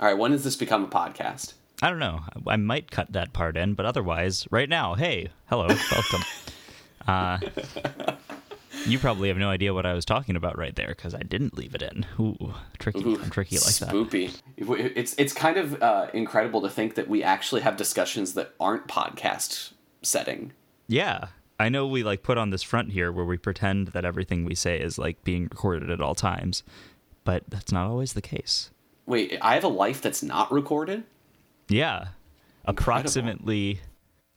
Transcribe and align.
All 0.00 0.08
right, 0.08 0.16
when 0.16 0.30
does 0.30 0.44
this 0.44 0.56
become 0.56 0.82
a 0.82 0.88
podcast? 0.88 1.52
I 1.82 1.90
don't 1.90 1.98
know. 1.98 2.22
I 2.46 2.56
might 2.56 2.90
cut 2.90 3.12
that 3.12 3.34
part 3.34 3.58
in, 3.58 3.74
but 3.74 3.84
otherwise, 3.84 4.48
right 4.50 4.68
now, 4.68 4.94
hey, 4.94 5.28
hello, 5.50 5.66
welcome. 5.66 6.22
uh, 7.06 7.38
you 8.86 8.98
probably 8.98 9.28
have 9.28 9.36
no 9.36 9.50
idea 9.50 9.74
what 9.74 9.84
I 9.84 9.92
was 9.92 10.06
talking 10.06 10.36
about 10.36 10.56
right 10.56 10.74
there 10.74 10.88
because 10.88 11.14
I 11.14 11.20
didn't 11.20 11.54
leave 11.54 11.74
it 11.74 11.82
in. 11.82 12.06
Ooh, 12.18 12.54
tricky. 12.78 13.00
Ooh, 13.00 13.18
tricky 13.18 13.58
like 13.58 13.74
that. 13.74 13.90
Spoopy. 13.90 14.34
It's 14.96 15.14
it's 15.18 15.34
kind 15.34 15.58
of 15.58 15.82
uh, 15.82 16.06
incredible 16.14 16.62
to 16.62 16.70
think 16.70 16.94
that 16.94 17.06
we 17.06 17.22
actually 17.22 17.60
have 17.60 17.76
discussions 17.76 18.32
that 18.34 18.54
aren't 18.58 18.88
podcast 18.88 19.72
setting. 20.00 20.52
Yeah. 20.88 21.26
I 21.58 21.68
know 21.68 21.86
we 21.86 22.02
like 22.02 22.22
put 22.22 22.38
on 22.38 22.48
this 22.48 22.62
front 22.62 22.92
here 22.92 23.12
where 23.12 23.26
we 23.26 23.36
pretend 23.36 23.88
that 23.88 24.06
everything 24.06 24.46
we 24.46 24.54
say 24.54 24.80
is 24.80 24.96
like 24.96 25.22
being 25.24 25.42
recorded 25.44 25.90
at 25.90 26.00
all 26.00 26.14
times, 26.14 26.62
but 27.24 27.44
that's 27.50 27.70
not 27.70 27.86
always 27.86 28.14
the 28.14 28.22
case. 28.22 28.70
Wait, 29.06 29.36
I 29.40 29.54
have 29.54 29.64
a 29.64 29.68
life 29.68 30.00
that's 30.00 30.22
not 30.22 30.52
recorded? 30.52 31.04
Yeah. 31.68 32.08
Approximately 32.64 33.80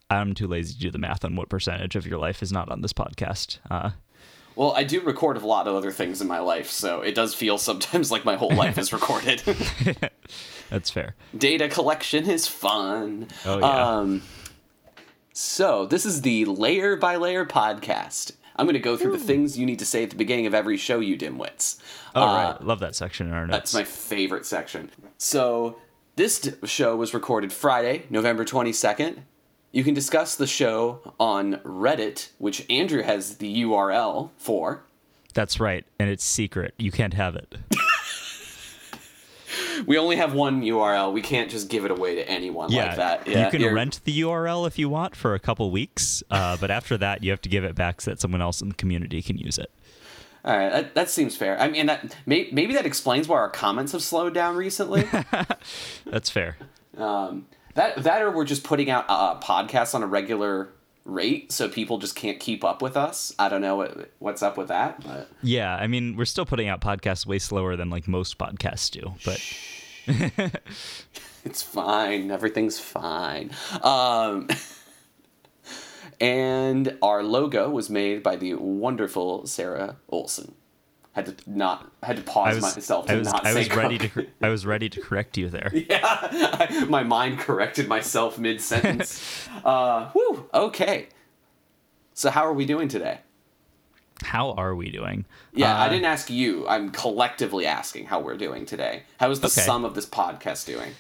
I'm 0.09 0.33
too 0.33 0.47
lazy 0.47 0.73
to 0.75 0.79
do 0.79 0.91
the 0.91 0.97
math 0.97 1.25
on 1.25 1.35
what 1.35 1.49
percentage 1.49 1.95
of 1.95 2.05
your 2.05 2.19
life 2.19 2.41
is 2.43 2.51
not 2.51 2.69
on 2.69 2.81
this 2.81 2.93
podcast. 2.93 3.59
Uh, 3.69 3.91
Well, 4.55 4.73
I 4.73 4.83
do 4.83 5.02
record 5.02 5.38
a 5.38 5.45
lot 5.45 5.67
of 5.67 5.75
other 5.75 5.91
things 5.91 6.21
in 6.21 6.27
my 6.27 6.39
life, 6.39 6.69
so 6.69 7.02
it 7.02 7.15
does 7.15 7.33
feel 7.33 7.57
sometimes 7.69 8.11
like 8.11 8.23
my 8.25 8.35
whole 8.35 8.53
life 8.53 8.77
is 8.77 8.93
recorded. 8.93 9.41
that's 10.69 10.89
fair. 10.91 11.16
Data 11.38 11.67
collection 11.67 12.30
is 12.30 12.47
fun. 12.47 13.27
Oh, 13.45 13.59
yeah. 13.59 13.97
Um, 13.97 14.21
so 15.33 15.85
this 15.88 16.05
is 16.05 16.21
the 16.21 16.45
layer 16.45 16.95
by 16.95 17.16
layer 17.16 17.45
podcast. 17.45 18.33
I'm 18.55 18.66
going 18.66 18.73
to 18.73 18.80
go 18.80 18.95
through 18.98 19.13
the 19.13 19.23
things 19.23 19.57
you 19.57 19.66
need 19.66 19.80
to 19.80 19.85
say 19.85 20.03
at 20.03 20.09
the 20.12 20.16
beginning 20.16 20.45
of 20.45 20.53
every 20.53 20.77
show, 20.77 20.99
you 20.99 21.17
dimwits. 21.17 21.80
Oh, 22.16 22.21
Uh, 22.21 22.35
right. 22.53 22.63
Love 22.63 22.80
that 22.80 22.95
section 22.95 23.27
in 23.27 23.34
our 23.34 23.48
notes. 23.48 23.71
That's 23.71 23.73
my 23.73 23.84
favorite 23.84 24.45
section. 24.45 24.89
So 25.17 25.77
this 26.16 26.39
d- 26.39 26.52
show 26.66 26.95
was 26.95 27.13
recorded 27.13 27.52
Friday, 27.52 28.03
November 28.09 28.45
22nd. 28.45 29.20
You 29.72 29.83
can 29.83 29.95
discuss 29.95 30.36
the 30.36 30.45
show 30.45 31.14
on 31.19 31.55
Reddit, 31.66 32.30
which 32.38 32.64
Andrew 32.69 33.02
has 33.02 33.38
the 33.38 33.64
URL 33.64 34.30
for. 34.38 34.83
That's 35.33 35.59
right. 35.59 35.83
And 35.97 36.09
it's 36.11 36.23
secret. 36.23 36.75
You 36.77 36.92
can't 36.92 37.16
have 37.16 37.36
it. 37.36 37.55
We 39.88 39.98
only 39.98 40.16
have 40.17 40.34
one 40.34 40.62
URL. 40.62 41.12
We 41.14 41.22
can't 41.22 41.50
just 41.50 41.70
give 41.70 41.86
it 41.86 41.92
away 41.92 42.16
to 42.16 42.28
anyone 42.30 42.72
like 42.72 42.95
that. 42.98 43.28
Yeah, 43.28 43.45
you 43.45 43.52
can 43.52 43.62
you're- 43.62 43.73
rent 43.73 44.02
the 44.03 44.22
URL 44.22 44.66
if 44.67 44.78
you 44.80 44.89
want 44.89 45.16
for 45.16 45.34
a 45.36 45.39
couple 45.39 45.70
weeks, 45.72 46.23
uh, 46.31 46.58
but 46.58 46.72
after 46.72 46.98
that, 46.98 47.23
you 47.23 47.31
have 47.31 47.42
to 47.42 47.50
give 47.50 47.64
it 47.64 47.76
back 47.76 48.02
so 48.02 48.11
that 48.11 48.20
someone 48.22 48.42
else 48.42 48.61
in 48.61 48.70
the 48.70 48.76
community 48.76 49.22
can 49.22 49.38
use 49.38 49.58
it. 49.58 49.72
All 50.45 50.58
right, 50.58 50.70
that, 50.72 50.94
that 50.95 51.09
seems 51.09 51.38
fair. 51.38 51.58
I 51.59 51.70
mean, 51.70 51.86
that 51.86 52.16
may, 52.26 52.50
maybe 52.52 52.73
that 52.73 52.86
explains 52.86 53.30
why 53.30 53.38
our 53.38 53.50
comments 53.50 53.94
have 53.94 54.02
slowed 54.04 54.34
down 54.34 54.58
recently. 54.58 55.08
That's 56.06 56.30
fair. 56.30 56.58
um, 56.98 57.48
that 57.76 58.04
that 58.04 58.22
or 58.22 58.30
we're 58.30 58.44
just 58.45 58.64
putting 58.64 58.89
out 58.89 59.06
uh, 59.08 59.39
podcasts 59.39 59.95
on 59.95 60.04
a 60.04 60.08
regular 60.08 60.70
rate, 61.06 61.52
so 61.52 61.67
people 61.70 61.98
just 61.98 62.16
can't 62.16 62.39
keep 62.39 62.64
up 62.64 62.81
with 62.81 62.95
us. 62.95 63.34
I 63.39 63.50
don't 63.50 63.61
know 63.61 63.76
what, 63.78 64.11
what's 64.20 64.44
up 64.44 64.58
with 64.58 64.67
that, 64.67 65.04
but 65.04 65.30
Yeah, 65.42 65.73
I 65.76 65.88
mean, 65.88 66.16
we're 66.16 66.26
still 66.26 66.45
putting 66.45 66.67
out 66.67 66.81
podcasts 66.81 67.26
way 67.26 67.39
slower 67.39 67.76
than 67.76 67.89
like 67.89 68.08
most 68.08 68.38
podcasts 68.38 68.92
do, 68.92 69.14
but 69.26 69.42
it's 71.45 71.61
fine. 71.61 72.31
Everything's 72.31 72.79
fine. 72.79 73.51
Um, 73.81 74.49
and 76.19 76.97
our 77.01 77.23
logo 77.23 77.69
was 77.69 77.89
made 77.89 78.23
by 78.23 78.35
the 78.35 78.55
wonderful 78.55 79.45
Sarah 79.45 79.97
Olson. 80.09 80.55
Had 81.13 81.27
to 81.27 81.35
not 81.45 81.91
had 82.01 82.15
to 82.17 82.23
pause 82.23 82.53
I 82.53 82.53
was 82.55 82.75
myself 82.75 83.05
to 83.05 83.13
I 83.13 83.15
was 83.17 83.31
not 83.31 83.45
I 83.45 83.53
say 83.53 83.59
was 83.59 83.75
ready 83.75 83.97
to 83.99 84.27
I 84.41 84.49
was 84.49 84.65
ready 84.65 84.89
to 84.89 84.99
correct 84.99 85.37
you 85.37 85.47
there. 85.47 85.71
Yeah, 85.71 85.99
I, 86.01 86.85
my 86.89 87.03
mind 87.03 87.37
corrected 87.37 87.87
myself 87.87 88.39
mid 88.39 88.59
sentence. 88.61 89.47
uh, 89.63 90.09
whew, 90.09 90.49
okay. 90.51 91.09
So 92.15 92.31
how 92.31 92.45
are 92.47 92.53
we 92.53 92.65
doing 92.65 92.87
today? 92.87 93.19
How 94.23 94.52
are 94.54 94.73
we 94.76 94.89
doing? 94.89 95.26
Yeah, 95.54 95.78
I 95.78 95.86
Uh, 95.88 95.89
didn't 95.89 96.06
ask 96.06 96.30
you. 96.30 96.67
I'm 96.67 96.89
collectively 96.92 97.66
asking 97.66 98.06
how 98.08 98.20
we're 98.20 98.38
doing 98.38 98.66
today. 98.66 99.04
How 99.20 99.30
is 99.30 99.39
the 99.42 99.48
Okay. 99.48 99.61
sum 99.61 99.86
of 99.86 99.94
this 99.95 100.06
podcast 100.06 100.66
doing? 100.66 100.94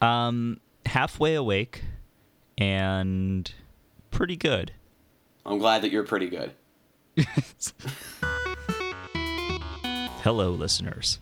Um, 0.00 0.60
halfway 0.86 1.34
awake, 1.34 1.84
and 2.58 3.52
pretty 4.10 4.36
good. 4.36 4.72
I'm 5.46 5.58
glad 5.58 5.82
that 5.82 5.90
you're 5.90 6.04
pretty 6.04 6.28
good. 6.28 6.52
Hello, 10.22 10.50
listeners. 10.50 11.18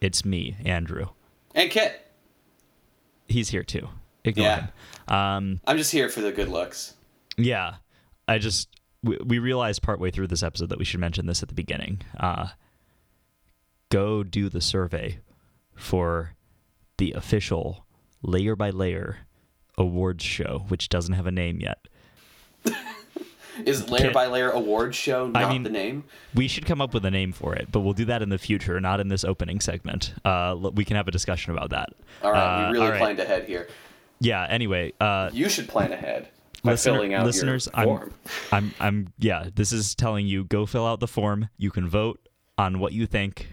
It's 0.00 0.24
me, 0.24 0.56
Andrew. 0.64 1.06
And 1.54 1.70
Kit, 1.70 2.02
He's 3.28 3.48
here 3.48 3.64
too. 3.64 3.88
Ignore 4.24 4.46
Yeah. 4.46 4.60
him. 5.08 5.14
Um, 5.14 5.60
I'm 5.66 5.76
just 5.76 5.90
here 5.90 6.08
for 6.08 6.20
the 6.20 6.30
good 6.30 6.48
looks. 6.48 6.94
Yeah, 7.36 7.76
I 8.28 8.38
just 8.38 8.68
we, 9.02 9.18
we 9.24 9.38
realized 9.38 9.82
partway 9.82 10.10
through 10.10 10.26
this 10.28 10.42
episode 10.42 10.68
that 10.70 10.78
we 10.78 10.84
should 10.84 11.00
mention 11.00 11.26
this 11.26 11.42
at 11.42 11.48
the 11.48 11.54
beginning. 11.54 12.02
Uh, 12.18 12.48
go 13.90 14.22
do 14.22 14.48
the 14.48 14.60
survey 14.60 15.18
for 15.74 16.34
the 16.98 17.12
official 17.12 17.84
layer 18.22 18.56
by 18.56 18.70
layer 18.70 19.18
awards 19.78 20.24
show, 20.24 20.64
which 20.68 20.88
doesn't 20.88 21.14
have 21.14 21.26
a 21.26 21.30
name 21.32 21.60
yet. 21.60 21.78
Is 23.64 23.88
Layer 23.88 24.10
by 24.10 24.26
Layer 24.26 24.50
Awards 24.50 24.96
show 24.98 25.28
not 25.28 25.50
mean- 25.50 25.62
the 25.62 25.70
name? 25.70 26.04
We 26.34 26.46
should 26.46 26.66
come 26.66 26.82
up 26.82 26.92
with 26.92 27.06
a 27.06 27.10
name 27.10 27.32
for 27.32 27.54
it, 27.54 27.68
but 27.72 27.80
we'll 27.80 27.94
do 27.94 28.04
that 28.04 28.20
in 28.20 28.28
the 28.28 28.36
future, 28.36 28.78
not 28.80 29.00
in 29.00 29.08
this 29.08 29.24
opening 29.24 29.60
segment. 29.60 30.12
Uh, 30.26 30.56
we 30.74 30.84
can 30.84 30.96
have 30.96 31.08
a 31.08 31.10
discussion 31.10 31.52
about 31.56 31.70
that. 31.70 31.88
All 32.22 32.32
right, 32.32 32.66
Uh, 32.66 32.66
we 32.68 32.72
really 32.74 32.84
all 32.84 32.90
right. 32.92 32.98
planned 33.00 33.18
ahead 33.18 33.44
here. 33.46 33.66
Yeah. 34.20 34.44
Anyway, 34.46 34.92
uh, 35.00 35.30
You 35.32 35.48
should 35.48 35.68
plan 35.70 35.90
ahead 35.92 36.28
Listener- 36.72 36.94
filling 36.94 37.14
out 37.14 37.26
listeners, 37.26 37.66
your 37.66 37.80
I'm, 37.80 37.86
form. 37.86 38.14
I'm, 38.52 38.74
I'm, 38.80 39.12
yeah. 39.18 39.48
This 39.54 39.72
is 39.72 39.94
telling 39.94 40.26
you 40.26 40.44
go 40.44 40.66
fill 40.66 40.86
out 40.86 41.00
the 41.00 41.08
form. 41.08 41.48
You 41.56 41.70
can 41.70 41.88
vote 41.88 42.28
on 42.58 42.78
what 42.78 42.92
you 42.92 43.06
think 43.06 43.48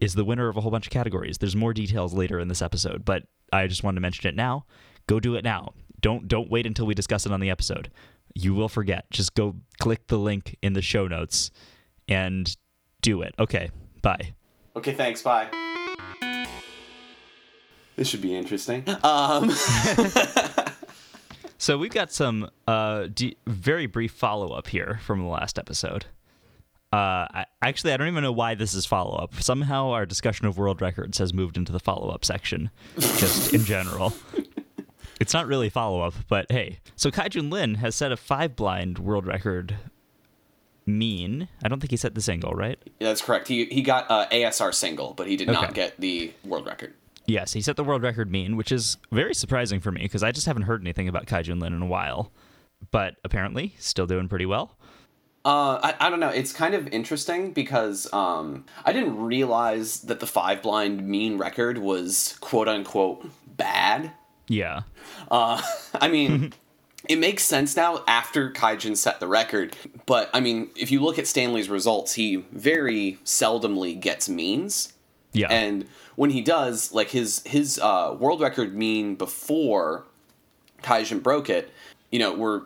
is 0.00 0.14
the 0.14 0.24
winner 0.24 0.48
of 0.48 0.56
a 0.56 0.60
whole 0.60 0.70
bunch 0.70 0.86
of 0.86 0.92
categories. 0.92 1.38
There's 1.38 1.56
more 1.56 1.74
details 1.74 2.14
later 2.14 2.38
in 2.38 2.48
this 2.48 2.62
episode, 2.62 3.04
but 3.04 3.24
I 3.52 3.66
just 3.66 3.82
wanted 3.82 3.96
to 3.96 4.00
mention 4.00 4.28
it 4.28 4.34
now. 4.36 4.64
Go 5.06 5.20
do 5.20 5.34
it 5.34 5.44
now. 5.44 5.72
Don't 6.00 6.28
don't 6.28 6.50
wait 6.50 6.66
until 6.66 6.86
we 6.86 6.94
discuss 6.94 7.26
it 7.26 7.32
on 7.32 7.40
the 7.40 7.50
episode. 7.50 7.90
You 8.34 8.54
will 8.54 8.68
forget. 8.68 9.10
Just 9.10 9.34
go 9.34 9.56
click 9.80 10.06
the 10.06 10.18
link 10.18 10.56
in 10.62 10.74
the 10.74 10.82
show 10.82 11.08
notes 11.08 11.50
and 12.06 12.56
do 13.02 13.22
it. 13.22 13.34
Okay. 13.38 13.70
Bye. 14.02 14.34
Okay, 14.76 14.92
thanks. 14.92 15.22
Bye. 15.22 15.48
This 17.96 18.06
should 18.06 18.22
be 18.22 18.36
interesting. 18.36 18.84
Um, 19.02 19.50
So 21.58 21.76
we've 21.76 21.92
got 21.92 22.12
some 22.12 22.48
uh, 22.66 23.08
d- 23.12 23.36
very 23.46 23.86
brief 23.86 24.12
follow 24.12 24.52
up 24.52 24.68
here 24.68 25.00
from 25.04 25.20
the 25.20 25.26
last 25.28 25.58
episode. 25.58 26.06
Uh, 26.92 27.26
I, 27.30 27.46
actually, 27.60 27.92
I 27.92 27.96
don't 27.98 28.08
even 28.08 28.22
know 28.22 28.32
why 28.32 28.54
this 28.54 28.72
is 28.74 28.86
follow 28.86 29.16
up. 29.16 29.34
Somehow, 29.42 29.90
our 29.90 30.06
discussion 30.06 30.46
of 30.46 30.56
world 30.56 30.80
records 30.80 31.18
has 31.18 31.34
moved 31.34 31.56
into 31.58 31.72
the 31.72 31.80
follow 31.80 32.08
up 32.08 32.24
section, 32.24 32.70
just 32.96 33.52
in 33.52 33.64
general. 33.64 34.14
It's 35.20 35.34
not 35.34 35.48
really 35.48 35.68
follow 35.68 36.00
up, 36.02 36.14
but 36.28 36.46
hey. 36.48 36.78
So 36.94 37.10
Kaijun 37.10 37.50
Lin 37.50 37.74
has 37.76 37.96
set 37.96 38.12
a 38.12 38.16
five 38.16 38.54
blind 38.54 39.00
world 39.00 39.26
record 39.26 39.76
mean. 40.86 41.48
I 41.62 41.68
don't 41.68 41.80
think 41.80 41.90
he 41.90 41.96
set 41.96 42.14
the 42.14 42.20
single, 42.22 42.52
right? 42.52 42.78
yeah, 43.00 43.08
that's 43.08 43.20
correct. 43.22 43.48
He 43.48 43.64
he 43.64 43.82
got 43.82 44.08
uh, 44.08 44.28
ASR 44.30 44.72
single, 44.72 45.14
but 45.14 45.26
he 45.26 45.36
did 45.36 45.48
not 45.48 45.74
get 45.74 45.98
the 46.00 46.32
world 46.44 46.66
record. 46.66 46.94
Yes, 47.28 47.52
he 47.52 47.60
set 47.60 47.76
the 47.76 47.84
world 47.84 48.02
record 48.02 48.30
mean, 48.30 48.56
which 48.56 48.72
is 48.72 48.96
very 49.12 49.34
surprising 49.34 49.80
for 49.80 49.92
me 49.92 50.00
because 50.00 50.22
I 50.22 50.32
just 50.32 50.46
haven't 50.46 50.62
heard 50.62 50.80
anything 50.80 51.08
about 51.08 51.26
Kaijun 51.26 51.60
Lin 51.60 51.74
in 51.74 51.82
a 51.82 51.86
while. 51.86 52.32
But 52.90 53.16
apparently, 53.22 53.74
still 53.78 54.06
doing 54.06 54.28
pretty 54.28 54.46
well. 54.46 54.78
Uh, 55.44 55.78
I, 55.82 56.06
I 56.06 56.10
don't 56.10 56.20
know. 56.20 56.30
It's 56.30 56.54
kind 56.54 56.74
of 56.74 56.88
interesting 56.88 57.52
because 57.52 58.10
um, 58.14 58.64
I 58.84 58.94
didn't 58.94 59.18
realize 59.20 60.00
that 60.02 60.20
the 60.20 60.26
five 60.26 60.62
blind 60.62 61.06
mean 61.06 61.36
record 61.36 61.76
was 61.76 62.38
quote 62.40 62.66
unquote 62.66 63.28
bad. 63.58 64.12
Yeah. 64.46 64.82
Uh, 65.30 65.60
I 66.00 66.08
mean, 66.08 66.54
it 67.10 67.18
makes 67.18 67.42
sense 67.42 67.76
now 67.76 68.04
after 68.06 68.50
Kaijun 68.50 68.96
set 68.96 69.20
the 69.20 69.28
record. 69.28 69.76
But 70.06 70.30
I 70.32 70.40
mean, 70.40 70.70
if 70.76 70.90
you 70.90 71.00
look 71.00 71.18
at 71.18 71.26
Stanley's 71.26 71.68
results, 71.68 72.14
he 72.14 72.36
very 72.52 73.18
seldomly 73.24 74.00
gets 74.00 74.30
means. 74.30 74.94
Yeah. 75.32 75.48
And 75.48 75.86
when 76.18 76.30
he 76.30 76.40
does, 76.40 76.92
like 76.92 77.10
his 77.10 77.42
his 77.46 77.78
uh, 77.78 78.16
world 78.18 78.40
record 78.40 78.74
mean 78.74 79.14
before 79.14 80.04
Kaijun 80.82 81.22
broke 81.22 81.48
it, 81.48 81.70
you 82.10 82.18
know, 82.18 82.34
were 82.34 82.64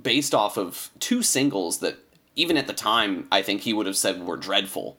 based 0.00 0.34
off 0.34 0.56
of 0.56 0.88
two 0.98 1.22
singles 1.22 1.80
that 1.80 1.98
even 2.36 2.56
at 2.56 2.66
the 2.66 2.72
time 2.72 3.28
I 3.30 3.42
think 3.42 3.60
he 3.60 3.74
would 3.74 3.84
have 3.84 3.98
said 3.98 4.22
were 4.22 4.38
dreadful. 4.38 4.96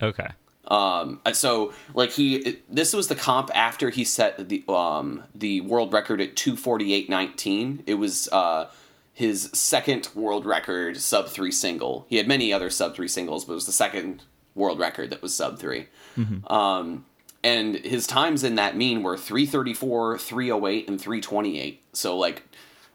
okay. 0.00 0.28
Um, 0.68 1.20
so 1.32 1.72
like 1.94 2.12
he, 2.12 2.58
this 2.68 2.92
was 2.92 3.08
the 3.08 3.16
comp 3.16 3.50
after 3.56 3.90
he 3.90 4.04
set 4.04 4.48
the 4.48 4.62
um 4.68 5.24
the 5.34 5.62
world 5.62 5.92
record 5.92 6.20
at 6.20 6.36
two 6.36 6.56
forty 6.56 6.94
eight 6.94 7.10
nineteen. 7.10 7.82
It 7.88 7.94
was 7.94 8.28
uh 8.28 8.70
his 9.12 9.50
second 9.52 10.10
world 10.14 10.46
record 10.46 10.96
sub 10.98 11.26
three 11.26 11.50
single. 11.50 12.06
He 12.08 12.18
had 12.18 12.28
many 12.28 12.52
other 12.52 12.70
sub 12.70 12.94
three 12.94 13.08
singles, 13.08 13.44
but 13.44 13.54
it 13.54 13.56
was 13.56 13.66
the 13.66 13.72
second 13.72 14.22
world 14.54 14.78
record 14.78 15.10
that 15.10 15.22
was 15.22 15.34
sub 15.34 15.58
3 15.58 15.86
Um, 16.46 17.04
and 17.44 17.76
his 17.76 18.06
times 18.06 18.44
in 18.44 18.54
that 18.56 18.76
mean 18.76 19.02
were 19.02 19.16
334, 19.16 20.18
308, 20.18 20.88
and 20.88 21.00
328. 21.00 21.82
So 21.92 22.16
like 22.16 22.44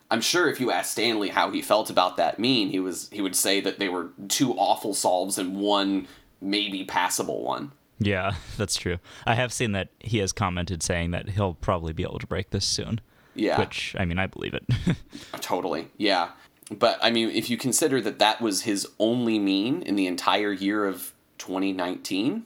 I'm 0.10 0.22
sure 0.22 0.50
if 0.50 0.60
you 0.60 0.72
asked 0.72 0.94
Stanley 0.94 1.30
how 1.30 1.52
he 1.52 1.62
felt 1.62 1.90
about 1.90 2.18
that 2.18 2.40
mean, 2.40 2.70
he 2.70 2.80
was 2.80 3.10
he 3.12 3.22
would 3.22 3.36
say 3.36 3.60
that 3.62 3.80
they 3.80 3.90
were 3.90 4.12
two 4.30 4.54
awful 4.54 4.94
solves 4.94 5.38
and 5.38 5.58
one 5.58 6.08
maybe 6.40 6.86
passable 6.86 7.44
one. 7.44 7.72
Yeah, 8.00 8.36
that's 8.58 8.76
true. 8.76 8.98
I 9.26 9.36
have 9.36 9.52
seen 9.52 9.74
that 9.74 9.90
he 10.00 10.20
has 10.20 10.32
commented 10.32 10.82
saying 10.84 11.12
that 11.12 11.30
he'll 11.30 11.56
probably 11.56 11.94
be 11.94 12.04
able 12.04 12.20
to 12.20 12.28
break 12.28 12.52
this 12.52 12.66
soon. 12.66 13.02
Yeah. 13.36 13.60
Which, 13.60 13.96
I 14.00 14.06
mean, 14.06 14.18
I 14.18 14.26
believe 14.26 14.56
it. 14.56 14.66
totally. 15.42 15.90
Yeah. 15.98 16.30
But 16.72 16.98
I 17.02 17.12
mean, 17.12 17.30
if 17.30 17.50
you 17.50 17.58
consider 17.58 18.02
that 18.02 18.20
that 18.20 18.42
was 18.42 18.64
his 18.64 18.88
only 19.00 19.40
mean 19.40 19.84
in 19.84 19.96
the 19.96 20.08
entire 20.08 20.52
year 20.52 20.86
of 20.86 21.14
2019, 21.38 22.46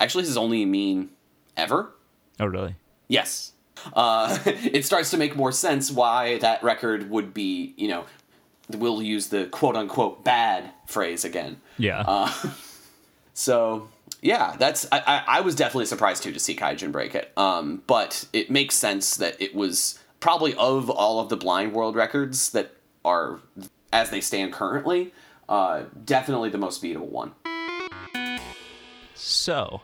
actually 0.00 0.24
his 0.24 0.36
only 0.36 0.64
mean 0.64 1.10
ever. 1.56 1.92
oh, 2.40 2.46
really? 2.46 2.76
Yes. 3.08 3.52
Uh, 3.92 4.38
it 4.46 4.84
starts 4.84 5.10
to 5.10 5.16
make 5.16 5.36
more 5.36 5.52
sense 5.52 5.90
why 5.90 6.38
that 6.38 6.62
record 6.62 7.10
would 7.10 7.34
be, 7.34 7.74
you 7.76 7.88
know, 7.88 8.04
we'll 8.70 9.02
use 9.02 9.28
the 9.28 9.46
quote 9.46 9.76
unquote 9.76 10.24
bad 10.24 10.70
phrase 10.86 11.24
again. 11.24 11.60
Yeah. 11.78 12.00
Uh, 12.06 12.32
so 13.34 13.88
yeah, 14.20 14.56
that's 14.58 14.86
I, 14.92 15.00
I, 15.00 15.24
I 15.38 15.40
was 15.40 15.54
definitely 15.54 15.86
surprised 15.86 16.22
too 16.22 16.32
to 16.32 16.40
see 16.40 16.54
Kaijun 16.54 16.92
break 16.92 17.14
it. 17.14 17.32
Um, 17.36 17.82
but 17.86 18.24
it 18.32 18.50
makes 18.50 18.74
sense 18.74 19.16
that 19.16 19.40
it 19.40 19.54
was 19.54 19.98
probably 20.20 20.54
of 20.54 20.88
all 20.88 21.20
of 21.20 21.28
the 21.28 21.36
blind 21.36 21.72
world 21.72 21.96
records 21.96 22.50
that 22.52 22.76
are 23.04 23.40
as 23.92 24.10
they 24.10 24.20
stand 24.20 24.52
currently, 24.52 25.12
uh, 25.48 25.82
definitely 26.04 26.48
the 26.48 26.58
most 26.58 26.82
beatable 26.82 27.10
one. 27.10 27.32
So, 29.14 29.82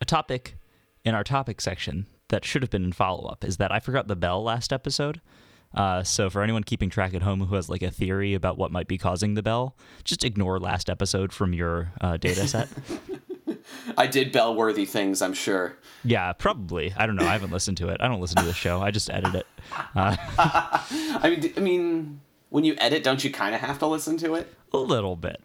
a 0.00 0.04
topic 0.04 0.56
in 1.04 1.14
our 1.14 1.24
topic 1.24 1.60
section 1.60 2.06
that 2.28 2.44
should 2.44 2.62
have 2.62 2.70
been 2.70 2.84
in 2.84 2.92
follow 2.92 3.28
up 3.28 3.44
is 3.44 3.56
that 3.56 3.72
I 3.72 3.80
forgot 3.80 4.06
the 4.08 4.16
bell 4.16 4.42
last 4.42 4.72
episode. 4.72 5.20
Uh, 5.74 6.02
so 6.02 6.28
for 6.28 6.42
anyone 6.42 6.64
keeping 6.64 6.90
track 6.90 7.14
at 7.14 7.22
home 7.22 7.40
who 7.40 7.54
has 7.54 7.68
like 7.68 7.82
a 7.82 7.90
theory 7.90 8.34
about 8.34 8.58
what 8.58 8.72
might 8.72 8.88
be 8.88 8.98
causing 8.98 9.34
the 9.34 9.42
bell, 9.42 9.76
just 10.04 10.24
ignore 10.24 10.58
last 10.58 10.90
episode 10.90 11.32
from 11.32 11.52
your 11.52 11.92
uh, 12.00 12.16
data 12.16 12.46
set. 12.48 12.68
I 13.96 14.06
did 14.06 14.32
bell 14.32 14.54
worthy 14.54 14.84
things, 14.84 15.22
I'm 15.22 15.34
sure. 15.34 15.76
yeah, 16.04 16.32
probably. 16.32 16.92
I 16.96 17.06
don't 17.06 17.16
know. 17.16 17.26
I 17.26 17.32
haven't 17.32 17.52
listened 17.52 17.76
to 17.78 17.88
it. 17.88 17.98
I 18.00 18.08
don't 18.08 18.20
listen 18.20 18.36
to 18.38 18.44
the 18.44 18.52
show. 18.54 18.80
I 18.80 18.90
just 18.90 19.10
edit 19.10 19.34
it. 19.34 19.46
Uh, 19.94 20.16
I 20.38 21.20
mean, 21.30 21.40
d- 21.40 21.52
I 21.56 21.60
mean, 21.60 22.20
when 22.48 22.64
you 22.64 22.74
edit, 22.78 23.02
don't 23.04 23.22
you 23.22 23.30
kind 23.30 23.54
of 23.54 23.60
have 23.60 23.78
to 23.80 23.86
listen 23.86 24.16
to 24.18 24.34
it? 24.34 24.52
a 24.72 24.78
little 24.78 25.16
bit. 25.16 25.40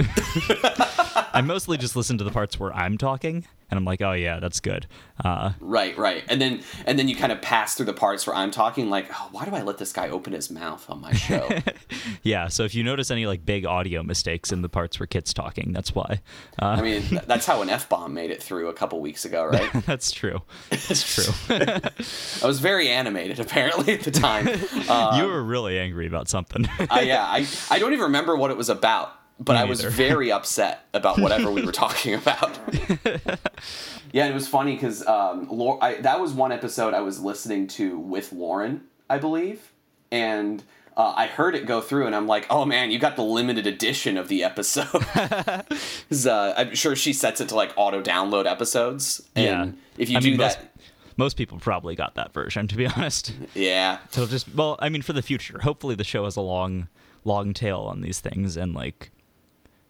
I 1.32 1.42
mostly 1.44 1.78
just 1.78 1.96
listen 1.96 2.18
to 2.18 2.24
the 2.24 2.30
parts 2.30 2.58
where 2.58 2.74
I'm 2.74 2.98
talking, 2.98 3.44
and 3.70 3.78
I'm 3.78 3.84
like, 3.84 4.00
oh 4.02 4.12
yeah, 4.12 4.40
that's 4.40 4.60
good. 4.60 4.86
Uh, 5.24 5.52
Right, 5.60 5.96
right. 5.96 6.24
And 6.28 6.40
then 6.40 6.62
and 6.86 6.98
then 6.98 7.06
you 7.08 7.14
kind 7.16 7.30
of 7.32 7.40
pass 7.40 7.74
through 7.74 7.86
the 7.86 7.92
parts 7.92 8.26
where 8.26 8.34
I'm 8.34 8.50
talking 8.50 8.90
like, 8.90 9.06
oh, 9.12 9.28
why 9.30 9.44
do 9.44 9.54
I 9.54 9.62
let 9.62 9.78
this 9.78 9.92
guy 9.92 10.08
open 10.08 10.32
his 10.32 10.50
mouth 10.50 10.88
on 10.90 11.00
my 11.00 11.12
show? 11.12 11.48
yeah. 12.22 12.48
So 12.48 12.64
if 12.64 12.74
you 12.74 12.82
notice 12.82 13.10
any 13.10 13.26
like 13.26 13.44
big 13.46 13.64
audio 13.64 14.02
mistakes 14.02 14.50
in 14.52 14.62
the 14.62 14.68
parts 14.68 14.98
where 14.98 15.06
Kit's 15.06 15.32
talking, 15.32 15.72
that's 15.72 15.94
why. 15.94 16.20
Uh, 16.60 16.66
I 16.66 16.82
mean, 16.82 17.02
th- 17.02 17.22
that's 17.26 17.46
how 17.46 17.62
an 17.62 17.68
F 17.70 17.88
bomb 17.88 18.12
made 18.14 18.30
it 18.30 18.42
through 18.42 18.68
a 18.68 18.74
couple 18.74 19.00
weeks 19.00 19.24
ago, 19.24 19.44
right? 19.44 19.70
that's 19.86 20.10
true. 20.10 20.40
That's 20.70 21.14
true. 21.14 21.32
I 21.50 22.46
was 22.46 22.58
very 22.60 22.88
animated 22.88 23.38
apparently 23.40 23.94
at 23.94 24.02
the 24.02 24.10
time. 24.10 24.48
Uh, 24.88 25.18
you 25.20 25.28
were 25.28 25.42
really 25.42 25.78
angry 25.78 26.06
about 26.06 26.28
something. 26.28 26.66
I, 26.90 27.02
yeah, 27.02 27.24
I 27.24 27.46
I 27.70 27.78
don't 27.78 27.92
even 27.92 28.04
remember 28.04 28.36
what 28.36 28.50
it 28.50 28.56
was 28.56 28.68
about, 28.68 29.12
but 29.40 29.54
Me 29.54 29.58
I 29.60 29.64
was 29.64 29.80
neither. 29.82 29.90
very 29.94 30.30
upset 30.38 30.86
about 30.94 31.18
whatever 31.18 31.50
we 31.50 31.62
were 31.64 31.72
talking 31.72 32.14
about. 32.14 32.58
yeah, 34.12 34.26
it 34.26 34.34
was 34.34 34.46
funny 34.48 34.74
because 34.74 35.06
um, 35.06 35.48
I, 35.80 35.94
that 36.02 36.20
was 36.20 36.32
one 36.32 36.52
episode 36.52 36.94
I 36.94 37.00
was 37.00 37.20
listening 37.20 37.66
to 37.68 37.98
with 37.98 38.32
Lauren, 38.32 38.82
I 39.08 39.18
believe, 39.18 39.72
and. 40.10 40.62
Uh, 40.96 41.14
I 41.16 41.28
heard 41.28 41.54
it 41.54 41.64
go 41.66 41.80
through, 41.80 42.06
and 42.06 42.14
I'm 42.16 42.26
like, 42.26 42.46
"Oh 42.50 42.66
man, 42.66 42.90
you 42.90 42.98
got 42.98 43.16
the 43.16 43.22
limited 43.22 43.66
edition 43.66 44.18
of 44.18 44.28
the 44.28 44.42
episode. 44.44 45.06
uh, 45.14 46.54
I'm 46.56 46.74
sure 46.74 46.94
she 46.96 47.12
sets 47.14 47.40
it 47.40 47.48
to 47.50 47.54
like 47.54 47.72
auto 47.76 48.02
download 48.02 48.44
episodes, 48.44 49.22
and 49.34 49.46
Yeah. 49.46 49.80
if 49.96 50.10
you 50.10 50.18
I 50.18 50.20
do 50.20 50.28
mean, 50.30 50.36
most- 50.38 50.58
that, 50.58 50.76
Most 51.16 51.36
people 51.38 51.58
probably 51.58 51.94
got 51.94 52.16
that 52.16 52.34
version, 52.34 52.66
to 52.68 52.76
be 52.76 52.86
honest. 52.86 53.32
yeah, 53.54 53.98
So 54.10 54.26
just 54.26 54.52
well, 54.54 54.76
I 54.80 54.88
mean, 54.90 55.00
for 55.00 55.12
the 55.14 55.22
future, 55.22 55.60
hopefully 55.62 55.94
the 55.94 56.04
show 56.04 56.24
has 56.24 56.36
a 56.36 56.42
long, 56.42 56.88
long 57.24 57.54
tail 57.54 57.80
on 57.82 58.02
these 58.02 58.20
things, 58.20 58.56
and 58.58 58.74
like, 58.74 59.10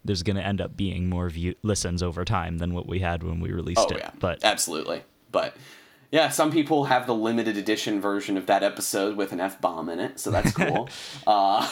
there's 0.04 0.22
gonna 0.22 0.40
end 0.40 0.60
up 0.60 0.76
being 0.76 1.08
more 1.08 1.28
view 1.28 1.54
listens 1.62 2.02
over 2.02 2.24
time 2.24 2.58
than 2.58 2.74
what 2.74 2.86
we 2.88 3.00
had 3.00 3.22
when 3.22 3.40
we 3.40 3.52
released 3.52 3.80
Oh 3.90 3.94
it. 3.94 3.98
yeah, 3.98 4.10
But 4.18 4.42
absolutely. 4.44 5.02
But 5.32 5.54
yeah, 6.10 6.28
some 6.30 6.50
people 6.50 6.84
have 6.84 7.06
the 7.06 7.14
limited 7.14 7.56
edition 7.56 8.00
version 8.00 8.36
of 8.36 8.46
that 8.46 8.62
episode 8.62 9.16
with 9.16 9.32
an 9.32 9.40
f 9.40 9.60
bomb 9.60 9.88
in 9.88 10.00
it, 10.00 10.18
so 10.18 10.30
that's 10.30 10.52
cool. 10.52 10.88
uh, 11.26 11.70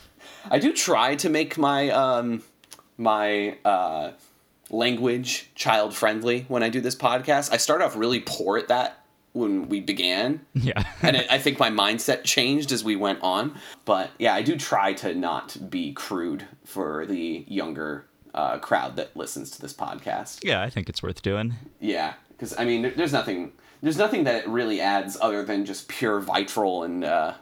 I 0.50 0.58
do 0.58 0.72
try 0.72 1.16
to 1.16 1.28
make 1.28 1.58
my 1.58 1.90
um, 1.90 2.42
my 2.96 3.58
uh, 3.64 4.12
language 4.70 5.50
child 5.54 5.94
friendly 5.94 6.44
when 6.48 6.62
I 6.62 6.68
do 6.68 6.80
this 6.80 6.94
podcast. 6.94 7.52
I 7.52 7.56
started 7.56 7.84
off 7.84 7.96
really 7.96 8.20
poor 8.20 8.56
at 8.58 8.68
that 8.68 9.04
when 9.36 9.68
we 9.68 9.80
began. 9.80 10.40
yeah, 10.54 10.82
and 11.02 11.16
it, 11.16 11.26
I 11.30 11.38
think 11.38 11.58
my 11.58 11.70
mindset 11.70 12.24
changed 12.24 12.72
as 12.72 12.82
we 12.82 12.96
went 12.96 13.20
on. 13.22 13.54
But 13.84 14.10
yeah, 14.18 14.34
I 14.34 14.42
do 14.42 14.56
try 14.56 14.94
to 14.94 15.14
not 15.14 15.70
be 15.70 15.92
crude 15.92 16.46
for 16.64 17.06
the 17.06 17.44
younger 17.46 18.06
uh, 18.34 18.58
crowd 18.58 18.96
that 18.96 19.14
listens 19.16 19.50
to 19.52 19.60
this 19.60 19.72
podcast. 19.74 20.42
yeah, 20.42 20.62
I 20.62 20.70
think 20.70 20.88
it's 20.88 21.02
worth 21.02 21.22
doing. 21.22 21.54
Yeah, 21.80 22.14
because 22.30 22.58
I 22.58 22.64
mean, 22.64 22.92
there's 22.96 23.12
nothing, 23.12 23.52
there's 23.82 23.98
nothing 23.98 24.24
that 24.24 24.44
it 24.44 24.48
really 24.48 24.80
adds 24.80 25.16
other 25.20 25.44
than 25.44 25.64
just 25.66 25.88
pure 25.88 26.20
vitral 26.20 26.84
and 26.84 27.04
uh, 27.04 27.34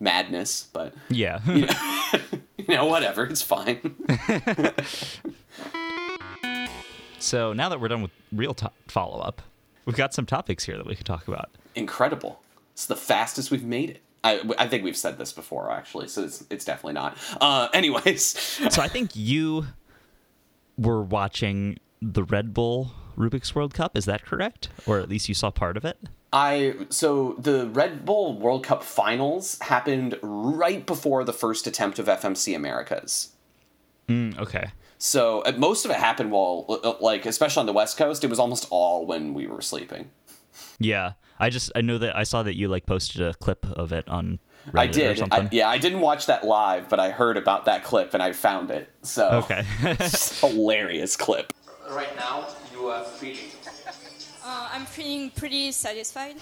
madness. 0.00 0.68
But 0.72 0.94
Yeah. 1.08 1.40
you 1.46 1.66
know, 1.66 1.74
you 2.58 2.74
know, 2.76 2.86
whatever, 2.86 3.24
it's 3.26 3.42
fine. 3.42 3.94
so 7.18 7.52
now 7.52 7.68
that 7.68 7.80
we're 7.80 7.88
done 7.88 8.02
with 8.02 8.12
real 8.32 8.54
to- 8.54 8.70
follow 8.86 9.20
up, 9.20 9.42
we've 9.88 9.96
got 9.96 10.12
some 10.12 10.26
topics 10.26 10.64
here 10.64 10.76
that 10.76 10.86
we 10.86 10.94
could 10.94 11.06
talk 11.06 11.26
about. 11.26 11.50
Incredible! 11.74 12.42
It's 12.72 12.86
the 12.86 12.94
fastest 12.94 13.50
we've 13.50 13.64
made 13.64 13.90
it. 13.90 14.02
I, 14.22 14.42
I 14.58 14.68
think 14.68 14.84
we've 14.84 14.96
said 14.96 15.16
this 15.16 15.32
before, 15.32 15.70
actually, 15.72 16.08
so 16.08 16.24
it's, 16.24 16.44
it's 16.50 16.64
definitely 16.64 16.92
not. 16.92 17.16
Uh, 17.40 17.68
anyways, 17.74 18.24
So 18.24 18.82
I 18.82 18.88
think 18.88 19.16
you 19.16 19.66
were 20.76 21.02
watching 21.02 21.78
the 22.02 22.22
Red 22.24 22.52
Bull 22.52 22.92
Rubik's 23.16 23.54
World 23.54 23.74
Cup. 23.74 23.96
Is 23.96 24.04
that 24.04 24.24
correct? 24.24 24.68
Or 24.86 24.98
at 24.98 25.08
least 25.08 25.28
you 25.28 25.34
saw 25.34 25.50
part 25.50 25.76
of 25.76 25.84
it? 25.84 25.98
I 26.32 26.74
so 26.90 27.36
the 27.38 27.68
Red 27.68 28.04
Bull 28.04 28.38
World 28.38 28.64
Cup 28.64 28.82
finals 28.82 29.58
happened 29.62 30.18
right 30.20 30.84
before 30.84 31.24
the 31.24 31.32
first 31.32 31.66
attempt 31.66 31.98
of 31.98 32.06
FMC 32.06 32.54
Americas. 32.54 33.30
Mm, 34.08 34.38
okay. 34.38 34.72
So 34.98 35.40
uh, 35.42 35.52
most 35.56 35.84
of 35.84 35.90
it 35.90 35.96
happened 35.96 36.30
while, 36.32 36.66
uh, 36.68 36.94
like, 37.00 37.24
especially 37.26 37.60
on 37.60 37.66
the 37.66 37.72
West 37.72 37.96
Coast, 37.96 38.24
it 38.24 38.30
was 38.30 38.38
almost 38.38 38.66
all 38.70 39.06
when 39.06 39.32
we 39.34 39.46
were 39.46 39.62
sleeping. 39.62 40.10
Yeah. 40.78 41.12
I 41.40 41.50
just 41.50 41.70
I 41.76 41.82
know 41.82 41.98
that 41.98 42.16
I 42.16 42.24
saw 42.24 42.42
that 42.42 42.56
you 42.56 42.66
like 42.66 42.84
posted 42.84 43.20
a 43.22 43.32
clip 43.34 43.64
of 43.70 43.92
it 43.92 44.08
on 44.08 44.40
Reddit 44.72 44.78
I 44.80 44.84
or 44.84 44.88
did. 44.88 45.18
something. 45.18 45.44
I, 45.46 45.48
yeah, 45.52 45.68
I 45.68 45.78
didn't 45.78 46.00
watch 46.00 46.26
that 46.26 46.44
live, 46.44 46.88
but 46.88 46.98
I 46.98 47.10
heard 47.10 47.36
about 47.36 47.64
that 47.66 47.84
clip 47.84 48.12
and 48.12 48.20
I 48.22 48.32
found 48.32 48.72
it. 48.72 48.90
So 49.02 49.28
Okay. 49.44 49.64
it's 49.82 50.40
hilarious 50.40 51.16
clip. 51.16 51.52
Right 51.88 52.14
now, 52.16 52.48
you 52.72 52.88
are 52.88 53.04
feeling. 53.04 53.50
Uh, 54.44 54.68
I'm 54.72 54.86
feeling 54.86 55.30
pretty 55.30 55.70
satisfied, 55.72 56.36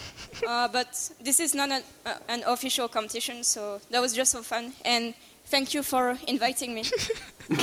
uh, 0.46 0.68
but 0.68 1.10
this 1.20 1.40
is 1.40 1.54
not 1.54 1.70
an, 1.70 1.82
uh, 2.04 2.14
an 2.28 2.42
official 2.46 2.86
competition, 2.88 3.42
so 3.42 3.80
that 3.90 4.00
was 4.00 4.12
just 4.14 4.34
for 4.36 4.42
fun. 4.42 4.72
And 4.84 5.12
thank 5.45 5.73
you 5.73 5.83
for 5.83 6.17
inviting 6.27 6.73
me. 6.73 6.83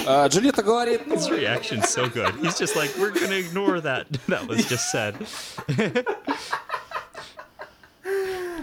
А, 0.07 0.29
Джульетта 0.29 0.63
говорит, 0.63 1.03
His 1.07 1.31
reaction's 1.31 1.89
so 1.89 2.09
good. 2.09 2.35
He's 2.43 2.59
just 2.59 2.77
like, 2.77 2.95
we're 2.99 3.11
gonna 3.11 3.37
ignore 3.37 3.81
that. 3.81 4.07
That 4.29 4.47
was 4.47 4.67
just 4.67 4.91
said. 4.91 5.15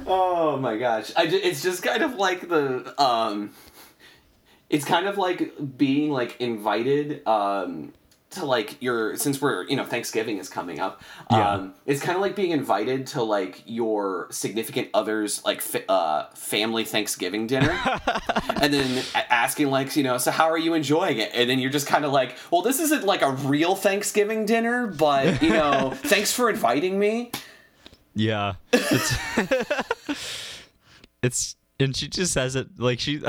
Oh 0.08 0.58
my 0.58 0.78
gosh! 0.78 1.12
I 1.16 1.26
ju- 1.28 1.40
it's 1.42 1.64
just 1.64 1.82
kind 1.82 2.04
of 2.04 2.16
like 2.16 2.48
the 2.48 2.94
um, 3.02 3.52
it's 4.70 4.86
kind 4.86 5.08
of 5.08 5.18
like 5.18 5.54
being 5.78 6.12
like 6.12 6.40
invited 6.40 7.26
um 7.28 7.94
to 8.31 8.45
like 8.45 8.81
your 8.81 9.17
since 9.17 9.41
we're 9.41 9.65
you 9.69 9.77
know 9.77 9.85
Thanksgiving 9.85 10.39
is 10.39 10.49
coming 10.49 10.79
up. 10.79 11.03
Yeah. 11.31 11.51
Um, 11.51 11.75
it's 11.85 12.01
kind 12.01 12.17
of 12.17 12.23
like 12.23 12.37
being 12.37 12.53
invited 12.53 13.09
to 13.09 13.23
like 13.23 13.63
your 13.67 14.29
significant 14.31 14.89
other's 14.95 15.45
like 15.45 15.61
fa- 15.61 15.91
uh 15.91 16.31
family 16.35 16.85
Thanksgiving 16.85 17.47
dinner, 17.47 17.79
and 18.61 18.73
then 18.73 19.05
asking 19.15 19.71
like 19.71 19.97
you 19.97 20.03
know 20.03 20.19
so 20.19 20.31
how 20.31 20.49
are 20.49 20.59
you 20.59 20.75
enjoying 20.75 21.19
it? 21.19 21.31
And 21.35 21.51
then 21.51 21.59
you're 21.59 21.71
just 21.71 21.87
kind 21.87 22.05
of 22.05 22.13
like, 22.13 22.37
well, 22.51 22.63
this 22.63 22.79
isn't 22.79 23.05
like 23.05 23.23
a 23.23 23.33
real 23.33 23.75
Thanksgiving 23.75 24.47
dinner, 24.47 24.87
but 24.87 25.43
you 25.43 25.51
know, 25.51 25.91
thanks 25.97 26.33
for 26.33 26.49
inviting 26.49 26.99
me. 26.99 27.33
Yeah. 28.15 28.55
It's, 28.73 29.15
it's 31.23 31.57
and 31.79 31.97
she 31.97 32.09
just 32.09 32.33
says 32.33 32.55
it 32.55 32.79
like 32.79 33.01
she 33.01 33.23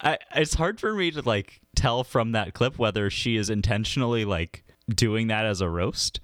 I 0.00 0.18
it's 0.36 0.54
hard 0.54 0.78
for 0.78 0.94
me 0.94 1.10
to 1.12 1.22
like 1.22 1.61
tell 1.74 2.04
from 2.04 2.32
that 2.32 2.54
clip 2.54 2.78
whether 2.78 3.10
she 3.10 3.36
is 3.36 3.50
intentionally 3.50 4.24
like 4.24 4.64
doing 4.88 5.28
that 5.28 5.44
as 5.46 5.60
a 5.60 5.68
roast 5.68 6.20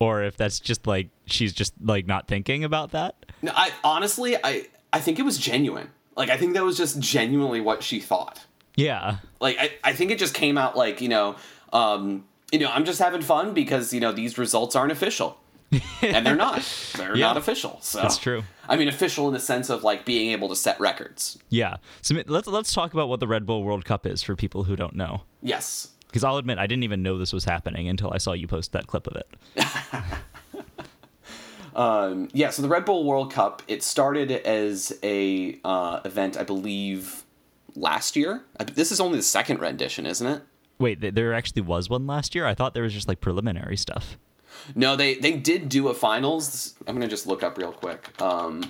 or 0.00 0.22
if 0.22 0.36
that's 0.36 0.60
just 0.60 0.86
like 0.86 1.08
she's 1.26 1.52
just 1.52 1.74
like 1.82 2.06
not 2.06 2.28
thinking 2.28 2.64
about 2.64 2.92
that. 2.92 3.14
No, 3.42 3.52
I 3.54 3.72
honestly, 3.84 4.36
I 4.36 4.66
I 4.92 5.00
think 5.00 5.18
it 5.18 5.22
was 5.22 5.38
genuine. 5.38 5.90
Like 6.16 6.30
I 6.30 6.36
think 6.36 6.54
that 6.54 6.64
was 6.64 6.76
just 6.76 6.98
genuinely 7.00 7.60
what 7.60 7.82
she 7.82 8.00
thought. 8.00 8.46
Yeah. 8.76 9.18
Like 9.40 9.58
I, 9.58 9.72
I 9.84 9.92
think 9.92 10.10
it 10.10 10.18
just 10.18 10.34
came 10.34 10.56
out 10.56 10.76
like 10.76 11.00
you 11.00 11.08
know, 11.08 11.36
um, 11.72 12.24
you 12.52 12.58
know, 12.58 12.70
I'm 12.70 12.84
just 12.84 12.98
having 12.98 13.22
fun 13.22 13.54
because 13.54 13.92
you 13.92 14.00
know 14.00 14.12
these 14.12 14.38
results 14.38 14.76
aren't 14.76 14.92
official, 14.92 15.38
and 16.02 16.24
they're 16.26 16.34
not. 16.36 16.62
They're 16.96 17.16
Yeah. 17.16 17.26
not 17.26 17.36
official. 17.36 17.78
So 17.82 18.00
That's 18.00 18.16
true. 18.18 18.44
I 18.68 18.76
mean, 18.76 18.88
official 18.88 19.28
in 19.28 19.34
the 19.34 19.40
sense 19.40 19.68
of 19.70 19.82
like 19.84 20.04
being 20.04 20.30
able 20.30 20.48
to 20.48 20.56
set 20.56 20.78
records. 20.80 21.38
Yeah. 21.50 21.76
So 22.02 22.14
let's 22.26 22.46
let's 22.48 22.72
talk 22.72 22.92
about 22.94 23.08
what 23.08 23.20
the 23.20 23.26
Red 23.28 23.44
Bull 23.46 23.62
World 23.62 23.84
Cup 23.84 24.06
is 24.06 24.22
for 24.22 24.34
people 24.36 24.64
who 24.64 24.76
don't 24.76 24.94
know. 24.94 25.22
Yes. 25.42 25.88
Because 26.06 26.24
I'll 26.24 26.38
admit 26.38 26.58
I 26.58 26.66
didn't 26.66 26.84
even 26.84 27.02
know 27.02 27.18
this 27.18 27.32
was 27.34 27.44
happening 27.44 27.86
until 27.88 28.10
I 28.12 28.18
saw 28.18 28.32
you 28.32 28.46
post 28.46 28.72
that 28.72 28.86
clip 28.86 29.06
of 29.06 29.16
it. 29.16 29.28
Um, 31.76 32.28
yeah, 32.32 32.50
so 32.50 32.60
the 32.62 32.68
Red 32.68 32.84
Bull 32.84 33.04
World 33.04 33.32
Cup 33.32 33.62
it 33.68 33.84
started 33.84 34.32
as 34.32 34.98
a 35.04 35.60
uh, 35.64 36.00
event, 36.04 36.36
I 36.36 36.42
believe, 36.42 37.22
last 37.76 38.16
year. 38.16 38.42
This 38.74 38.90
is 38.90 38.98
only 38.98 39.18
the 39.18 39.22
second 39.22 39.60
rendition, 39.60 40.04
isn't 40.04 40.26
it? 40.26 40.42
Wait, 40.80 41.00
there 41.14 41.32
actually 41.34 41.62
was 41.62 41.88
one 41.88 42.04
last 42.04 42.34
year. 42.34 42.46
I 42.46 42.54
thought 42.54 42.74
there 42.74 42.82
was 42.82 42.94
just 42.94 43.06
like 43.06 43.20
preliminary 43.20 43.76
stuff. 43.76 44.18
No, 44.74 44.96
they 44.96 45.14
they 45.14 45.32
did 45.32 45.68
do 45.68 45.88
a 45.88 45.94
finals. 45.94 46.74
I'm 46.86 46.94
gonna 46.94 47.08
just 47.08 47.26
look 47.26 47.42
up 47.42 47.58
real 47.58 47.72
quick. 47.72 48.20
Um, 48.20 48.62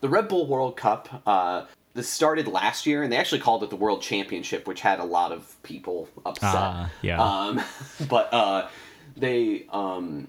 the 0.00 0.08
Red 0.08 0.28
Bull 0.28 0.46
World 0.46 0.76
Cup. 0.76 1.22
Uh, 1.26 1.66
this 1.94 2.08
started 2.08 2.46
last 2.46 2.86
year, 2.86 3.02
and 3.02 3.10
they 3.10 3.16
actually 3.16 3.40
called 3.40 3.62
it 3.62 3.70
the 3.70 3.76
World 3.76 4.02
Championship, 4.02 4.68
which 4.68 4.82
had 4.82 5.00
a 5.00 5.04
lot 5.04 5.32
of 5.32 5.60
people 5.62 6.08
upset. 6.24 6.54
Ah, 6.54 6.90
yeah. 7.02 7.20
Um, 7.20 7.62
but 8.08 8.32
uh, 8.32 8.68
they 9.16 9.64
um, 9.70 10.28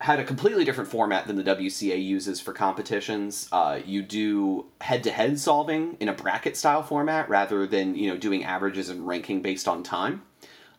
had 0.00 0.20
a 0.20 0.24
completely 0.24 0.64
different 0.64 0.90
format 0.90 1.26
than 1.26 1.36
the 1.36 1.42
WCA 1.42 2.02
uses 2.02 2.40
for 2.40 2.52
competitions. 2.52 3.48
Uh, 3.50 3.80
you 3.84 4.02
do 4.02 4.66
head-to-head 4.80 5.40
solving 5.40 5.96
in 6.00 6.08
a 6.08 6.12
bracket 6.12 6.56
style 6.56 6.82
format 6.82 7.28
rather 7.28 7.66
than 7.66 7.94
you 7.94 8.08
know 8.10 8.16
doing 8.16 8.44
averages 8.44 8.88
and 8.88 9.06
ranking 9.06 9.42
based 9.42 9.66
on 9.66 9.82
time. 9.82 10.22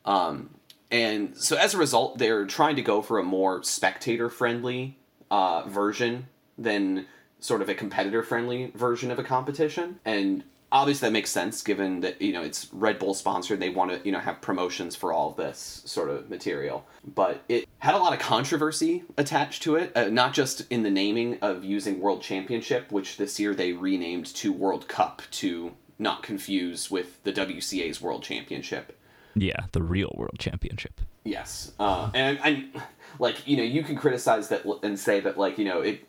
Um, 0.05 0.51
and 0.91 1.37
so 1.37 1.55
as 1.57 1.73
a 1.73 1.77
result, 1.77 2.17
they're 2.17 2.45
trying 2.45 2.75
to 2.75 2.81
go 2.81 3.01
for 3.01 3.17
a 3.17 3.23
more 3.23 3.63
spectator-friendly 3.63 4.97
uh, 5.29 5.63
version 5.67 6.27
than 6.57 7.07
sort 7.39 7.61
of 7.61 7.69
a 7.69 7.73
competitor-friendly 7.73 8.71
version 8.75 9.09
of 9.09 9.17
a 9.17 9.23
competition. 9.23 9.99
And 10.05 10.43
obviously 10.71 11.07
that 11.07 11.11
makes 11.11 11.29
sense 11.29 11.61
given 11.61 11.99
that 12.01 12.21
you 12.21 12.31
know 12.31 12.41
it's 12.41 12.67
Red 12.73 12.99
Bull 12.99 13.13
sponsored. 13.13 13.59
They 13.59 13.69
want 13.69 13.91
to 13.91 14.01
you 14.05 14.11
know 14.11 14.19
have 14.19 14.41
promotions 14.41 14.95
for 14.95 15.11
all 15.13 15.31
this 15.31 15.81
sort 15.85 16.09
of 16.09 16.29
material. 16.29 16.85
But 17.03 17.43
it 17.49 17.67
had 17.79 17.95
a 17.95 17.97
lot 17.97 18.13
of 18.13 18.19
controversy 18.19 19.03
attached 19.17 19.63
to 19.63 19.75
it, 19.75 19.91
uh, 19.95 20.09
not 20.09 20.33
just 20.33 20.65
in 20.69 20.83
the 20.83 20.91
naming 20.91 21.39
of 21.39 21.63
using 21.63 21.99
World 21.99 22.21
Championship, 22.21 22.91
which 22.91 23.17
this 23.17 23.39
year 23.39 23.53
they 23.53 23.73
renamed 23.73 24.27
to 24.35 24.53
World 24.53 24.87
Cup 24.87 25.21
to 25.31 25.73
not 25.99 26.23
confuse 26.23 26.89
with 26.89 27.23
the 27.23 27.33
WCA's 27.33 28.01
World 28.01 28.23
Championship. 28.23 28.97
Yeah, 29.35 29.65
the 29.71 29.81
real 29.81 30.13
World 30.15 30.37
Championship. 30.39 31.01
Yes, 31.23 31.71
uh, 31.79 32.09
and 32.13 32.39
and 32.43 32.81
like 33.19 33.47
you 33.47 33.57
know 33.57 33.63
you 33.63 33.83
can 33.83 33.95
criticize 33.95 34.49
that 34.49 34.63
and 34.83 34.99
say 34.99 35.19
that 35.21 35.37
like 35.37 35.57
you 35.57 35.65
know 35.65 35.81
it 35.81 36.01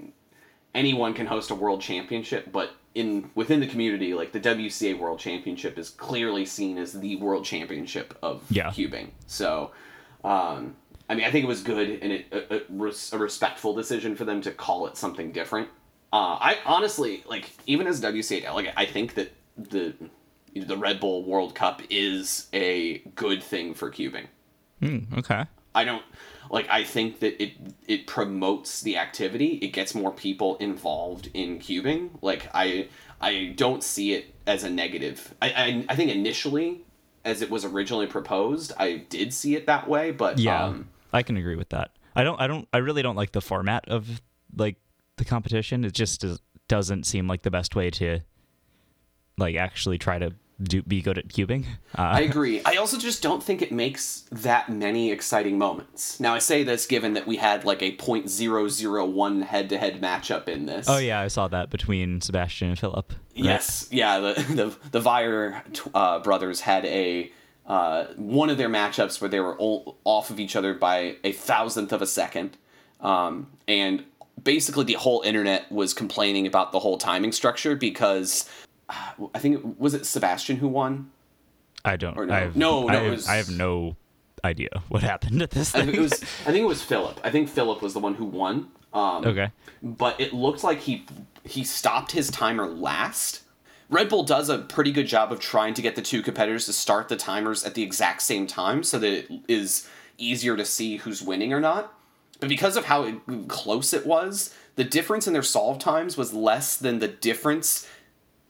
anyone 0.75 1.13
can 1.15 1.27
host 1.27 1.51
a 1.51 1.55
world 1.55 1.81
championship, 1.81 2.51
but 2.51 2.75
in 2.95 3.31
within 3.35 3.61
the 3.61 3.67
community, 3.67 4.15
like 4.15 4.33
the 4.33 4.41
WCA 4.41 4.99
World 4.99 5.19
Championship 5.19 5.79
is 5.79 5.91
clearly 5.91 6.45
seen 6.47 6.79
as 6.79 6.93
the 6.93 7.17
world 7.17 7.45
championship 7.45 8.17
of 8.23 8.43
Yeah. 8.51 8.71
cubing. 8.71 9.11
So, 9.27 9.71
um, 10.25 10.77
I 11.09 11.15
mean, 11.15 11.25
I 11.25 11.31
think 11.31 11.45
it 11.45 11.49
was 11.49 11.63
good 11.63 11.89
and 12.03 12.13
it 12.13 12.27
a, 12.33 12.57
a, 12.57 13.17
a 13.17 13.19
respectful 13.19 13.75
decision 13.75 14.17
for 14.17 14.25
them 14.25 14.41
to 14.43 14.51
call 14.51 14.87
it 14.87 14.97
something 14.97 15.33
different. 15.33 15.69
Uh, 16.13 16.37
I 16.41 16.59
honestly 16.67 17.23
like 17.27 17.51
even 17.67 17.87
as 17.87 18.01
WCA 18.01 18.43
delegate, 18.43 18.75
I 18.77 18.87
think 18.87 19.15
that 19.15 19.33
the 19.57 19.95
the 20.55 20.77
Red 20.77 21.01
Bull 21.01 21.25
World 21.25 21.55
Cup 21.55 21.83
is 21.91 22.49
a 22.53 22.99
good 23.15 23.43
thing 23.43 23.75
for 23.75 23.91
cubing. 23.91 24.27
Hmm, 24.81 24.99
okay. 25.17 25.47
I 25.75 25.85
don't 25.85 26.03
like 26.51 26.69
I 26.69 26.85
think 26.85 27.21
that 27.21 27.43
it 27.43 27.53
it 27.87 28.07
promotes 28.07 28.83
the 28.83 28.97
activity. 28.99 29.55
It 29.63 29.69
gets 29.69 29.95
more 29.95 30.13
people 30.13 30.57
involved 30.57 31.31
in 31.33 31.59
cubing. 31.59 32.11
Like 32.21 32.49
I 32.53 32.89
I 33.21 33.55
don't 33.57 33.83
see 33.83 34.13
it 34.13 34.35
as 34.47 34.65
a 34.65 34.71
negative. 34.71 35.35
I 35.41 35.51
I, 35.51 35.85
I 35.91 35.97
think 35.97 36.11
initially 36.11 36.83
as 37.25 37.41
it 37.41 37.51
was 37.51 37.65
originally 37.65 38.07
proposed, 38.07 38.73
I 38.79 38.97
did 39.09 39.33
see 39.33 39.55
it 39.55 39.67
that 39.67 39.89
way, 39.89 40.11
but 40.11 40.39
Yeah, 40.39 40.65
um 40.65 40.89
I 41.13 41.23
can 41.23 41.37
agree 41.37 41.57
with 41.57 41.71
that. 41.71 41.93
I 42.15 42.25
don't. 42.25 42.41
I 42.41 42.47
don't. 42.47 42.69
I 42.73 42.79
really 42.79 43.03
don't 43.03 43.17
like 43.17 43.33
the 43.33 43.41
format 43.41 43.89
of 43.89 44.21
like 44.57 44.77
the 45.17 45.25
competition. 45.25 45.85
It 45.85 45.93
just 45.93 46.25
doesn't 46.69 47.05
seem 47.05 47.27
like 47.27 47.43
the 47.43 47.51
best 47.51 47.75
way 47.75 47.91
to 47.91 48.21
like 49.39 49.57
actually 49.57 49.99
try 49.99 50.19
to 50.19 50.35
do 50.63 50.83
be 50.83 51.03
good 51.03 51.19
at 51.19 51.29
cubing. 51.29 51.65
Uh, 51.95 52.01
I 52.05 52.21
agree. 52.21 52.63
I 52.65 52.77
also 52.77 52.97
just 52.97 53.23
don't 53.23 53.43
think 53.43 53.61
it 53.61 53.71
makes 53.71 54.25
that 54.33 54.71
many 54.71 55.11
exciting 55.11 55.59
moments. 55.59 56.19
Now 56.19 56.35
I 56.35 56.39
say 56.39 56.63
this 56.65 56.87
given 56.87 57.13
that 57.13 57.27
we 57.27 57.37
had 57.37 57.67
like 57.67 57.83
a 57.83 57.95
.001 57.97 59.43
head-to-head 59.43 60.01
matchup 60.01 60.49
in 60.49 60.65
this. 60.65 60.89
oh 60.89 60.97
yeah, 60.97 61.21
I 61.21 61.29
saw 61.29 61.49
that 61.49 61.69
between 61.69 62.23
Sebastian 62.23 62.71
and 62.71 62.79
Philip. 62.79 63.13
right? 63.13 63.21
Yes, 63.35 63.89
yeah. 63.91 64.21
The 64.21 64.33
the 64.55 64.91
the 64.91 65.01
Weyer 65.03 65.63
uh, 65.95 66.21
brothers 66.21 66.61
had 66.61 66.87
a 66.87 67.31
uh, 67.67 68.07
one 68.17 68.49
of 68.49 68.57
their 68.57 68.71
matchups 68.71 69.21
where 69.21 69.29
they 69.29 69.41
were 69.41 69.57
all 69.59 69.99
off 70.05 70.31
of 70.31 70.41
each 70.41 70.57
other 70.57 70.73
by 70.73 71.17
a 71.25 71.33
thousandth 71.33 71.93
of 71.93 72.01
a 72.01 72.07
second, 72.07 72.57
um, 73.03 73.49
and 73.69 74.03
basically 74.43 74.85
the 74.85 74.95
whole 74.95 75.21
internet 75.23 75.71
was 75.71 75.93
complaining 75.93 76.47
about 76.47 76.73
the 76.73 76.79
whole 76.79 76.97
timing 76.97 77.33
structure 77.33 77.77
because 77.77 78.49
I 79.35 79.39
think 79.39 79.57
it, 79.57 79.79
was 79.79 79.95
it 79.95 80.07
Sebastian 80.07 80.57
who 80.57 80.69
won. 80.69 81.11
I 81.85 81.97
don't. 81.97 82.17
Or 82.17 82.27
no. 82.27 82.35
I 82.35 82.41
have, 82.41 82.57
No, 82.57 82.83
no, 82.83 82.89
I 82.89 82.95
have, 82.97 83.11
was- 83.13 83.29
I 83.29 83.37
have 83.37 83.51
no 83.51 83.97
idea 84.45 84.83
what 84.89 85.03
happened 85.03 85.41
at 85.41 85.51
this 85.51 85.73
I 85.73 85.85
think 85.85 85.97
it 85.97 86.01
was 86.01 86.13
I 86.15 86.51
think 86.51 86.59
it 86.59 86.67
was 86.67 86.83
Philip. 86.83 87.21
I 87.23 87.31
think 87.31 87.49
Philip 87.49 87.81
was 87.81 87.95
the 87.95 88.01
one 88.01 88.15
who 88.15 88.25
won. 88.25 88.69
Um, 88.93 89.25
okay. 89.25 89.51
but 89.83 90.21
it 90.21 90.35
looked 90.35 90.63
like 90.63 90.81
he 90.81 91.07
he 91.45 91.65
stopped 91.65 92.13
his 92.13 92.31
timer 92.31 92.67
last. 92.67 93.43
Red 93.89 94.09
Bull 94.09 94.23
does 94.23 94.49
a 94.49 94.59
pretty 94.59 94.91
good 94.93 95.07
job 95.07 95.33
of 95.33 95.41
trying 95.41 95.75
to 95.75 95.83
get 95.83 95.97
the 95.97 96.03
two 96.03 96.23
competitors 96.23 96.67
to 96.67 96.73
start 96.73 97.09
the 97.09 97.17
timers 97.17 97.65
at 97.65 97.75
the 97.75 97.83
exact 97.83 98.23
same 98.23 98.47
time 98.47 98.83
so 98.83 98.99
that 98.99 99.13
it 99.13 99.31
is 99.49 99.89
easier 100.19 100.57
to 100.57 100.65
see 100.65 100.97
who's 100.99 101.23
winning 101.23 101.53
or 101.53 101.61
not. 101.61 101.93
But 102.41 102.49
because 102.49 102.77
of 102.77 102.87
how 102.87 103.11
close 103.49 103.93
it 103.93 104.07
was, 104.07 104.55
the 104.77 104.85
difference 104.85 105.27
in 105.27 105.33
their 105.33 105.43
solve 105.43 105.79
times 105.79 106.17
was 106.17 106.33
less 106.33 106.77
than 106.77 106.99
the 106.99 107.09
difference 107.09 107.87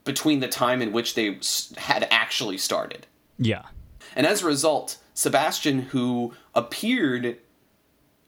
between 0.04 0.40
the 0.40 0.48
time 0.48 0.82
in 0.82 0.92
which 0.92 1.14
they 1.14 1.38
had 1.76 2.06
actually 2.10 2.58
started. 2.58 3.06
Yeah. 3.38 3.62
And 4.16 4.26
as 4.26 4.42
a 4.42 4.46
result, 4.46 4.98
Sebastian, 5.14 5.82
who 5.82 6.34
appeared 6.54 7.38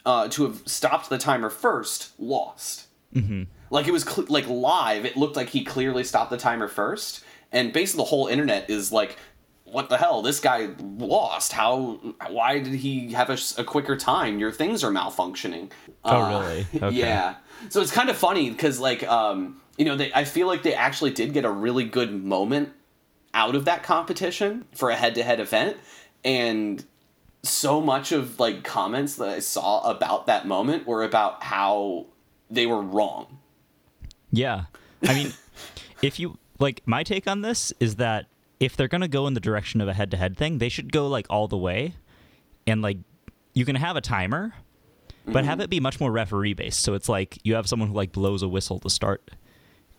uh, 0.07 0.29
to 0.29 0.45
have 0.45 0.63
stopped 0.67 1.09
the 1.11 1.19
timer 1.19 1.51
first, 1.51 2.11
lost. 2.19 2.87
Mm-hmm. 3.15 3.45
Like 3.71 3.87
it 3.89 3.93
was 3.93 4.05
cl- 4.05 4.27
like 4.29 4.47
live. 4.49 5.05
It 5.05 5.17
looked 5.17 5.37
like 5.37 5.49
he 5.49 5.65
clearly 5.65 6.05
stopped 6.05 6.31
the 6.31 6.37
timer 6.37 6.69
first, 6.69 7.25
and 7.53 7.73
basically 7.73 8.03
the 8.05 8.09
whole 8.09 8.27
internet 8.27 8.69
is 8.71 8.93
like, 8.93 9.17
"What 9.65 9.89
the 9.89 9.97
hell? 9.97 10.21
This 10.23 10.41
guy 10.41 10.69
lost. 10.81 11.53
How? 11.53 11.99
Why 12.29 12.59
did 12.59 12.75
he 12.75 13.13
have 13.13 13.31
a 13.31 13.65
quicker 13.65 13.97
time? 13.97 14.39
Your 14.39 14.53
things 14.53 14.85
are 14.85 14.91
malfunctioning." 14.93 15.71
Oh, 16.05 16.23
Uh, 16.23 16.29
really? 16.41 16.67
Okay. 16.83 16.97
Yeah. 16.97 17.37
So 17.71 17.81
it's 17.81 17.91
kind 17.93 18.11
of 18.11 18.17
funny 18.17 18.51
because 18.51 18.79
like 18.79 19.03
um, 19.09 19.61
you 19.77 19.85
know 19.85 19.97
they 19.97 20.13
I 20.13 20.25
feel 20.25 20.47
like 20.47 20.63
they 20.63 20.75
actually 20.75 21.11
did 21.11 21.33
get 21.33 21.45
a 21.45 21.51
really 21.51 21.85
good 21.85 22.25
moment 22.25 22.73
out 23.33 23.57
of 23.57 23.65
that 23.65 23.83
competition 23.83 24.65
for 24.73 24.91
a 24.91 24.97
head-to-head 24.97 25.41
event 25.41 25.77
and 26.25 26.85
so 27.43 27.81
much 27.81 28.13
of 28.13 28.41
like 28.41 28.65
comments 28.65 29.17
that 29.17 29.29
I 29.29 29.39
saw 29.41 29.91
about 29.91 30.27
that 30.27 30.47
moment 30.47 30.87
were 30.87 31.03
about 31.03 31.43
how 31.43 32.07
they 32.51 32.67
were 32.67 32.81
wrong. 32.81 33.39
Yeah. 34.33 34.65
I 35.03 35.15
mean, 35.15 35.33
if 36.03 36.19
you 36.19 36.39
like 36.59 36.83
my 36.87 37.03
take 37.03 37.27
on 37.29 37.43
this 37.43 37.73
is 37.81 37.97
that 37.97 38.27
if 38.61 38.77
they're 38.77 38.89
going 38.89 39.03
to 39.03 39.09
go 39.09 39.27
in 39.27 39.35
the 39.35 39.41
direction 39.41 39.81
of 39.81 39.89
a 39.89 39.93
head-to-head 39.93 40.37
thing, 40.37 40.59
they 40.59 40.71
should 40.71 40.91
go 40.91 41.09
like 41.09 41.27
all 41.29 41.49
the 41.49 41.59
way 41.59 41.95
and 42.67 42.81
like 42.81 42.99
you 43.53 43.65
can 43.65 43.77
have 43.77 43.97
a 43.97 44.01
timer, 44.01 44.55
but 45.27 45.35
mm-hmm. 45.35 45.47
have 45.47 45.61
it 45.61 45.69
be 45.69 45.81
much 45.81 46.01
more 46.01 46.11
referee 46.11 46.55
based. 46.55 46.81
So 46.81 46.95
it's 46.95 47.09
like 47.09 47.39
you 47.43 47.55
have 47.57 47.69
someone 47.69 47.91
who 47.91 47.95
like 47.95 48.13
blows 48.13 48.43
a 48.43 48.49
whistle 48.49 48.79
to 48.81 48.91
start 48.91 49.31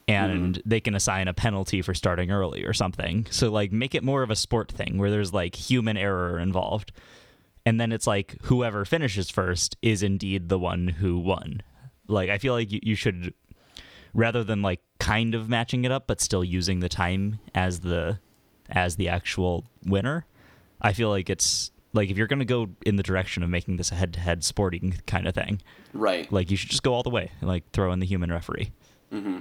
Mm-hmm. 0.07 0.33
and 0.45 0.61
they 0.65 0.79
can 0.79 0.93
assign 0.93 1.27
a 1.27 1.33
penalty 1.33 1.81
for 1.81 1.93
starting 1.95 2.29
early 2.29 2.63
or 2.63 2.73
something. 2.73 3.25
So 3.31 3.49
like 3.51 3.71
make 3.71 3.95
it 3.95 4.03
more 4.03 4.21
of 4.21 4.29
a 4.29 4.35
sport 4.35 4.71
thing 4.71 4.97
where 4.99 5.09
there's 5.09 5.33
like 5.33 5.55
human 5.55 5.97
error 5.97 6.37
involved. 6.37 6.91
And 7.65 7.79
then 7.81 7.91
it's 7.91 8.05
like 8.05 8.35
whoever 8.43 8.85
finishes 8.85 9.31
first 9.31 9.75
is 9.81 10.03
indeed 10.03 10.49
the 10.49 10.59
one 10.59 10.87
who 10.89 11.17
won. 11.17 11.63
Like 12.07 12.29
I 12.29 12.37
feel 12.37 12.53
like 12.53 12.71
you, 12.71 12.79
you 12.83 12.95
should 12.95 13.33
rather 14.13 14.43
than 14.43 14.61
like 14.61 14.81
kind 14.99 15.33
of 15.33 15.49
matching 15.49 15.85
it 15.85 15.91
up 15.91 16.05
but 16.05 16.21
still 16.21 16.43
using 16.43 16.79
the 16.81 16.89
time 16.89 17.39
as 17.55 17.79
the 17.79 18.19
as 18.69 18.97
the 18.97 19.09
actual 19.09 19.65
winner. 19.87 20.25
I 20.81 20.93
feel 20.93 21.09
like 21.09 21.31
it's 21.31 21.71
like 21.93 22.11
if 22.11 22.17
you're 22.17 22.27
gonna 22.27 22.45
go 22.45 22.69
in 22.85 22.95
the 22.97 23.03
direction 23.03 23.41
of 23.41 23.49
making 23.49 23.77
this 23.77 23.91
a 23.91 23.95
head-to-head 23.95 24.43
sporting 24.43 24.99
kind 25.07 25.27
of 25.27 25.33
thing, 25.33 25.61
Right. 25.93 26.31
like 26.31 26.51
you 26.51 26.57
should 26.57 26.69
just 26.69 26.83
go 26.83 26.93
all 26.93 27.01
the 27.03 27.09
way, 27.09 27.31
like 27.41 27.71
throw 27.71 27.91
in 27.91 27.99
the 27.99 28.05
human 28.05 28.31
referee. 28.31 28.71
Mm-hmm. 29.11 29.37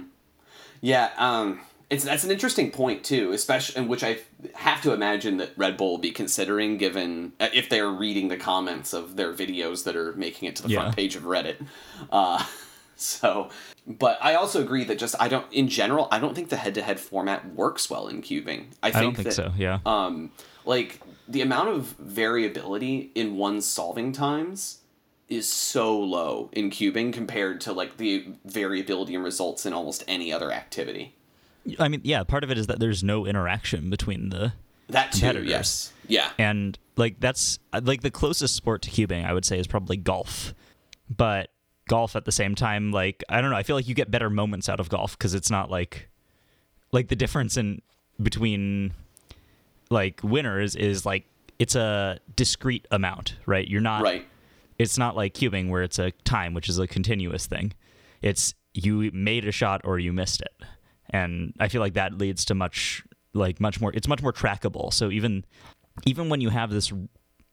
Yeah, 0.81 1.09
um, 1.17 1.59
it's 1.89 2.03
that's 2.03 2.23
an 2.23 2.31
interesting 2.31 2.71
point 2.71 3.03
too, 3.03 3.31
especially 3.31 3.81
in 3.81 3.87
which 3.87 4.03
I 4.03 4.17
have 4.55 4.81
to 4.83 4.91
imagine 4.93 5.37
that 5.37 5.51
Red 5.55 5.77
Bull 5.77 5.91
will 5.91 5.97
be 5.99 6.11
considering, 6.11 6.77
given 6.77 7.33
uh, 7.39 7.49
if 7.53 7.69
they're 7.69 7.89
reading 7.89 8.27
the 8.27 8.37
comments 8.37 8.93
of 8.93 9.15
their 9.15 9.33
videos 9.33 9.83
that 9.83 9.95
are 9.95 10.13
making 10.13 10.47
it 10.49 10.55
to 10.57 10.63
the 10.63 10.69
Yeah. 10.69 10.81
front 10.81 10.95
page 10.95 11.15
of 11.15 11.23
Reddit. 11.23 11.55
Uh, 12.11 12.43
so, 12.95 13.49
but 13.85 14.17
I 14.21 14.33
also 14.35 14.61
agree 14.61 14.83
that 14.85 14.97
just 14.97 15.15
I 15.19 15.27
don't, 15.27 15.45
in 15.53 15.67
general, 15.67 16.07
I 16.11 16.19
don't 16.19 16.33
think 16.33 16.49
the 16.49 16.57
head-to-head 16.57 16.99
format 16.99 17.53
works 17.53 17.89
well 17.89 18.07
in 18.07 18.21
cubing. 18.21 18.67
I 18.81 18.89
think 18.91 18.95
I 18.95 19.01
don't 19.01 19.15
think 19.15 19.27
that, 19.27 19.33
so. 19.33 19.51
Yeah. 19.57 19.79
um, 19.85 20.31
like 20.65 20.99
the 21.27 21.41
amount 21.41 21.69
of 21.69 21.95
variability 21.99 23.11
in 23.15 23.35
one's 23.37 23.65
solving 23.65 24.11
times 24.11 24.79
is 25.27 25.47
so 25.47 25.97
low 25.99 26.49
in 26.53 26.69
cubing 26.69 27.11
compared 27.11 27.59
to 27.61 27.73
like 27.73 27.97
the 27.97 28.25
variability 28.45 29.15
in 29.15 29.23
results 29.23 29.65
in 29.65 29.73
almost 29.73 30.03
any 30.07 30.31
other 30.31 30.51
activity. 30.51 31.15
I 31.79 31.87
mean, 31.87 32.01
yeah. 32.03 32.23
Part 32.23 32.43
of 32.43 32.51
it 32.51 32.57
is 32.57 32.67
that 32.67 32.79
there's 32.79 33.03
no 33.03 33.25
interaction 33.25 33.89
between 33.89 34.29
the 34.29 34.53
That 34.89 35.11
too, 35.11 35.43
yes, 35.43 35.91
yeah, 36.07 36.29
and 36.37 36.77
like 36.95 37.19
that's 37.19 37.57
like 37.81 38.01
the 38.01 38.11
closest 38.11 38.55
sport 38.55 38.83
to 38.83 38.91
cubing 38.91 39.25
I 39.25 39.33
would 39.33 39.45
say 39.45 39.57
is 39.57 39.65
probably 39.65 39.97
golf, 39.97 40.53
but 41.09 41.49
golf 41.87 42.15
at 42.15 42.25
the 42.25 42.31
same 42.31 42.53
time, 42.53 42.91
like 42.91 43.23
I 43.29 43.41
don't 43.41 43.49
know, 43.49 43.57
I 43.57 43.63
feel 43.63 43.75
like 43.75 43.87
you 43.87 43.95
get 43.95 44.11
better 44.11 44.29
moments 44.29 44.69
out 44.69 44.79
of 44.79 44.89
golf 44.89 45.17
because 45.17 45.33
it's 45.33 45.49
not 45.49 45.71
like 45.71 46.07
like 46.91 47.07
the 47.07 47.15
difference 47.15 47.57
in 47.57 47.81
between 48.21 48.93
like 49.89 50.21
winners 50.23 50.75
is 50.75 51.05
like 51.05 51.25
it's 51.57 51.75
a 51.75 52.19
discrete 52.35 52.87
amount, 52.91 53.37
right? 53.45 53.67
You're 53.67 53.81
not 53.81 54.03
right, 54.03 54.25
it's 54.77 54.97
not 54.97 55.15
like 55.15 55.33
cubing 55.33 55.69
where 55.69 55.83
it's 55.83 55.99
a 55.99 56.11
time, 56.23 56.53
which 56.53 56.69
is 56.69 56.79
a 56.79 56.87
continuous 56.87 57.45
thing. 57.45 57.73
It's 58.21 58.53
you 58.73 59.09
made 59.13 59.47
a 59.47 59.51
shot 59.51 59.81
or 59.83 59.99
you 59.99 60.11
missed 60.11 60.41
it. 60.41 60.53
And 61.09 61.53
I 61.59 61.67
feel 61.67 61.81
like 61.81 61.93
that 61.93 62.17
leads 62.17 62.45
to 62.45 62.55
much 62.55 63.03
like 63.33 63.59
much 63.59 63.79
more 63.79 63.93
it's 63.93 64.07
much 64.07 64.21
more 64.21 64.33
trackable. 64.33 64.91
So 64.93 65.09
even 65.11 65.45
even 66.05 66.29
when 66.29 66.41
you 66.41 66.49
have 66.49 66.71
this 66.71 66.91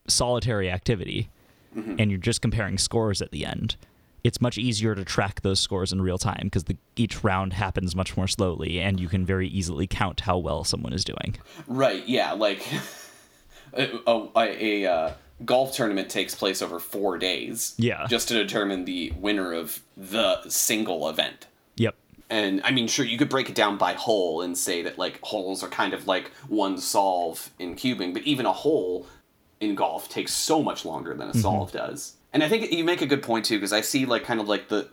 solitary 0.07 0.69
activity 0.69 1.29
and 1.75 2.11
you're 2.11 2.19
just 2.19 2.41
comparing 2.41 2.77
scores 2.77 3.21
at 3.21 3.31
the 3.31 3.45
end, 3.45 3.77
it's 4.23 4.39
much 4.39 4.57
easier 4.57 4.95
to 4.95 5.03
track 5.03 5.41
those 5.41 5.59
scores 5.59 5.91
in 5.91 6.01
real 6.01 6.17
time 6.17 6.43
because 6.43 6.63
each 6.95 7.23
round 7.23 7.53
happens 7.53 7.95
much 7.95 8.15
more 8.15 8.27
slowly 8.27 8.79
and 8.79 8.99
you 8.99 9.07
can 9.07 9.25
very 9.25 9.47
easily 9.47 9.87
count 9.87 10.21
how 10.21 10.37
well 10.37 10.63
someone 10.63 10.93
is 10.93 11.03
doing. 11.03 11.35
right, 11.67 12.07
yeah. 12.07 12.33
Like 12.33 12.65
a, 13.73 13.89
a, 14.07 14.29
a 14.35 14.85
uh, 14.85 15.13
golf 15.45 15.75
tournament 15.75 16.09
takes 16.09 16.35
place 16.35 16.61
over 16.61 16.79
four 16.79 17.17
days, 17.17 17.73
Yeah. 17.77 18.05
just 18.09 18.27
to 18.29 18.33
determine 18.33 18.85
the 18.85 19.11
winner 19.17 19.53
of 19.53 19.81
the 19.97 20.41
single 20.49 21.09
event. 21.09 21.47
Yep. 21.77 21.95
And 22.29 22.61
I 22.63 22.71
mean, 22.71 22.87
sure, 22.87 23.05
you 23.05 23.17
could 23.17 23.29
break 23.29 23.49
it 23.49 23.55
down 23.55 23.77
by 23.77 23.93
hole 23.93 24.41
and 24.41 24.57
say 24.57 24.81
that 24.83 24.97
like 24.97 25.19
holes 25.21 25.63
are 25.63 25.69
kind 25.69 25.93
of 25.93 26.07
like 26.07 26.31
one 26.47 26.77
solve 26.77 27.51
in 27.59 27.75
cubing, 27.75 28.13
but 28.13 28.23
even 28.23 28.45
a 28.45 28.53
hole 28.53 29.07
in 29.59 29.75
golf 29.75 30.09
takes 30.09 30.33
so 30.33 30.61
much 30.61 30.85
longer 30.85 31.13
than 31.13 31.29
a 31.29 31.31
mm-hmm. 31.31 31.41
solve 31.41 31.71
does. 31.71 32.15
And 32.31 32.43
I 32.43 32.49
think 32.49 32.71
you 32.71 32.83
make 32.83 33.01
a 33.01 33.05
good 33.05 33.21
point 33.21 33.45
too, 33.45 33.57
because 33.57 33.73
I 33.73 33.81
see 33.81 34.05
like 34.05 34.23
kind 34.23 34.39
of 34.39 34.47
like 34.47 34.69
the 34.69 34.89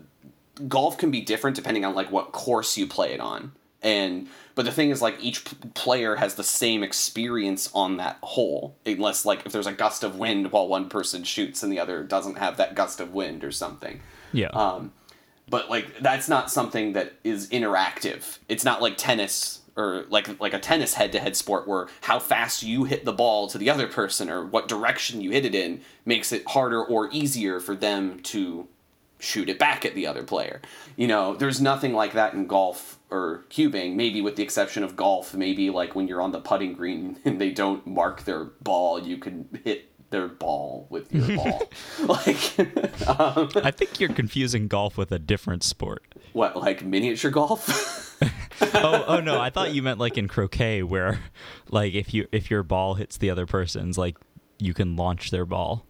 golf 0.69 0.99
can 0.99 1.11
be 1.11 1.21
different 1.23 1.57
depending 1.57 1.85
on 1.85 1.95
like 1.95 2.11
what 2.13 2.33
course 2.33 2.77
you 2.77 2.87
play 2.87 3.13
it 3.13 3.21
on. 3.21 3.53
And 3.83 4.29
but 4.55 4.65
the 4.67 4.73
thing 4.73 4.91
is 4.91 5.01
like 5.01 5.17
each 5.23 5.45
p- 5.45 5.57
player 5.75 6.17
has 6.17 6.35
the 6.35 6.45
same 6.45 6.83
experience 6.83 7.71
on 7.75 7.97
that 7.97 8.19
hole, 8.23 8.77
unless 8.85 9.25
like 9.25 9.47
if 9.47 9.53
there's 9.53 9.67
a 9.67 9.73
gust 9.73 10.05
of 10.05 10.17
wind 10.17 10.53
while 10.53 10.69
one 10.69 10.89
person 10.89 11.25
shoots 11.25 11.63
and 11.63 11.73
the 11.73 11.81
other 11.81 12.03
doesn't 12.03 12.37
have 12.39 12.59
that 12.59 12.75
gust 12.75 13.01
of 13.01 13.15
wind 13.15 13.43
or 13.43 13.51
something 13.53 14.01
Yeah. 14.33 14.49
um, 14.49 14.93
but 15.49 15.71
like 15.71 16.01
that's 16.01 16.29
not 16.29 16.51
something 16.51 16.93
that 16.93 17.15
is 17.25 17.49
interactive. 17.49 18.39
It's 18.49 18.65
not 18.65 18.83
like 18.83 18.99
tennis 18.99 19.61
or 19.77 20.05
like 20.11 20.39
like 20.41 20.53
a 20.53 20.59
tennis 20.59 20.95
head-to-head 20.95 21.37
sport 21.37 21.67
where 21.67 21.89
how 22.03 22.19
fast 22.19 22.63
you 22.63 22.85
hit 22.85 23.07
the 23.07 23.13
ball 23.15 23.49
to 23.49 23.57
the 23.57 23.71
other 23.71 23.87
person 23.87 24.29
or 24.29 24.45
what 24.45 24.69
direction 24.69 25.23
you 25.23 25.31
hit 25.31 25.47
it 25.47 25.55
in 25.55 25.81
makes 26.05 26.33
it 26.33 26.47
harder 26.49 26.85
or 26.85 27.09
easier 27.13 27.61
for 27.61 27.75
them 27.75 28.21
to 28.25 28.69
shoot 29.19 29.49
it 29.49 29.59
back 29.59 29.85
at 29.87 29.95
the 29.95 30.07
other 30.07 30.23
player. 30.23 30.61
You 30.97 31.07
know, 31.09 31.35
there's 31.35 31.61
nothing 31.63 31.95
like 31.95 32.13
that 32.13 32.35
in 32.35 32.47
golf 32.47 32.99
or 33.11 33.45
cubing, 33.51 33.95
maybe 33.95 34.21
with 34.21 34.37
the 34.37 34.43
exception 34.43 34.83
of 34.83 34.97
golf, 34.97 35.35
maybe 35.35 35.71
like 35.71 35.95
when 35.95 36.07
you're 36.07 36.23
on 36.23 36.33
the 36.33 36.41
putting 36.41 36.73
green 36.73 37.19
and 37.25 37.41
they 37.41 37.51
don't 37.51 37.87
mark 37.87 38.25
their 38.25 38.45
ball, 38.45 39.01
you 39.03 39.19
can 39.19 39.49
hit 39.65 39.87
their 40.11 40.29
ball 40.29 40.87
with 40.91 41.13
your 41.13 41.37
ball. 41.37 41.63
like 42.07 42.59
um, 43.09 43.51
I 43.57 43.71
think 43.71 44.01
you're 44.01 44.13
confusing 44.13 44.69
golf 44.69 44.97
with 44.97 45.13
a 45.13 45.19
different 45.19 45.63
sport. 45.63 46.03
what, 46.33 46.57
like 46.57 46.85
miniature 46.85 47.31
golf? 47.31 48.19
oh, 48.61 49.05
oh 49.07 49.21
no! 49.21 49.41
I 49.41 49.51
thought 49.51 49.75
you 49.75 49.83
meant 49.83 49.99
like 49.99 50.19
in 50.19 50.29
croquet, 50.29 50.83
where 50.83 51.21
like 51.71 51.95
if 51.95 52.13
you 52.13 52.27
if 52.33 52.51
your 52.51 52.63
ball 52.63 52.95
hits 52.95 53.17
the 53.17 53.31
other 53.31 53.47
person's, 53.47 53.97
like 53.97 54.17
you 54.59 54.75
can 54.75 54.97
launch 54.97 55.31
their 55.31 55.47
ball. 55.47 55.87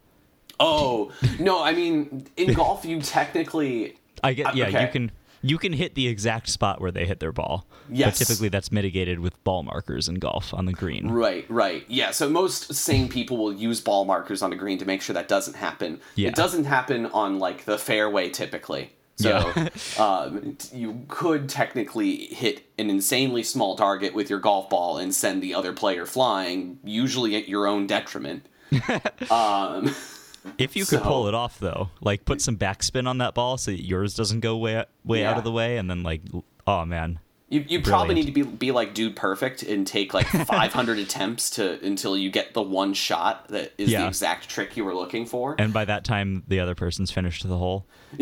Oh 0.59 1.11
no! 1.39 1.63
I 1.63 1.73
mean, 1.73 2.27
in 2.37 2.53
golf, 2.53 2.85
you 2.85 3.01
technically 3.01 3.97
I 4.23 4.33
get 4.33 4.55
yeah. 4.55 4.67
okay. 4.67 4.81
You 4.83 4.87
can 4.87 5.11
you 5.41 5.57
can 5.57 5.73
hit 5.73 5.95
the 5.95 6.07
exact 6.07 6.49
spot 6.49 6.81
where 6.81 6.91
they 6.91 7.05
hit 7.05 7.19
their 7.19 7.31
ball. 7.31 7.67
Yes. 7.89 8.19
But 8.19 8.25
typically 8.25 8.49
that's 8.49 8.71
mitigated 8.71 9.19
with 9.19 9.41
ball 9.43 9.63
markers 9.63 10.07
in 10.07 10.15
golf 10.15 10.53
on 10.53 10.65
the 10.65 10.73
green. 10.73 11.09
right, 11.09 11.45
right, 11.49 11.83
yeah. 11.87 12.11
So 12.11 12.29
most 12.29 12.73
sane 12.73 13.09
people 13.09 13.37
will 13.37 13.53
use 13.53 13.81
ball 13.81 14.05
markers 14.05 14.41
on 14.41 14.53
a 14.53 14.55
green 14.55 14.77
to 14.77 14.85
make 14.85 15.01
sure 15.01 15.13
that 15.13 15.27
doesn't 15.27 15.55
happen. 15.55 15.99
Yeah. 16.15 16.29
It 16.29 16.35
doesn't 16.35 16.65
happen 16.65 17.07
on 17.07 17.39
like 17.39 17.65
the 17.65 17.77
fairway 17.77 18.29
typically. 18.29 18.91
So 19.17 19.69
um, 19.99 20.57
you 20.73 21.03
could 21.07 21.49
technically 21.49 22.27
hit 22.27 22.63
an 22.77 22.89
insanely 22.89 23.43
small 23.43 23.75
target 23.75 24.13
with 24.13 24.29
your 24.29 24.39
golf 24.39 24.69
ball 24.69 24.97
and 24.97 25.13
send 25.13 25.41
the 25.41 25.53
other 25.53 25.73
player 25.73 26.05
flying, 26.05 26.79
usually 26.83 27.35
at 27.35 27.47
your 27.47 27.67
own 27.67 27.87
detriment. 27.87 28.47
um, 29.29 29.93
If 30.57 30.75
you 30.75 30.85
could 30.85 30.99
So- 30.99 31.05
pull 31.05 31.27
it 31.27 31.33
off 31.33 31.59
though, 31.59 31.89
like 32.01 32.25
put 32.25 32.41
some 32.41 32.57
backspin 32.57 33.07
on 33.07 33.17
that 33.19 33.33
ball 33.33 33.57
so 33.57 33.71
that 33.71 33.83
yours 33.85 34.15
doesn't 34.15 34.39
go 34.39 34.57
way 34.57 34.83
way 35.03 35.25
out 35.25 35.37
of 35.37 35.43
the 35.43 35.51
way, 35.51 35.77
and 35.77 35.89
then 35.89 36.03
like 36.03 36.21
oh 36.67 36.85
man, 36.85 37.19
You, 37.49 37.65
you 37.67 37.81
probably 37.81 38.15
need 38.15 38.25
to 38.27 38.31
be, 38.31 38.43
be 38.43 38.71
like 38.71 38.93
dude 38.93 39.15
perfect 39.15 39.61
and 39.63 39.85
take 39.85 40.13
like 40.13 40.27
500 40.27 40.99
attempts 40.99 41.49
to 41.51 41.83
until 41.85 42.15
you 42.17 42.29
get 42.31 42.53
the 42.53 42.61
one 42.61 42.93
shot 42.93 43.47
that 43.49 43.73
is 43.77 43.89
the 43.91 44.07
exact 44.07 44.49
trick 44.49 44.77
you 44.77 44.85
were 44.85 44.95
looking 44.95 45.25
for. 45.25 45.55
and 45.59 45.73
by 45.73 45.85
that 45.85 46.03
time 46.03 46.43
the 46.47 46.59
other 46.59 46.75
person's 46.75 47.11
finished 47.11 47.47
the 47.47 47.57
hole. 47.57 47.85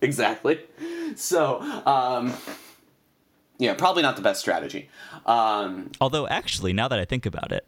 exactly. 0.00 0.60
So, 1.16 1.60
um, 1.86 2.32
yeah, 3.58 3.74
probably 3.74 4.02
not 4.02 4.16
the 4.16 4.22
best 4.22 4.40
strategy. 4.40 4.88
Um, 5.26 5.92
Although 6.00 6.26
actually, 6.26 6.72
now 6.72 6.88
that 6.88 6.98
I 6.98 7.04
think 7.04 7.26
about 7.26 7.52
it, 7.52 7.64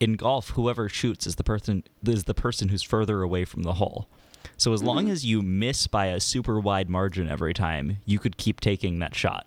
in 0.00 0.14
golf, 0.14 0.50
whoever 0.50 0.88
shoots 0.88 1.26
is 1.26 1.36
the 1.36 1.44
person 1.44 1.84
is 2.04 2.24
the 2.24 2.34
person 2.34 2.68
who's 2.70 2.82
further 2.82 3.22
away 3.22 3.44
from 3.44 3.62
the 3.62 3.74
hole. 3.74 4.08
So 4.56 4.72
as 4.72 4.82
long 4.82 5.04
mm-hmm. 5.04 5.12
as 5.12 5.24
you 5.24 5.42
miss 5.42 5.86
by 5.86 6.06
a 6.06 6.18
super 6.18 6.58
wide 6.58 6.88
margin 6.88 7.28
every 7.28 7.54
time, 7.54 7.98
you 8.06 8.18
could 8.18 8.38
keep 8.38 8.60
taking 8.60 8.98
that 8.98 9.14
shot 9.14 9.46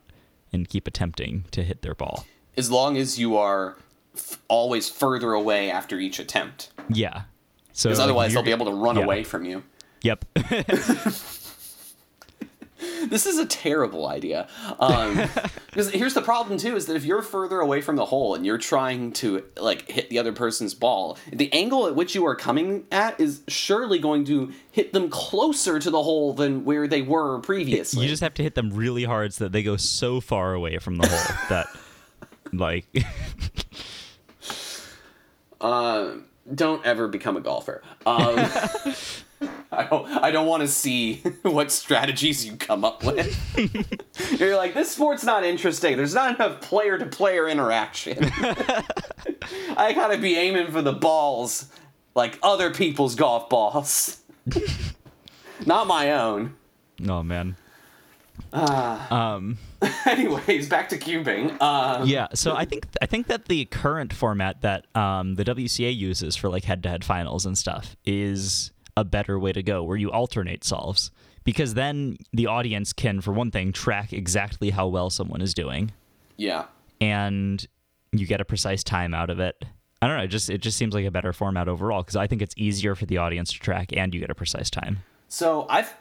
and 0.52 0.70
keep 0.70 0.88
attempting 0.88 1.46
to 1.52 1.64
hit 1.64 1.82
their 1.82 1.96
ball. 1.96 2.26
as 2.56 2.70
long 2.70 2.96
as 2.98 3.18
you 3.18 3.36
are 3.36 3.76
f- 4.16 4.40
always 4.48 4.88
further 4.88 5.34
away 5.34 5.72
after 5.72 5.98
each 6.00 6.20
attempt, 6.20 6.72
Yeah. 6.90 7.24
So 7.76 7.90
because 7.90 8.00
otherwise 8.00 8.34
they'll 8.34 8.44
be 8.44 8.52
able 8.52 8.68
to 8.68 8.76
run 8.76 8.98
yeah. 8.98 9.04
away 9.04 9.24
from 9.24 9.46
you. 9.46 9.64
Yep. 10.04 10.26
This 13.08 13.26
is 13.26 13.38
a 13.38 13.46
terrible 13.46 14.08
idea. 14.08 14.48
Um, 14.80 15.16
because 15.68 15.92
here's 15.92 16.14
the 16.14 16.22
problem 16.22 16.58
too: 16.58 16.76
is 16.76 16.86
that 16.88 16.96
if 16.96 17.06
you're 17.06 17.22
further 17.22 17.60
away 17.60 17.82
from 17.82 17.96
the 17.96 18.06
hole 18.06 18.36
and 18.36 18.46
you're 18.46 18.58
trying 18.58 19.12
to 19.14 19.44
like 19.60 19.90
hit 19.90 20.10
the 20.10 20.20
other 20.20 20.34
person's 20.34 20.74
ball, 20.74 21.18
the 21.32 21.52
angle 21.54 21.88
at 21.88 21.96
which 21.96 22.16
you 22.16 22.26
are 22.26 22.36
coming 22.36 22.86
at 22.92 23.20
is 23.20 23.42
surely 23.48 24.00
going 24.00 24.26
to 24.26 24.52
hit 24.72 24.94
them 24.94 25.10
closer 25.10 25.80
to 25.80 25.90
the 25.90 26.02
hole 26.02 26.34
than 26.34 26.66
where 26.66 26.88
they 26.88 27.02
were 27.02 27.40
previously. 27.40 28.04
you 28.04 28.10
just 28.10 28.24
have 28.24 28.34
to 28.36 28.44
hit 28.44 28.56
them 28.56 28.72
really 28.72 29.04
hard 29.04 29.34
so 29.34 29.46
that 29.46 29.52
they 29.52 29.64
go 29.64 29.78
so 29.78 30.20
far 30.22 30.54
away 30.54 30.78
from 30.78 30.96
the 30.98 31.08
hole 31.08 31.36
that 31.50 31.68
like 32.52 32.86
uh, 35.62 36.12
don't 36.54 36.86
ever 36.86 37.08
become 37.08 37.38
a 37.38 37.42
golfer. 37.42 37.82
Um, 38.06 38.36
I 39.72 39.84
don't. 39.86 40.08
I 40.08 40.32
don't 40.32 40.48
want 40.48 40.62
to 40.62 40.68
see 40.68 41.16
what 41.42 41.72
strategies 41.72 42.46
you 42.46 42.56
come 42.56 42.86
up 42.86 43.04
with. 43.04 43.38
You're 44.40 44.56
like, 44.58 44.74
this 44.74 44.92
sport's 44.92 45.24
not 45.24 45.44
interesting. 45.44 45.98
There's 45.98 46.14
not 46.14 46.36
enough 46.36 46.62
player-to-player 46.62 47.48
interaction. 47.48 48.32
I 49.78 49.94
gotta 49.94 50.18
be 50.18 50.36
aiming 50.36 50.72
for 50.72 50.82
the 50.82 50.94
balls 50.94 51.68
like 52.16 52.38
other 52.44 52.72
people's 52.72 53.16
golf 53.16 53.50
balls, 53.50 54.22
not 55.66 55.88
my 55.88 56.12
own. 56.12 56.56
oh 57.08 57.24
man. 57.24 57.56
Um, 58.54 59.58
Anyways, 60.06 60.70
back 60.70 60.90
to 60.90 60.98
cubing. 60.98 61.60
Um, 61.62 62.08
yeah, 62.08 62.28
so 62.34 62.56
I 62.56 62.66
think 62.66 62.88
I 63.02 63.06
think 63.06 63.28
that 63.28 63.46
the 63.46 63.66
current 63.66 64.14
format 64.14 64.62
that 64.62 64.86
um, 64.96 65.36
the 65.36 65.44
WCA 65.44 65.96
uses 65.96 66.36
for 66.36 66.50
like 66.50 66.64
head-to-head 66.64 67.04
finals 67.04 67.46
and 67.46 67.58
stuff 67.58 67.96
is 68.06 68.72
a 68.96 69.04
better 69.04 69.40
way 69.40 69.52
to 69.52 69.64
go, 69.64 69.84
where 69.84 69.98
you 69.98 70.12
alternate 70.12 70.64
solves, 70.64 71.12
because 71.44 71.74
then 71.74 72.18
the 72.32 72.48
audience 72.48 72.94
can, 72.94 73.22
for 73.22 73.32
one 73.32 73.52
thing, 73.52 73.72
track 73.72 74.14
exactly 74.14 74.70
how 74.70 74.88
well 74.88 75.10
someone 75.10 75.42
is 75.42 75.54
doing, 75.54 75.92
yeah. 76.38 76.66
and 77.02 77.68
you 78.12 78.26
get 78.28 78.40
a 78.40 78.46
precise 78.46 78.84
time 78.84 79.14
out 79.14 79.30
of 79.30 79.40
it. 79.40 79.64
I 80.02 80.08
don't 80.08 80.18
know. 80.18 80.24
It 80.24 80.28
just 80.28 80.50
it 80.50 80.60
just 80.60 80.78
seems 80.78 80.94
like 80.94 81.06
a 81.06 81.12
better 81.12 81.32
format 81.32 81.68
overall 81.68 82.04
because 82.04 82.18
I 82.18 82.28
think 82.28 82.42
it's 82.42 82.54
easier 82.58 82.94
for 82.94 83.06
the 83.06 83.18
audience 83.18 83.54
to 83.54 83.60
track, 83.60 83.94
and 83.96 84.14
you 84.14 84.20
get 84.20 84.30
a 84.30 84.36
precise 84.36 84.70
time. 84.70 85.00
So 85.30 85.66
I've 85.70 85.92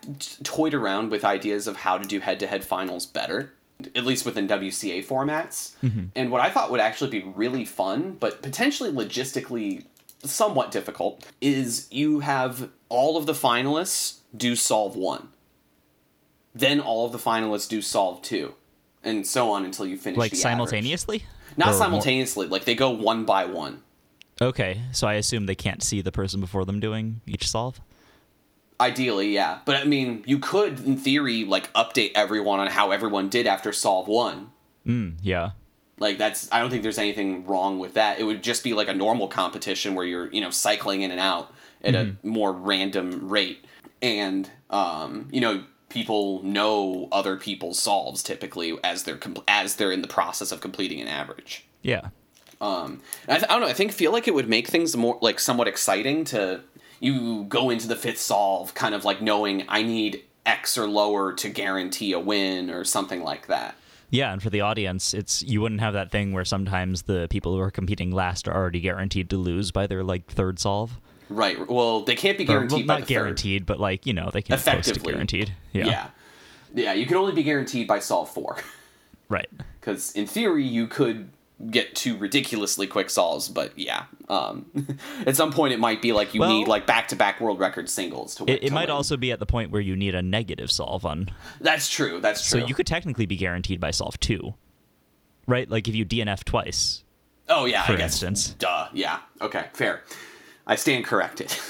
toyed 0.43 0.75
around 0.75 1.11
with 1.11 1.25
ideas 1.25 1.67
of 1.67 1.77
how 1.77 1.97
to 1.97 2.07
do 2.07 2.21
head-to-head 2.21 2.65
finals 2.65 3.07
better, 3.07 3.55
at 3.95 4.05
least 4.05 4.27
within 4.27 4.47
WCA 4.47 5.07
formats. 5.07 5.75
Mm-hmm. 5.83 6.07
And 6.15 6.31
what 6.31 6.43
I 6.43 6.51
thought 6.51 6.71
would 6.71 6.81
actually 6.81 7.11
be 7.11 7.23
really 7.35 7.65
fun, 7.65 8.19
but 8.21 8.43
potentially 8.43 8.91
logistically 8.91 9.85
somewhat 10.25 10.71
difficult, 10.71 11.27
is 11.41 11.89
you 11.91 12.21
have 12.21 12.71
all 12.89 13.17
of 13.17 13.27
the 13.27 13.33
finalists 13.33 14.19
do 14.37 14.55
solve 14.57 14.97
one. 14.97 15.29
Then 16.55 16.81
all 16.81 17.07
of 17.07 17.13
the 17.13 17.19
finalists 17.19 17.69
do 17.69 17.81
solve 17.83 18.23
two. 18.23 18.55
And 19.05 19.27
so 19.27 19.51
on 19.51 19.65
until 19.65 19.87
you 19.87 19.97
finish 19.99 20.19
Like 20.19 20.31
the 20.33 20.37
average. 20.37 20.43
simultaneously? 20.43 21.25
Not 21.57 21.69
Or 21.69 21.71
more- 21.73 21.79
simultaneously, 21.79 22.47
like 22.47 22.65
they 22.65 22.75
go 22.75 22.91
one 22.91 23.25
by 23.25 23.45
one. 23.47 23.83
Okay, 24.41 24.81
so 24.93 25.07
I 25.07 25.15
assume 25.15 25.47
they 25.47 25.55
can't 25.55 25.83
see 25.83 26.01
the 26.01 26.13
person 26.13 26.41
before 26.41 26.65
them 26.65 26.81
doing 26.81 27.21
each 27.27 27.49
solve. 27.49 27.81
Ideally, 28.81 29.33
yeah. 29.33 29.59
But 29.65 29.77
I 29.77 29.85
mean, 29.85 30.25
you 30.27 30.39
could, 30.39 30.81
in 30.85 30.97
theory, 30.97 31.45
like 31.45 31.73
update 31.75 32.13
everyone 32.15 32.59
on 32.59 32.67
how 32.69 32.91
everyone 32.91 33.29
did 33.29 33.47
after 33.47 33.73
solve 33.73 34.09
one. 34.09 34.51
Mm, 34.87 35.17
yeah. 35.23 35.51
Like 35.99 36.19
that's, 36.19 36.51
I 36.51 36.59
don't 36.61 36.71
think 36.71 36.83
there's 36.83 36.99
anything 36.99 37.47
wrong 37.47 37.79
with 37.79 37.95
that. 37.95 38.19
It 38.19 38.25
would 38.25 38.43
just 38.43 38.65
be 38.65 38.75
like 38.75 38.89
a 38.89 38.95
normal 38.95 39.29
competition 39.29 39.95
where 39.95 40.05
you're, 40.05 40.31
you 40.33 40.41
know, 40.41 40.51
cycling 40.51 41.03
in 41.03 41.11
and 41.11 41.21
out 41.21 41.53
at 41.85 41.95
a 41.95 42.17
more 42.23 42.53
random 42.53 43.29
rate, 43.29 43.65
and 44.01 44.49
um, 44.71 45.29
you 45.33 45.41
know, 45.41 45.65
people 45.89 46.43
know 46.43 47.09
other 47.13 47.37
people's 47.37 47.79
solves 47.79 48.23
typically 48.23 48.77
as 48.83 49.03
they're 49.03 49.17
compl- 49.17 49.45
as 49.47 49.77
they're 49.77 49.93
in 49.93 50.01
the 50.01 50.09
process 50.09 50.53
of 50.53 50.61
completing 50.61 51.01
an 51.01 51.09
average. 51.09 51.67
Yeah. 51.83 52.09
Um, 52.61 53.01
I, 53.29 53.39
th- 53.39 53.51
I 53.51 53.55
don't 53.55 53.63
know. 53.63 53.67
I 53.67 53.73
think 53.73 53.93
feel 53.93 54.13
like 54.13 54.29
it 54.29 54.35
would 54.35 54.49
make 54.49 54.69
things 54.69 54.97
more 54.97 55.19
like 55.21 55.41
somewhat 55.41 55.67
exciting 55.67 56.25
to 56.27 56.61
you 57.01 57.45
go 57.49 57.69
into 57.69 57.89
the 57.89 57.97
fifth 57.97 58.19
solve, 58.19 58.75
kind 58.75 58.95
of 58.95 59.05
like 59.05 59.21
knowing 59.21 59.65
I 59.69 59.83
need 59.83 60.23
X 60.47 60.79
or 60.79 60.89
lower 60.89 61.33
to 61.33 61.49
guarantee 61.49 62.13
a 62.13 62.21
win 62.21 62.71
or 62.71 62.85
something 62.85 63.23
like 63.23 63.49
that. 63.49 63.75
Yeah, 64.13 64.31
and 64.33 64.43
for 64.43 64.51
the 64.51 64.61
audience, 64.61 65.15
it's 65.15 65.43
you 65.43 65.63
wouldn't 65.63 65.81
have 65.81 65.95
that 65.95 66.11
thing 66.11 66.33
where 66.35 66.45
sometimes 66.45 67.03
the 67.03 67.27
people 67.31 67.55
who 67.55 67.61
are 67.61 67.71
competing 67.71 68.11
last 68.13 68.47
are 68.47 68.55
already 68.55 68.79
guaranteed 68.81 69.31
to 69.31 69.39
lose 69.39 69.71
by 69.71 69.87
their 69.87 70.05
like 70.05 70.27
third 70.31 70.59
solve. 70.59 71.01
Right. 71.31 71.67
Well, 71.67 72.03
they 72.03 72.15
can't 72.15 72.37
be 72.37 72.45
Or, 72.45 72.49
well, 72.49 72.59
guaranteed 72.69 72.87
by 72.87 72.95
not 72.95 73.01
the 73.01 73.07
third. 73.07 73.09
guaranteed, 73.09 73.65
but 73.67 73.81
like 73.81 74.05
you 74.07 74.13
know 74.13 74.31
they 74.31 74.43
can 74.43 74.59
close 74.59 74.85
to 74.91 75.01
guaranteed. 75.01 75.55
Yeah. 75.73 75.87
Yeah. 75.87 76.07
yeah. 76.75 76.93
you 76.93 77.07
can 77.07 77.17
only 77.17 77.33
be 77.33 77.43
guaranteed 77.43 77.89
by 77.89 78.01
solve 78.01 78.29
four, 78.31 78.59
Right. 79.31 79.49
because 79.81 80.13
in 80.13 80.27
theory 80.27 80.65
you 80.67 80.87
could 80.87 81.31
get 81.71 81.95
two 81.95 82.17
ridiculously 82.17 82.87
quick 82.87 83.09
solves, 83.11 83.49
but 83.49 83.79
yeah, 83.79 84.05
um, 84.29 84.67
at 85.27 85.37
some 85.37 85.53
point 85.53 85.73
it 85.73 85.79
might 85.79 86.03
be 86.03 86.13
like 86.13 86.35
you 86.35 86.41
Well- 86.41 86.51
need 86.51 86.69
like 86.69 86.87
back 86.87 87.09
to 87.09 87.17
back 87.17 87.41
world 87.41 87.59
record 87.59 87.89
singles 87.89 88.35
to 88.37 88.45
win. 88.45 88.57
It, 88.57 88.65
it 88.65 88.69
to 88.69 88.75
might 88.75 88.89
win. 88.89 88.91
also 88.97 89.17
be 89.17 89.31
at 89.33 89.39
the 89.39 89.47
point 89.47 89.71
where 89.71 89.81
you 89.81 89.95
need 89.97 90.15
a 90.15 90.23
negative 90.23 90.71
solve 90.71 91.05
on. 91.07 91.29
That's 91.61 91.89
true. 91.89 92.21
That's 92.21 92.49
true. 92.49 92.61
So 92.61 92.67
you 92.67 92.75
could 92.75 92.87
technically 92.87 93.27
be 93.27 93.37
guaranteed 93.37 93.81
by 93.81 93.91
solve 93.93 94.19
two, 94.21 94.55
right? 95.47 95.69
Like 95.71 95.89
if 95.89 95.95
you 95.95 96.05
DNF 96.05 96.45
twice. 96.45 97.05
Oh 97.49 97.65
yeah, 97.65 97.83
for 97.85 97.95
instance. 97.95 98.51
Duh. 98.59 98.89
Yeah. 98.93 99.19
Okay. 99.41 99.67
Fair. 99.75 100.03
I 100.67 100.77
stand 100.77 101.05
corrected. 101.05 101.55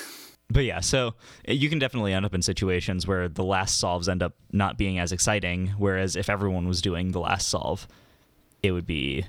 But 0.50 0.64
yeah, 0.66 0.80
so 0.80 1.14
uh, 1.48 1.52
you 1.52 1.70
can 1.70 1.78
definitely 1.78 2.12
end 2.12 2.26
up 2.26 2.34
in 2.34 2.42
situations 2.42 3.06
where 3.06 3.26
the 3.26 3.42
last 3.42 3.78
solves 3.78 4.06
end 4.06 4.22
up 4.22 4.34
not 4.52 4.76
being 4.76 4.98
as 4.98 5.10
exciting. 5.10 5.68
Whereas 5.78 6.14
if 6.14 6.28
everyone 6.28 6.68
was 6.68 6.82
doing 6.82 7.12
the 7.12 7.20
last 7.20 7.48
solve, 7.48 7.88
it 8.62 8.72
would 8.72 8.86
be 8.86 9.24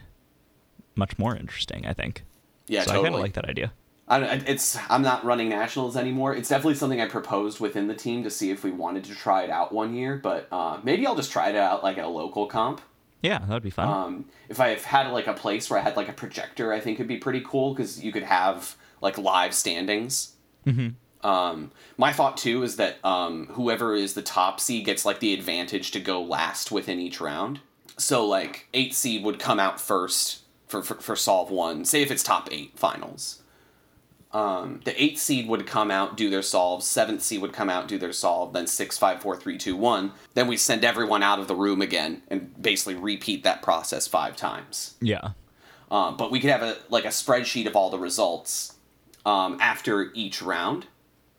much 0.96 1.18
more 1.18 1.36
interesting. 1.36 1.86
I 1.86 1.94
think. 1.94 2.24
yeah, 2.68 2.84
so 2.84 2.92
I 2.92 3.04
kind 3.04 3.16
of 3.16 3.22
like 3.22 3.34
that 3.34 3.46
idea. 3.46 3.72
I, 4.08 4.44
it's 4.46 4.78
I'm 4.90 5.02
not 5.02 5.24
running 5.24 5.50
nationals 5.50 5.96
anymore. 5.96 6.36
It's 6.36 6.50
definitely 6.50 6.76
something 6.76 7.00
I 7.00 7.08
proposed 7.08 7.60
within 7.60 7.88
the 7.88 7.96
team 7.96 8.24
to 8.24 8.30
see 8.30 8.52
if 8.52 8.64
we 8.64 8.72
wanted 8.72 9.06
to 9.06 9.16
try 9.16 9.44
it 9.44 9.50
out 9.50 9.72
one 9.72 9.96
year, 9.96 10.18
but 10.22 10.48
uh, 10.52 10.80
maybe 10.84 11.08
I'll 11.08 11.16
just 11.16 11.32
try 11.32 11.50
it 11.50 11.56
out 11.56 11.84
like 11.84 11.98
at 11.98 12.06
a 12.06 12.10
local 12.10 12.46
comp. 12.46 12.82
Yeah, 13.22 13.40
that 13.40 13.50
would 13.50 13.64
be 13.64 13.70
fun. 13.70 13.88
Um, 13.88 14.26
if 14.50 14.60
I 14.60 14.76
had 14.76 15.10
like 15.12 15.28
a 15.28 15.34
place 15.34 15.70
where 15.70 15.80
I 15.80 15.84
had 15.84 15.96
like 15.96 16.10
a 16.10 16.14
projector, 16.14 16.74
I 16.74 16.82
think 16.82 16.98
it'd 16.98 17.08
be 17.08 17.18
pretty 17.18 17.42
cool 17.46 17.74
because 17.74 18.04
you 18.04 18.12
could 18.12 18.24
have 18.24 18.76
like 19.00 19.18
live 19.18 19.54
standings. 19.54 20.34
Mm-hmm. 20.68 20.90
Um, 21.26 21.72
my 21.98 22.12
thought 22.12 22.36
too 22.36 22.64
is 22.64 22.76
that 22.76 22.98
um, 23.06 23.48
whoever 23.52 23.96
is 23.96 24.14
the 24.14 24.22
top 24.22 24.60
seed 24.60 24.84
gets 24.84 25.06
like 25.06 25.22
the 25.22 25.34
advantage 25.34 25.92
to 25.92 26.02
go 26.02 26.22
last 26.22 26.70
within 26.70 27.00
each 27.00 27.22
round. 27.22 27.62
So 27.98 28.28
like 28.28 28.68
eight 28.74 28.94
seed 28.94 29.24
would 29.24 29.40
come 29.40 29.60
out 29.60 29.80
first 29.80 30.43
for 30.74 30.82
for, 30.82 30.96
for 30.96 31.16
solve 31.16 31.52
one. 31.52 31.86
Say 31.86 32.02
if 32.02 32.12
it's 32.12 32.24
top 32.24 32.50
eight 32.52 32.72
finals. 32.76 33.42
Um, 34.32 34.82
the 34.84 35.02
eighth 35.02 35.20
seed 35.20 35.48
would 35.48 35.68
come 35.68 35.92
out, 35.92 36.18
do 36.18 36.28
their 36.32 36.42
solve. 36.42 36.82
Seventh 36.84 37.22
seed 37.22 37.40
would 37.42 37.54
come 37.54 37.70
out, 37.70 37.88
do 37.88 38.00
their 38.00 38.12
solve. 38.12 38.52
Then 38.54 38.66
six, 38.66 38.98
five, 38.98 39.22
four, 39.22 39.38
three, 39.38 39.60
two, 39.60 39.76
one. 39.76 40.12
Then 40.34 40.48
we 40.48 40.58
send 40.58 40.84
everyone 40.84 41.22
out 41.22 41.38
of 41.38 41.48
the 41.48 41.56
room 41.56 41.84
again 41.84 42.24
and 42.30 42.60
basically 42.60 42.96
repeat 42.96 43.44
that 43.44 43.62
process 43.62 44.08
five 44.08 44.36
times. 44.36 44.96
yeah. 45.00 45.32
Um, 45.92 46.18
but 46.18 46.32
we 46.32 46.40
could 46.40 46.50
have 46.50 46.64
a 46.64 46.78
like 46.90 47.06
a 47.06 47.10
spreadsheet 47.10 47.68
of 47.68 47.76
all 47.76 47.92
the 47.92 48.00
results 48.00 48.74
um, 49.28 49.60
after 49.62 50.12
each 50.16 50.42
round 50.42 50.88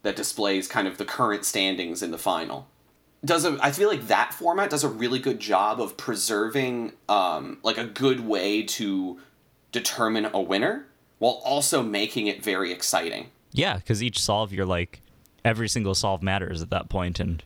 that 0.02 0.14
displays 0.14 0.68
kind 0.68 0.86
of 0.86 0.96
the 0.96 1.04
current 1.04 1.44
standings 1.44 2.00
in 2.00 2.12
the 2.12 2.18
final. 2.18 2.68
Does 3.24 3.44
a 3.44 3.58
I 3.62 3.70
feel 3.70 3.88
like 3.88 4.08
that 4.08 4.34
format 4.34 4.70
does 4.70 4.84
a 4.84 4.88
really 4.88 5.18
good 5.18 5.40
job 5.40 5.80
of 5.80 5.96
preserving 5.96 6.92
um, 7.08 7.58
like 7.62 7.78
a 7.78 7.84
good 7.84 8.20
way 8.20 8.62
to 8.62 9.18
determine 9.72 10.26
a 10.32 10.40
winner 10.40 10.86
while 11.18 11.40
also 11.44 11.82
making 11.82 12.26
it 12.26 12.42
very 12.42 12.72
exciting. 12.72 13.30
Yeah, 13.52 13.76
because 13.76 14.02
each 14.02 14.20
solve, 14.20 14.52
you're 14.52 14.66
like, 14.66 15.00
every 15.44 15.68
single 15.68 15.94
solve 15.94 16.22
matters 16.22 16.60
at 16.60 16.70
that 16.70 16.88
point, 16.88 17.20
and 17.20 17.42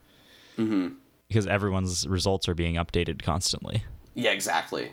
because 1.29 1.47
everyone's 1.47 2.09
results 2.09 2.49
are 2.49 2.55
being 2.55 2.75
updated 2.75 3.23
constantly. 3.23 3.85
Yeah, 4.15 4.31
exactly. 4.31 4.93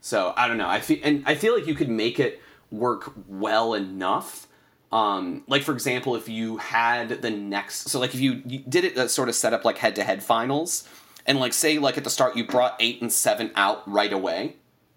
So 0.00 0.34
I 0.36 0.48
don't 0.48 0.58
know. 0.58 0.68
I 0.68 0.80
feel 0.80 0.98
and 1.02 1.22
I 1.26 1.34
feel 1.36 1.54
like 1.54 1.66
you 1.66 1.74
could 1.74 1.88
make 1.88 2.18
it 2.20 2.42
work 2.70 3.12
well 3.28 3.74
enough. 3.74 4.47
Um, 4.90 5.44
like 5.46 5.62
for 5.62 5.72
example, 5.72 6.16
if 6.16 6.28
you 6.28 6.56
had 6.56 7.20
the 7.20 7.30
next, 7.30 7.88
so 7.88 8.00
like 8.00 8.14
if 8.14 8.20
you, 8.20 8.42
you 8.46 8.60
did 8.60 8.84
it 8.84 8.96
uh, 8.96 9.08
sort 9.08 9.28
of 9.28 9.34
set 9.34 9.52
up 9.52 9.64
like 9.64 9.78
head 9.78 9.94
to 9.96 10.04
head 10.04 10.22
finals, 10.22 10.88
and 11.26 11.38
like 11.38 11.52
say 11.52 11.78
like 11.78 11.98
at 11.98 12.04
the 12.04 12.10
start 12.10 12.36
you 12.36 12.46
brought 12.46 12.74
eight 12.80 13.02
and 13.02 13.12
seven 13.12 13.50
out 13.54 13.88
right 13.90 14.12
away, 14.12 14.56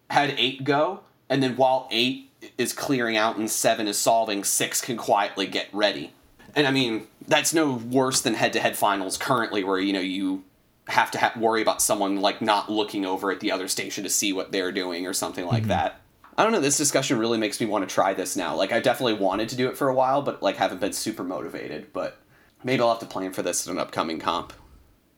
had 0.09 0.33
eight 0.37 0.63
go, 0.63 1.01
and 1.29 1.43
then 1.43 1.57
while 1.57 1.87
eight 1.91 2.29
is 2.57 2.73
clearing 2.73 3.17
out 3.17 3.37
and 3.37 3.51
seven 3.51 3.87
is 3.87 3.97
solving, 3.97 4.43
six 4.43 4.79
can 4.79 4.95
quietly 4.95 5.45
get 5.45 5.67
ready. 5.73 6.13
And 6.55 6.67
I 6.67 6.71
mean 6.71 7.07
that's 7.27 7.53
no 7.53 7.73
worse 7.73 8.21
than 8.21 8.35
head 8.35 8.53
to 8.53 8.59
head 8.61 8.77
finals 8.77 9.17
currently, 9.17 9.63
where 9.63 9.79
you 9.79 9.91
know 9.91 9.99
you 9.99 10.43
have 10.87 11.11
to 11.11 11.19
ha- 11.19 11.33
worry 11.37 11.61
about 11.61 11.81
someone 11.81 12.21
like 12.21 12.41
not 12.41 12.71
looking 12.71 13.05
over 13.05 13.31
at 13.31 13.39
the 13.41 13.51
other 13.51 13.67
station 13.67 14.03
to 14.05 14.09
see 14.09 14.31
what 14.33 14.51
they're 14.51 14.71
doing 14.71 15.05
or 15.05 15.13
something 15.13 15.45
like 15.45 15.63
that. 15.67 16.01
I 16.37 16.43
don't 16.43 16.51
know. 16.51 16.59
This 16.61 16.77
discussion 16.77 17.19
really 17.19 17.37
makes 17.37 17.59
me 17.59 17.67
want 17.67 17.87
to 17.87 17.93
try 17.93 18.13
this 18.13 18.35
now. 18.35 18.55
Like 18.55 18.71
I 18.71 18.79
definitely 18.79 19.13
wanted 19.13 19.49
to 19.49 19.55
do 19.55 19.67
it 19.69 19.77
for 19.77 19.89
a 19.89 19.93
while, 19.93 20.21
but 20.21 20.41
like 20.41 20.57
haven't 20.57 20.81
been 20.81 20.93
super 20.93 21.23
motivated. 21.23 21.91
But 21.93 22.19
maybe 22.63 22.81
I'll 22.81 22.89
have 22.89 22.99
to 22.99 23.05
plan 23.05 23.33
for 23.33 23.41
this 23.41 23.67
at 23.67 23.71
an 23.71 23.79
upcoming 23.79 24.19
comp. 24.19 24.53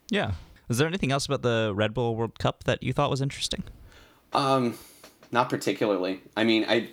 Yeah. 0.10 0.34
Is 0.69 0.78
there 0.78 0.88
anything 0.88 1.12
else 1.12 1.26
about 1.26 1.41
the 1.41 1.71
Red 1.76 1.93
Bull 1.93 2.15
World 2.15 2.39
Cup 2.39 2.63
that 2.63 2.82
you 2.82 2.93
thought 2.93 3.10
was 3.10 3.21
interesting? 3.21 3.63
Um, 4.32 4.78
not 5.32 5.49
particularly. 5.49 6.21
I 6.36 6.43
mean, 6.43 6.65
I 6.67 6.89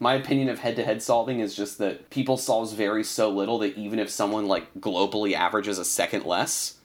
my 0.00 0.14
opinion 0.14 0.48
of 0.48 0.58
head-to-head 0.58 1.02
solving 1.02 1.40
is 1.40 1.54
just 1.54 1.78
that 1.78 2.10
people 2.10 2.36
solves 2.36 2.72
vary 2.72 3.04
so 3.04 3.30
little 3.30 3.58
that 3.60 3.76
even 3.78 3.98
if 3.98 4.10
someone 4.10 4.46
like 4.46 4.74
globally 4.74 5.32
averages 5.34 5.78
a 5.78 5.84
second 5.84 6.26
less, 6.26 6.78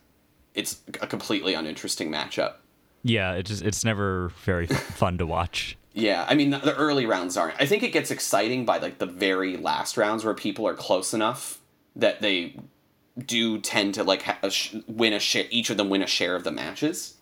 it's 0.53 0.81
a 1.01 1.07
completely 1.07 1.53
uninteresting 1.53 2.11
matchup. 2.11 2.55
Yeah, 3.03 3.33
it 3.33 3.43
just 3.43 3.63
it's 3.63 3.83
never 3.83 4.29
very 4.43 4.67
fun 4.67 5.17
to 5.17 5.25
watch. 5.25 5.77
Yeah, 5.93 6.25
I 6.30 6.36
mean 6.36 6.52
the, 6.52 6.75
early 6.75 7.06
rounds 7.06 7.36
aren't. 7.36 7.60
I 7.60 7.65
think 7.65 7.84
it 7.84 7.89
gets 7.91 8.12
exciting 8.12 8.65
by 8.65 8.78
like 8.78 8.99
the 8.99 9.06
very 9.06 9.58
last 9.58 9.97
rounds 9.97 10.23
where 10.23 10.34
people 10.34 10.67
are 10.67 10.73
close 10.75 11.13
enough 11.13 11.60
that 11.95 12.21
they 12.21 12.56
do 13.17 13.60
tend 13.60 13.95
to 13.95 14.04
like 14.04 14.21
ha- 14.21 14.38
a 14.43 14.49
sh- 14.52 14.75
win 14.88 15.13
a 15.13 15.19
share. 15.19 15.45
Each 15.49 15.69
of 15.69 15.78
them 15.78 15.89
win 15.89 16.02
a 16.02 16.08
share 16.08 16.36
of 16.36 16.43
the 16.43 16.52
matches. 16.52 17.15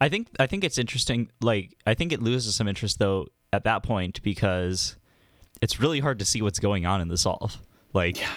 I 0.00 0.08
think 0.08 0.28
I 0.38 0.46
think 0.46 0.62
it's 0.62 0.78
interesting. 0.78 1.30
Like 1.40 1.76
I 1.86 1.94
think 1.94 2.12
it 2.12 2.20
loses 2.22 2.54
some 2.54 2.68
interest 2.68 2.98
though 2.98 3.26
at 3.52 3.64
that 3.64 3.82
point 3.82 4.22
because 4.22 4.96
it's 5.60 5.80
really 5.80 6.00
hard 6.00 6.18
to 6.18 6.24
see 6.24 6.42
what's 6.42 6.58
going 6.58 6.84
on 6.86 7.00
in 7.00 7.08
the 7.08 7.16
solve. 7.18 7.58
Like 7.94 8.20
Yeah. 8.20 8.30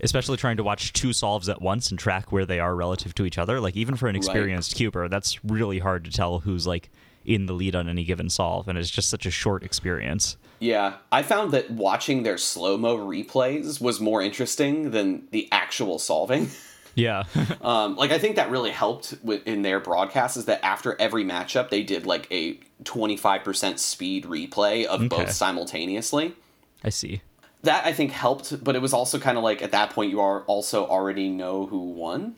especially 0.00 0.36
trying 0.36 0.56
to 0.58 0.62
watch 0.64 0.92
two 0.92 1.12
solves 1.12 1.48
at 1.48 1.60
once 1.60 1.90
and 1.90 1.98
track 1.98 2.32
where 2.32 2.46
they 2.46 2.60
are 2.60 2.74
relative 2.74 3.14
to 3.16 3.24
each 3.24 3.38
other. 3.38 3.60
Like 3.60 3.76
even 3.76 3.96
for 3.96 4.08
an 4.08 4.16
experienced 4.16 4.74
cuber, 4.76 5.08
that's 5.08 5.44
really 5.44 5.78
hard 5.80 6.04
to 6.04 6.10
tell 6.10 6.40
who's 6.40 6.66
like 6.66 6.90
in 7.24 7.46
the 7.46 7.52
lead 7.52 7.74
on 7.76 7.88
any 7.88 8.04
given 8.04 8.30
solve, 8.30 8.68
and 8.68 8.78
it's 8.78 8.90
just 8.90 9.08
such 9.08 9.26
a 9.26 9.30
short 9.30 9.62
experience. 9.62 10.36
Yeah, 10.58 10.96
I 11.10 11.22
found 11.22 11.52
that 11.52 11.70
watching 11.70 12.22
their 12.22 12.38
slow 12.38 12.76
mo 12.76 12.96
replays 12.96 13.80
was 13.80 14.00
more 14.00 14.20
interesting 14.22 14.90
than 14.90 15.26
the 15.30 15.48
actual 15.52 15.98
solving. 15.98 16.48
Yeah. 16.96 17.22
um, 17.62 17.94
like 17.94 18.10
I 18.10 18.18
think 18.18 18.34
that 18.34 18.50
really 18.50 18.72
helped 18.72 19.14
with, 19.22 19.46
in 19.46 19.62
their 19.62 19.78
broadcast 19.78 20.36
is 20.36 20.46
that 20.46 20.62
after 20.64 21.00
every 21.00 21.24
matchup 21.24 21.70
they 21.70 21.84
did 21.84 22.04
like 22.04 22.26
a 22.32 22.58
twenty 22.82 23.16
five 23.16 23.44
percent 23.44 23.78
speed 23.78 24.24
replay 24.24 24.84
of 24.86 25.00
Okay. 25.02 25.08
both 25.08 25.30
simultaneously. 25.30 26.34
I 26.82 26.88
see. 26.88 27.22
That 27.62 27.86
I 27.86 27.92
think 27.92 28.10
helped, 28.10 28.62
but 28.64 28.74
it 28.74 28.82
was 28.82 28.92
also 28.92 29.20
kind 29.20 29.38
of 29.38 29.44
like 29.44 29.62
at 29.62 29.70
that 29.70 29.90
point 29.90 30.10
you 30.10 30.20
are 30.20 30.42
also 30.42 30.84
already 30.84 31.28
know 31.28 31.64
who 31.66 31.78
won. 31.78 32.34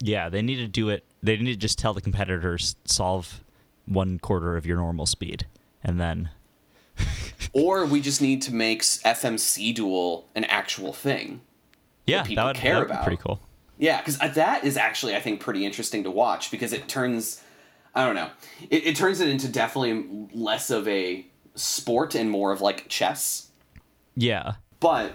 Yeah, 0.00 0.28
they 0.28 0.42
need 0.42 0.56
to 0.56 0.66
do 0.66 0.88
it. 0.88 1.04
They 1.22 1.36
need 1.36 1.52
to 1.52 1.56
just 1.56 1.78
tell 1.78 1.94
the 1.94 2.00
competitors 2.00 2.74
solve 2.86 3.43
one 3.86 4.18
quarter 4.18 4.56
of 4.56 4.66
your 4.66 4.76
normal 4.76 5.06
speed, 5.06 5.46
and 5.82 6.00
then 6.00 6.30
Or 7.52 7.84
we 7.86 8.00
just 8.00 8.20
need 8.20 8.42
to 8.42 8.54
make 8.54 8.82
FMC 8.82 9.74
duel 9.74 10.28
an 10.34 10.44
actual 10.44 10.92
thing. 10.92 11.40
yeah, 12.06 12.22
people 12.22 12.36
that 12.44 12.46
would, 12.48 12.56
care 12.56 12.74
that 12.76 12.86
be 12.86 12.92
about. 12.92 13.04
pretty 13.04 13.22
cool. 13.22 13.40
Yeah, 13.78 13.98
because 13.98 14.18
that 14.18 14.64
is 14.64 14.76
actually 14.76 15.14
I 15.16 15.20
think 15.20 15.40
pretty 15.40 15.64
interesting 15.64 16.04
to 16.04 16.10
watch 16.10 16.50
because 16.50 16.72
it 16.72 16.88
turns 16.88 17.42
I 17.94 18.04
don't 18.04 18.14
know 18.14 18.30
it, 18.70 18.86
it 18.86 18.96
turns 18.96 19.20
it 19.20 19.28
into 19.28 19.48
definitely 19.48 20.28
less 20.32 20.70
of 20.70 20.86
a 20.88 21.26
sport 21.54 22.14
and 22.14 22.30
more 22.30 22.52
of 22.52 22.60
like 22.60 22.88
chess. 22.88 23.48
Yeah, 24.16 24.54
But 24.80 25.12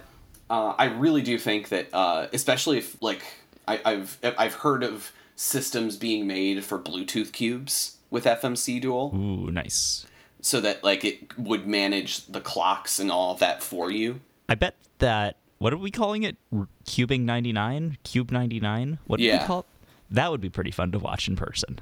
uh, 0.50 0.74
I 0.78 0.86
really 0.86 1.22
do 1.22 1.38
think 1.38 1.70
that 1.70 1.88
uh, 1.94 2.28
especially 2.34 2.80
if 2.80 3.02
like 3.02 3.24
I, 3.68 3.80
I've 3.86 4.18
I've 4.38 4.54
heard 4.56 4.84
of 4.84 5.12
systems 5.36 5.96
being 5.96 6.28
made 6.28 6.66
for 6.66 6.78
Bluetooth 6.80 7.32
cubes 7.32 7.96
with 8.10 8.26
FMC 8.26 8.82
Duel 8.82 9.12
ooh, 9.16 9.52
nice. 9.52 10.06
so 10.42 10.60
that 10.62 10.84
like 10.84 11.04
it 11.06 11.38
would 11.38 11.68
manage 11.68 12.26
the 12.28 12.42
clocks 12.42 13.00
and 13.00 13.12
all 13.12 13.34
of 13.34 13.40
that 13.40 13.62
for 13.64 13.92
you. 13.92 14.22
I 14.48 14.56
bet 14.56 14.76
that 15.00 15.38
what 15.60 15.74
are 15.74 15.78
we 15.78 15.92
calling 15.92 16.24
it? 16.24 16.38
R- 16.56 16.68
Cubing 16.86 17.22
ninety 17.22 17.52
nine, 17.52 17.98
Cube 18.04 18.32
ninety 18.32 18.60
nine. 18.60 19.00
What 19.08 19.20
do 19.20 19.32
we 19.32 19.38
call 19.40 19.60
it? 19.60 19.66
That 20.12 20.32
would 20.32 20.42
be 20.42 20.50
pretty 20.50 20.72
fun 20.72 20.92
to 20.94 21.00
watch 21.00 21.28
in 21.28 21.36
person. 21.36 21.80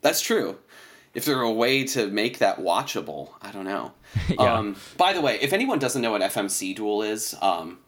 That's 0.00 0.20
true. 0.20 0.56
If 1.12 1.24
there 1.24 1.36
were 1.36 1.42
a 1.42 1.50
way 1.52 1.84
to 1.88 2.06
make 2.06 2.38
that 2.38 2.58
watchable, 2.60 3.30
I 3.42 3.50
don't 3.52 3.64
know. 3.64 3.92
Yeah. 4.28 4.54
Um, 4.54 4.76
by 4.96 5.12
the 5.12 5.20
way, 5.20 5.38
if 5.40 5.52
anyone 5.52 5.78
doesn't 5.78 6.00
know 6.00 6.12
what 6.12 6.22
FMC 6.22 6.74
Duel 6.76 7.02
is, 7.02 7.34
um, 7.42 7.78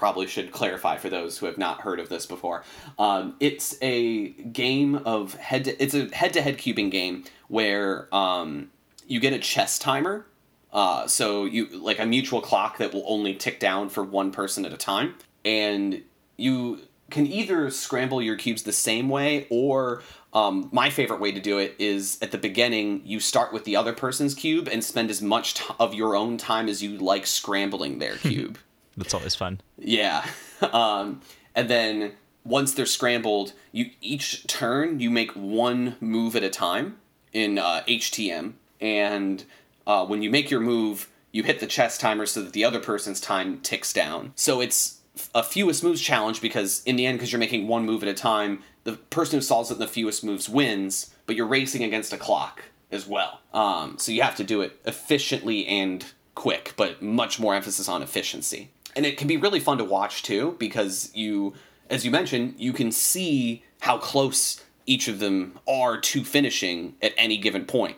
probably 0.00 0.26
should 0.26 0.50
clarify 0.50 0.96
for 0.96 1.10
those 1.10 1.36
who 1.38 1.44
have 1.44 1.58
not 1.58 1.82
heard 1.82 2.00
of 2.00 2.08
this 2.08 2.24
before. 2.24 2.64
Um, 2.98 3.36
it's 3.38 3.76
a 3.82 4.30
game 4.30 4.96
of 4.96 5.34
head. 5.34 5.66
To, 5.66 5.80
it's 5.80 5.94
a 5.94 6.12
head-to-head 6.12 6.56
cubing 6.56 6.90
game 6.90 7.24
where 7.48 8.12
um, 8.12 8.70
you 9.06 9.20
get 9.20 9.34
a 9.34 9.38
chess 9.38 9.78
timer. 9.78 10.26
Uh, 10.72 11.06
so 11.06 11.44
you 11.44 11.66
like 11.66 11.98
a 11.98 12.06
mutual 12.06 12.40
clock 12.40 12.78
that 12.78 12.94
will 12.94 13.04
only 13.06 13.34
tick 13.34 13.60
down 13.60 13.90
for 13.90 14.02
one 14.02 14.32
person 14.32 14.64
at 14.64 14.72
a 14.72 14.76
time, 14.76 15.14
and 15.44 16.02
you 16.36 16.80
can 17.10 17.26
either 17.26 17.70
scramble 17.70 18.22
your 18.22 18.36
cubes 18.36 18.62
the 18.62 18.72
same 18.72 19.08
way 19.08 19.46
or 19.50 20.02
um, 20.32 20.68
my 20.72 20.90
favorite 20.90 21.20
way 21.20 21.32
to 21.32 21.40
do 21.40 21.58
it 21.58 21.74
is 21.80 22.18
at 22.22 22.30
the 22.30 22.38
beginning 22.38 23.02
you 23.04 23.18
start 23.18 23.52
with 23.52 23.64
the 23.64 23.74
other 23.74 23.92
person's 23.92 24.32
cube 24.32 24.68
and 24.68 24.84
spend 24.84 25.10
as 25.10 25.20
much 25.20 25.54
t- 25.54 25.64
of 25.80 25.92
your 25.92 26.14
own 26.14 26.38
time 26.38 26.68
as 26.68 26.80
you 26.84 26.98
like 26.98 27.26
scrambling 27.26 27.98
their 27.98 28.14
cube 28.18 28.56
That's 28.96 29.14
always 29.14 29.34
fun. 29.34 29.60
yeah. 29.78 30.26
Um, 30.60 31.22
and 31.54 31.70
then 31.70 32.12
once 32.44 32.74
they're 32.74 32.84
scrambled 32.84 33.54
you 33.72 33.88
each 34.02 34.46
turn 34.46 35.00
you 35.00 35.08
make 35.08 35.30
one 35.32 35.96
move 36.00 36.36
at 36.36 36.44
a 36.44 36.50
time 36.50 36.98
in 37.32 37.56
uh, 37.56 37.82
htm 37.88 38.52
and 38.78 39.44
uh, 39.86 40.04
when 40.04 40.20
you 40.20 40.28
make 40.28 40.50
your 40.50 40.60
move 40.60 41.08
you 41.32 41.42
hit 41.42 41.60
the 41.60 41.66
chess 41.66 41.96
timer 41.98 42.26
so 42.26 42.42
that 42.42 42.52
the 42.52 42.64
other 42.64 42.80
person's 42.80 43.20
time 43.20 43.60
ticks 43.60 43.92
down. 43.92 44.32
So 44.34 44.60
it's 44.60 44.98
a 45.34 45.42
fewest 45.42 45.84
moves 45.84 46.00
challenge 46.00 46.40
because 46.40 46.82
in 46.84 46.96
the 46.96 47.06
end 47.06 47.18
because 47.18 47.32
you're 47.32 47.38
making 47.38 47.68
one 47.68 47.84
move 47.84 48.02
at 48.02 48.08
a 48.08 48.14
time 48.14 48.62
the 48.84 48.94
person 48.94 49.36
who 49.36 49.42
solves 49.42 49.70
it 49.70 49.74
in 49.74 49.80
the 49.80 49.86
fewest 49.86 50.24
moves 50.24 50.48
wins 50.48 51.14
but 51.26 51.36
you're 51.36 51.46
racing 51.46 51.84
against 51.84 52.12
a 52.12 52.16
clock 52.16 52.64
as 52.90 53.06
well. 53.06 53.40
Um, 53.54 53.98
so 53.98 54.10
you 54.12 54.22
have 54.22 54.36
to 54.36 54.44
do 54.44 54.62
it 54.62 54.80
efficiently 54.84 55.66
and 55.66 56.04
quick 56.34 56.72
but 56.76 57.02
much 57.02 57.38
more 57.38 57.54
emphasis 57.54 57.88
on 57.88 58.02
efficiency 58.02 58.70
and 58.96 59.06
it 59.06 59.16
can 59.16 59.28
be 59.28 59.36
really 59.36 59.60
fun 59.60 59.78
to 59.78 59.84
watch 59.84 60.22
too 60.22 60.56
because 60.58 61.10
you 61.14 61.54
as 61.88 62.04
you 62.04 62.10
mentioned 62.10 62.54
you 62.58 62.72
can 62.72 62.90
see 62.92 63.62
how 63.80 63.98
close 63.98 64.62
each 64.86 65.08
of 65.08 65.18
them 65.18 65.58
are 65.68 65.98
to 66.00 66.24
finishing 66.24 66.94
at 67.02 67.12
any 67.16 67.36
given 67.36 67.64
point 67.64 67.96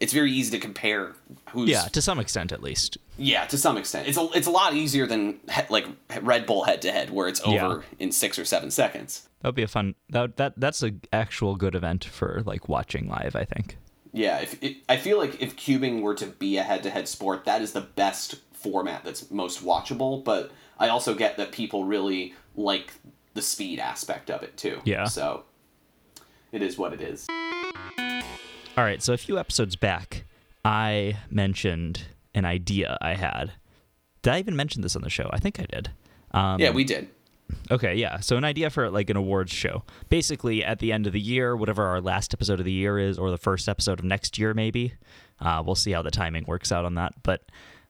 it's 0.00 0.12
very 0.12 0.32
easy 0.32 0.50
to 0.50 0.58
compare 0.58 1.12
who's 1.50 1.70
Yeah, 1.70 1.82
to 1.82 2.02
some 2.02 2.18
extent 2.18 2.50
at 2.50 2.60
least. 2.62 2.98
yeah, 3.16 3.44
to 3.46 3.56
some 3.56 3.76
extent. 3.78 4.08
It's 4.08 4.18
a 4.18 4.28
it's 4.34 4.48
a 4.48 4.50
lot 4.50 4.74
easier 4.74 5.06
than 5.06 5.38
he, 5.48 5.62
like 5.70 5.86
Red 6.20 6.46
Bull 6.46 6.64
head 6.64 6.82
to 6.82 6.90
head, 6.90 7.10
where 7.10 7.28
it's 7.28 7.40
over 7.42 7.54
Yeah. 7.54 7.80
in 8.00 8.10
six 8.10 8.36
or 8.36 8.44
seven 8.44 8.72
seconds. 8.72 9.28
That 9.40 9.48
would 9.50 9.54
be 9.54 9.62
a 9.62 9.68
fun. 9.68 9.94
That 10.10 10.36
that 10.36 10.54
that's 10.56 10.82
an 10.82 11.00
actual 11.12 11.54
good 11.54 11.76
event 11.76 12.04
for 12.04 12.42
like 12.44 12.68
watching 12.68 13.08
live. 13.08 13.36
I 13.36 13.44
think. 13.44 13.78
Yeah, 14.12 14.40
if 14.40 14.60
it, 14.62 14.78
I 14.88 14.96
feel 14.96 15.16
like 15.16 15.40
if 15.40 15.54
cubing 15.56 16.02
were 16.02 16.16
to 16.16 16.26
be 16.26 16.56
a 16.58 16.64
head 16.64 16.82
to 16.82 16.90
head 16.90 17.06
sport, 17.06 17.44
that 17.44 17.62
is 17.62 17.72
the 17.72 17.80
best 17.80 18.34
format 18.64 19.04
that's 19.04 19.30
most 19.30 19.62
watchable. 19.64 20.24
But 20.24 20.50
I 20.78 20.88
also 20.88 21.14
get 21.14 21.36
that 21.36 21.52
people 21.52 21.84
really 21.84 22.34
like 22.56 22.94
the 23.34 23.42
speed 23.42 23.78
aspect 23.78 24.30
of 24.30 24.42
it 24.42 24.56
too. 24.56 24.80
Yeah. 24.84 25.04
So 25.04 25.44
it 26.50 26.62
is 26.62 26.78
what 26.78 26.92
it 26.92 27.00
is. 27.00 27.26
All 28.76 28.82
right, 28.82 29.00
so 29.00 29.12
a 29.12 29.16
few 29.16 29.38
episodes 29.38 29.76
back, 29.76 30.24
I 30.64 31.18
mentioned 31.30 32.06
an 32.34 32.44
idea 32.44 32.98
I 33.00 33.14
had. 33.14 33.52
Did 34.22 34.32
I 34.32 34.38
even 34.40 34.56
mention 34.56 34.82
this 34.82 34.96
on 34.96 35.02
the 35.02 35.10
show? 35.10 35.30
I 35.32 35.38
think 35.38 35.60
I 35.60 35.66
did. 35.66 35.90
Um, 36.32 36.58
Yeah, 36.58 36.70
we 36.70 36.82
did. 36.82 37.08
Okay, 37.70 37.94
yeah. 37.94 38.18
So 38.20 38.36
an 38.36 38.44
idea 38.44 38.70
for 38.70 38.90
like 38.90 39.10
an 39.10 39.16
awards 39.16 39.52
show. 39.52 39.84
Basically, 40.08 40.64
at 40.64 40.78
the 40.80 40.90
end 40.92 41.06
of 41.06 41.12
the 41.12 41.20
year, 41.20 41.54
whatever 41.54 41.84
our 41.84 42.00
last 42.00 42.34
episode 42.34 42.58
of 42.58 42.64
the 42.64 42.72
year 42.72 42.98
is, 42.98 43.18
or 43.18 43.30
the 43.30 43.38
first 43.38 43.68
episode 43.68 44.00
of 44.00 44.04
next 44.04 44.38
year, 44.38 44.54
maybe. 44.54 44.94
Uh, 45.40 45.62
we'll 45.64 45.74
see 45.74 45.92
how 45.92 46.02
the 46.02 46.10
timing 46.10 46.44
works 46.46 46.72
out 46.72 46.84
on 46.84 46.94
that. 46.94 47.12
But 47.22 47.44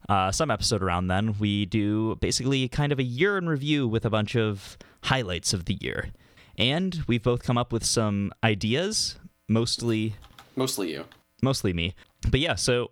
uh, 0.09 0.31
some 0.33 0.51
episode 0.51 0.83
around 0.83 1.09
then, 1.09 1.37
we 1.39 1.67
do 1.67 2.17
basically 2.17 2.69
kind 2.69 2.93
of 2.93 2.99
a 2.99 3.03
year 3.05 3.39
in 3.39 3.49
review 3.49 3.89
with 3.89 4.05
a 4.05 4.11
bunch 4.11 4.37
of 4.37 4.77
highlights 5.05 5.53
of 5.53 5.65
the 5.67 5.75
year. 5.81 6.09
And 6.57 7.03
we've 7.09 7.23
both 7.23 7.43
come 7.43 7.59
up 7.59 7.73
with 7.73 7.85
some 7.85 8.33
ideas, 8.43 9.17
mostly 9.49 10.15
Mostly 10.57 10.93
you. 10.93 11.05
mostly 11.43 11.73
me. 11.73 11.95
But 12.31 12.41
yeah, 12.41 12.55
so 12.55 12.91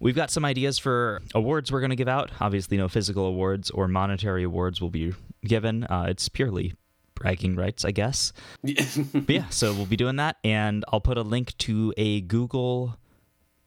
we've 0.00 0.14
got 0.14 0.30
some 0.30 0.44
ideas 0.44 0.78
for 0.78 1.20
awards 1.34 1.70
we're 1.72 1.80
going 1.80 1.90
to 1.90 1.96
give 1.96 2.08
out. 2.08 2.30
Obviously, 2.40 2.76
no 2.76 2.88
physical 2.88 3.26
awards 3.26 3.68
or 3.70 3.88
monetary 3.88 4.44
awards 4.44 4.80
will 4.80 4.90
be 4.90 5.12
given. 5.44 5.84
Uh, 5.84 6.06
it's 6.08 6.28
purely 6.28 6.74
bragging 7.14 7.56
rights, 7.56 7.84
I 7.84 7.90
guess. 7.90 8.32
But 8.62 9.28
yeah, 9.28 9.48
so 9.50 9.74
we'll 9.74 9.86
be 9.86 9.96
doing 9.96 10.16
that, 10.16 10.36
and 10.44 10.84
I'll 10.92 11.00
put 11.00 11.18
a 11.18 11.22
link 11.22 11.56
to 11.58 11.92
a 11.96 12.20
Google 12.22 12.96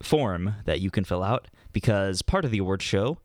form 0.02 0.56
that 0.66 0.80
you 0.82 0.90
can 0.90 1.04
fill 1.04 1.24
out 1.24 1.48
because 1.74 2.22
part 2.22 2.46
of 2.46 2.52
the 2.52 2.60
award 2.60 2.82
show 2.82 3.18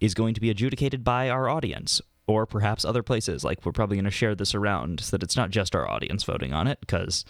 is 0.00 0.14
going 0.14 0.34
to 0.34 0.40
be 0.40 0.50
adjudicated 0.50 1.04
by 1.04 1.30
our 1.30 1.48
audience 1.48 2.00
or 2.26 2.46
perhaps 2.46 2.84
other 2.84 3.02
places. 3.02 3.44
Like 3.44 3.64
we're 3.64 3.72
probably 3.72 3.96
going 3.96 4.04
to 4.04 4.10
share 4.10 4.34
this 4.34 4.54
around 4.54 5.00
so 5.00 5.16
that 5.16 5.22
it's 5.22 5.36
not 5.36 5.50
just 5.50 5.74
our 5.74 5.88
audience 5.88 6.24
voting 6.24 6.52
on 6.52 6.66
it 6.66 6.78
because 6.80 7.24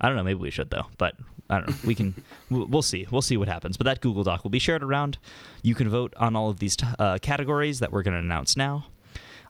I 0.00 0.08
don't 0.08 0.16
know, 0.16 0.24
maybe 0.24 0.40
we 0.40 0.50
should 0.50 0.70
though, 0.70 0.86
but 0.98 1.14
I 1.48 1.58
don't 1.58 1.68
know. 1.68 1.76
We 1.84 1.94
can 1.94 2.14
we'll, 2.50 2.82
see. 2.82 3.06
We'll 3.10 3.22
see 3.22 3.36
what 3.36 3.48
happens. 3.48 3.76
But 3.76 3.84
that 3.84 4.00
Google 4.00 4.24
Doc 4.24 4.42
will 4.42 4.50
be 4.50 4.58
shared 4.58 4.82
around. 4.82 5.18
You 5.62 5.74
can 5.74 5.88
vote 5.88 6.12
on 6.16 6.34
all 6.34 6.50
of 6.50 6.58
these 6.58 6.76
uh, 6.98 7.18
categories 7.22 7.80
that 7.80 7.92
we're 7.92 8.02
going 8.02 8.14
to 8.14 8.20
announce 8.20 8.56
now. 8.56 8.86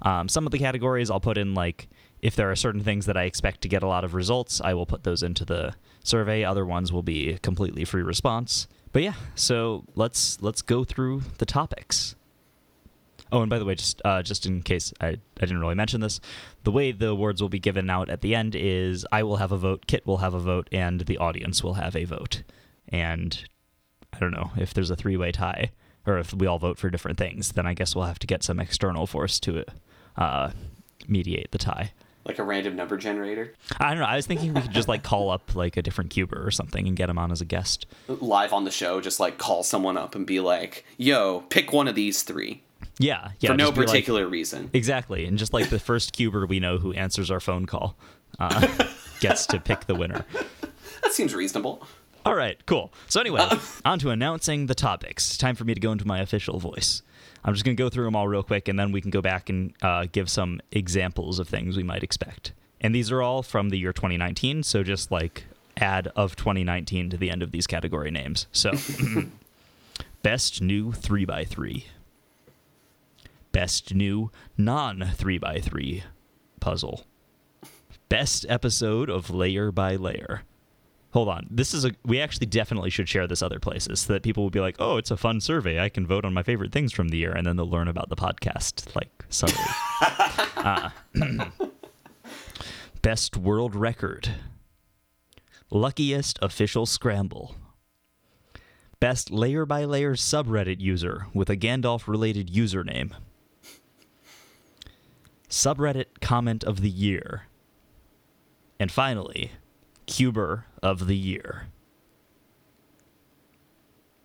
Um, 0.03 0.29
some 0.29 0.47
of 0.47 0.53
the 0.53 0.59
categories 0.59 1.11
I'll 1.11 1.21
put 1.21 1.39
in 1.39 1.55
like 1.55 1.89
if 2.21 2.37
there 2.37 2.51
are 2.51 2.57
certain 2.57 2.83
things 2.83 3.07
that 3.07 3.17
I 3.17 3.25
expect 3.25 3.63
to 3.63 3.69
get 3.69 3.83
a 3.83 3.89
lot 3.89 4.05
of 4.05 4.15
results, 4.15 4.61
I 4.63 4.75
will 4.75 4.87
put 4.87 5.03
those 5.03 5.23
into 5.23 5.45
the 5.45 5.75
survey. 6.05 6.45
Other 6.45 6.65
ones 6.65 6.93
will 6.93 7.03
be 7.03 7.39
completely 7.43 7.85
free 7.85 8.03
response. 8.03 8.69
But 8.93 9.03
yeah, 9.03 9.15
so 9.35 9.85
let's 9.95 10.41
let's 10.43 10.63
go 10.63 10.85
through 10.85 11.23
the 11.39 11.47
topics. 11.47 12.15
Oh, 13.31 13.41
and 13.41 13.49
by 13.49 13.59
the 13.59 13.65
way, 13.65 13.75
just 13.75 14.03
uh, 14.05 14.23
just 14.23 14.45
in 14.45 14.63
case 14.63 14.93
I, 15.01 15.07
I 15.07 15.41
didn't 15.41 15.61
really 15.61 15.75
mention 15.75 16.03
this, 16.03 16.21
the 16.65 16.71
way 16.71 16.93
the 16.93 17.09
awards 17.09 17.41
will 17.41 17.49
be 17.49 17.59
given 17.59 17.89
out 17.89 18.11
at 18.11 18.21
the 18.21 18.35
end 18.35 18.55
is 18.55 19.07
I 19.11 19.23
will 19.23 19.37
have 19.37 19.53
a 19.53 19.57
vote, 19.57 19.87
Kit 19.87 20.07
will 20.07 20.19
have 20.19 20.35
a 20.35 20.39
vote, 20.39 20.69
and 20.71 21.01
the 21.01 21.17
audience 21.17 21.65
will 21.65 21.75
have 21.75 21.97
a 21.97 22.05
vote. 22.05 22.43
And 22.89 23.43
I 24.13 24.19
don't 24.19 24.33
know 24.33 24.51
if 24.57 24.75
there's 24.75 24.91
a 24.91 24.97
three 24.97 25.17
way 25.17 25.33
tie 25.33 25.71
or 26.07 26.19
if 26.19 26.35
we 26.35 26.47
all 26.47 26.59
vote 26.59 26.79
for 26.79 26.91
different 26.91 27.19
things, 27.19 27.53
then 27.53 27.67
I 27.67 27.75
guess 27.75 27.95
we'll 27.95 28.07
have 28.07 28.19
to 28.21 28.27
get 28.27 28.43
some 28.43 28.59
external 28.59 29.07
force 29.07 29.39
to 29.41 29.65
uh, 30.17 30.51
mediate 31.07 31.53
the 31.53 31.59
tie. 31.59 31.93
Like 32.25 32.39
a 32.39 32.45
random 32.45 32.77
number 32.77 32.97
generator. 32.97 33.53
I 33.81 33.91
don't 33.91 33.99
know. 33.99 34.05
I 34.05 34.15
was 34.17 34.27
thinking 34.27 34.55
we 34.55 34.61
could 34.61 34.71
just 34.71 34.87
like 34.87 35.03
call 35.03 35.31
up 35.31 35.57
like 35.57 35.77
a 35.77 35.83
different 35.83 36.11
cuber 36.11 36.41
or 36.47 36.51
something 36.53 36.87
and 36.87 36.97
get 36.97 37.11
him 37.11 37.19
on 37.19 37.33
as 37.33 37.41
a 37.41 37.45
guest. 37.45 37.87
Live 38.07 38.53
on 38.53 38.65
the 38.65 38.71
show, 38.71 39.01
just 39.01 39.19
like 39.19 39.39
call 39.39 39.63
someone 39.65 39.97
up 39.97 40.15
and 40.15 40.25
be 40.27 40.39
like, 40.39 40.85
yo, 40.97 41.41
pick 41.51 41.73
one 41.73 41.89
of 41.89 41.95
these 41.97 42.23
three. 42.23 42.63
Yeah, 42.99 43.31
yeah. 43.41 43.51
for 43.51 43.57
no 43.57 43.73
be 43.73 43.81
like- 43.81 43.89
particular 43.89 44.29
reason. 44.29 44.71
exactly, 44.73 45.25
and 45.25 45.37
just 45.37 45.53
like 45.53 45.69
the 45.71 45.81
first 45.81 46.13
cuber 46.13 46.47
we 46.47 46.61
know 46.61 46.79
who 46.79 46.93
answers 46.93 47.31
our 47.31 47.41
phone 47.41 47.67
call 47.67 47.97
uh, 48.39 48.69
gets 49.21 49.47
to 49.47 49.59
pick 49.59 49.87
the 49.87 49.95
winner. 49.95 50.25
That 51.03 51.13
seems 51.13 51.35
reasonable. 51.35 51.85
All 52.25 52.37
right, 52.37 52.65
cool. 52.67 52.93
So 53.09 53.21
anyway, 53.21 53.45
on 53.85 53.99
to 53.99 54.11
announcing 54.11 54.67
the 54.67 54.77
topics. 54.77 55.37
Time 55.37 55.57
for 55.57 55.65
me 55.65 55.75
to 55.75 55.81
go 55.81 55.91
into 55.91 56.07
my 56.07 56.21
official 56.21 56.61
voice. 56.61 57.03
I'm 57.45 57.55
just 57.55 57.65
going 57.65 57.77
to 57.77 57.83
go 57.83 57.89
through 57.89 58.05
them 58.05 58.17
all 58.17 58.29
real 58.29 58.43
quick, 58.43 58.69
and 58.69 58.79
then 58.79 58.93
we 58.93 59.01
can 59.01 59.11
go 59.11 59.21
back 59.21 59.49
and 59.49 59.73
uh, 59.83 60.07
give 60.11 60.31
some 60.31 60.61
examples 60.71 61.39
of 61.39 61.49
things 61.49 61.77
we 61.77 61.83
might 61.83 62.03
expect. 62.03 62.53
And 62.81 62.95
these 62.95 63.11
are 63.11 63.23
all 63.23 63.43
from 63.43 63.71
the 63.71 63.79
year 63.79 63.93
2019, 63.93 64.63
so 64.63 64.83
just 64.83 65.11
like 65.11 65.45
add 65.77 66.09
of 66.15 66.37
2019 66.37 67.11
to 67.11 67.17
the 67.17 67.31
end 67.31 67.43
of 67.43 67.51
these 67.51 67.67
category 67.67 68.11
names. 68.11 68.47
So, 68.53 68.73
best 70.23 70.63
new 70.63 70.93
3x3. 70.93 71.85
Best 73.51 73.95
new 73.95 74.31
non 74.57 75.01
3x3 75.01 76.03
puzzle. 76.61 77.07
Best 78.09 78.47
episode 78.49 79.11
of 79.11 79.31
Layer 79.31 79.73
by 79.73 79.97
Layer. 79.97 80.43
Hold 81.13 81.29
on. 81.29 81.47
This 81.51 81.75
is 81.75 81.85
a 81.85 81.93
we 82.05 82.21
actually 82.21 82.47
definitely 82.47 82.89
should 82.89 83.09
share 83.09 83.27
this 83.27 83.43
other 83.43 83.59
places 83.59 84.01
so 84.01 84.15
that 84.15 84.23
people 84.23 84.43
will 84.43 84.51
be 84.51 84.61
like, 84.61 84.77
"Oh, 84.79 84.97
it's 84.97 85.11
a 85.11 85.17
fun 85.17 85.41
survey. 85.41 85.79
I 85.79 85.91
can 85.91 86.07
vote 86.07 86.25
on 86.25 86.33
my 86.33 86.43
favorite 86.43 86.73
things 86.73 86.93
from 86.93 87.09
the 87.09 87.19
year." 87.19 87.33
And 87.33 87.47
then 87.47 87.57
they'll 87.57 87.69
learn 87.69 87.89
about 87.89 88.09
the 88.09 88.17
podcast 88.17 88.95
like 88.97 89.25
subtly. 89.29 89.63
uh, 90.57 90.91
best 93.03 93.37
world 93.37 93.77
record. 93.77 94.31
Luckiest 95.71 96.39
official 96.41 96.87
scramble. 96.87 97.57
Best 98.99 99.31
layer 99.31 99.67
by 99.67 99.85
layer 99.85 100.15
subreddit 100.15 100.81
user 100.81 101.27
with 101.35 101.51
a 101.51 101.57
Gandalf 101.57 102.09
related 102.09 102.49
username. 102.49 103.13
Subreddit 105.51 106.21
comment 106.21 106.65
of 106.65 106.81
the 106.81 106.89
year. 106.89 107.43
And 108.79 108.91
finally, 108.91 109.53
Cuber 110.13 110.67
of 110.83 111.07
the 111.07 111.17
year. 111.17 111.69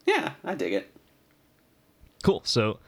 Yeah, 0.05 0.33
I 0.43 0.53
dig 0.55 0.73
it. 0.73 0.93
Cool. 2.23 2.41
So 2.43 2.79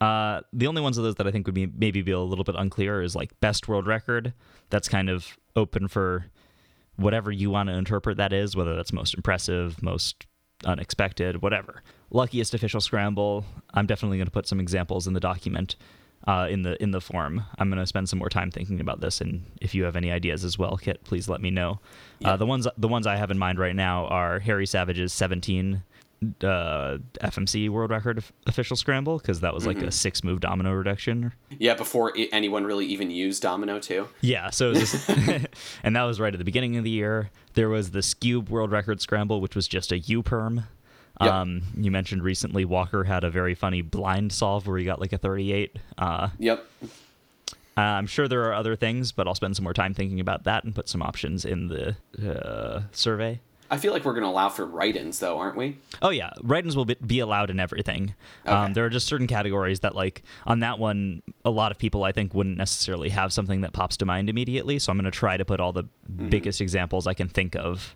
uh, 0.00 0.40
the 0.52 0.66
only 0.66 0.82
ones 0.82 0.98
of 0.98 1.04
those 1.04 1.14
that 1.16 1.26
I 1.28 1.30
think 1.30 1.46
would 1.46 1.54
be 1.54 1.66
maybe 1.66 2.02
be 2.02 2.10
a 2.10 2.18
little 2.18 2.44
bit 2.44 2.56
unclear 2.58 3.00
is 3.00 3.14
like 3.14 3.38
best 3.38 3.68
world 3.68 3.86
record. 3.86 4.32
That's 4.70 4.88
kind 4.88 5.08
of 5.08 5.38
open 5.54 5.86
for 5.86 6.26
whatever 6.96 7.30
you 7.30 7.48
want 7.48 7.68
to 7.68 7.76
interpret 7.76 8.16
that 8.16 8.32
is, 8.32 8.56
whether 8.56 8.74
that's 8.74 8.92
most 8.92 9.14
impressive, 9.14 9.80
most 9.80 10.26
unexpected, 10.64 11.42
whatever. 11.42 11.84
Luckiest 12.10 12.54
official 12.54 12.80
scramble. 12.80 13.44
I'm 13.72 13.86
definitely 13.86 14.18
going 14.18 14.26
to 14.26 14.32
put 14.32 14.48
some 14.48 14.58
examples 14.58 15.06
in 15.06 15.12
the 15.12 15.20
document. 15.20 15.76
Uh, 16.26 16.46
in 16.50 16.62
the 16.62 16.82
in 16.82 16.90
the 16.90 17.00
form, 17.00 17.44
I'm 17.58 17.70
going 17.70 17.78
to 17.78 17.86
spend 17.86 18.08
some 18.08 18.18
more 18.18 18.28
time 18.28 18.50
thinking 18.50 18.80
about 18.80 19.00
this, 19.00 19.20
and 19.20 19.44
if 19.60 19.74
you 19.74 19.84
have 19.84 19.96
any 19.96 20.10
ideas 20.10 20.44
as 20.44 20.58
well, 20.58 20.76
Kit, 20.76 21.02
please 21.04 21.28
let 21.28 21.40
me 21.40 21.50
know. 21.50 21.80
Uh, 22.22 22.36
the 22.36 22.44
ones 22.44 22.66
the 22.76 22.88
ones 22.88 23.06
I 23.06 23.16
have 23.16 23.30
in 23.30 23.38
mind 23.38 23.58
right 23.58 23.74
now 23.74 24.06
are 24.06 24.40
Harry 24.40 24.66
Savage's 24.66 25.12
17 25.12 25.82
uh, 26.42 26.98
FMC 27.22 27.68
world 27.68 27.90
record 27.90 28.18
of- 28.18 28.32
official 28.46 28.76
scramble 28.76 29.18
because 29.18 29.40
that 29.40 29.54
was 29.54 29.66
like 29.66 29.80
a 29.82 29.90
six 29.90 30.24
move 30.24 30.40
domino 30.40 30.72
reduction. 30.72 31.32
Yeah, 31.58 31.74
before 31.74 32.12
i 32.16 32.28
anyone 32.32 32.64
really 32.64 32.86
even 32.86 33.10
used 33.10 33.42
Domino 33.42 33.78
too. 33.78 34.08
Yeah, 34.20 34.50
so 34.50 34.70
it 34.70 34.78
was 34.78 34.90
just, 34.90 35.08
and 35.82 35.94
that 35.94 36.02
was 36.02 36.18
right 36.18 36.34
at 36.34 36.38
the 36.38 36.44
beginning 36.44 36.76
of 36.76 36.84
the 36.84 36.90
year. 36.90 37.30
There 37.54 37.68
was 37.68 37.92
the 37.92 38.00
Skewb 38.00 38.50
world 38.50 38.72
record 38.72 39.00
scramble, 39.00 39.40
which 39.40 39.54
was 39.54 39.68
just 39.68 39.92
a 39.92 39.98
U 39.98 40.22
perm. 40.22 40.64
Yep. 41.20 41.32
Um, 41.32 41.62
you 41.76 41.90
mentioned 41.90 42.22
recently 42.22 42.64
Walker 42.64 43.04
had 43.04 43.24
a 43.24 43.30
very 43.30 43.54
funny 43.54 43.82
blind 43.82 44.32
solve 44.32 44.66
where 44.66 44.78
he 44.78 44.84
got 44.84 45.00
like 45.00 45.12
a 45.12 45.18
38. 45.18 45.76
Uh, 45.96 46.28
Yep. 46.38 46.64
I'm 47.76 48.06
sure 48.08 48.26
there 48.26 48.42
are 48.44 48.54
other 48.54 48.74
things, 48.74 49.12
but 49.12 49.28
I'll 49.28 49.34
spend 49.36 49.54
some 49.56 49.62
more 49.62 49.72
time 49.72 49.94
thinking 49.94 50.18
about 50.18 50.44
that 50.44 50.64
and 50.64 50.74
put 50.74 50.88
some 50.88 51.00
options 51.02 51.44
in 51.44 51.68
the 51.68 51.96
uh, 52.28 52.82
survey. 52.90 53.40
I 53.70 53.76
feel 53.76 53.92
like 53.92 54.04
we're 54.04 54.14
going 54.14 54.24
to 54.24 54.28
allow 54.30 54.48
for 54.48 54.64
write-ins 54.64 55.18
though, 55.20 55.38
aren't 55.38 55.54
we? 55.56 55.76
Oh 56.00 56.08
yeah, 56.08 56.30
write-ins 56.42 56.74
will 56.74 56.86
be, 56.86 57.18
allowed 57.20 57.50
in 57.50 57.60
everything. 57.60 58.14
Okay. 58.46 58.54
Um, 58.54 58.72
there 58.72 58.84
are 58.86 58.88
just 58.90 59.06
certain 59.06 59.26
categories 59.26 59.80
that, 59.80 59.94
like 59.94 60.22
on 60.46 60.60
that 60.60 60.78
one, 60.78 61.22
a 61.44 61.50
lot 61.50 61.70
of 61.70 61.78
people 61.78 62.02
I 62.02 62.10
think 62.12 62.34
wouldn't 62.34 62.56
necessarily 62.56 63.10
have 63.10 63.32
something 63.32 63.60
that 63.60 63.74
pops 63.74 63.96
to 63.98 64.06
mind 64.06 64.30
immediately. 64.30 64.78
So 64.78 64.90
I'm 64.90 64.96
going 64.98 65.04
to 65.04 65.10
try 65.10 65.36
to 65.36 65.44
put 65.44 65.60
all 65.60 65.72
the 65.72 65.84
biggest 66.28 66.60
examples 66.60 67.06
I 67.06 67.14
can 67.14 67.28
think 67.28 67.54
of. 67.56 67.94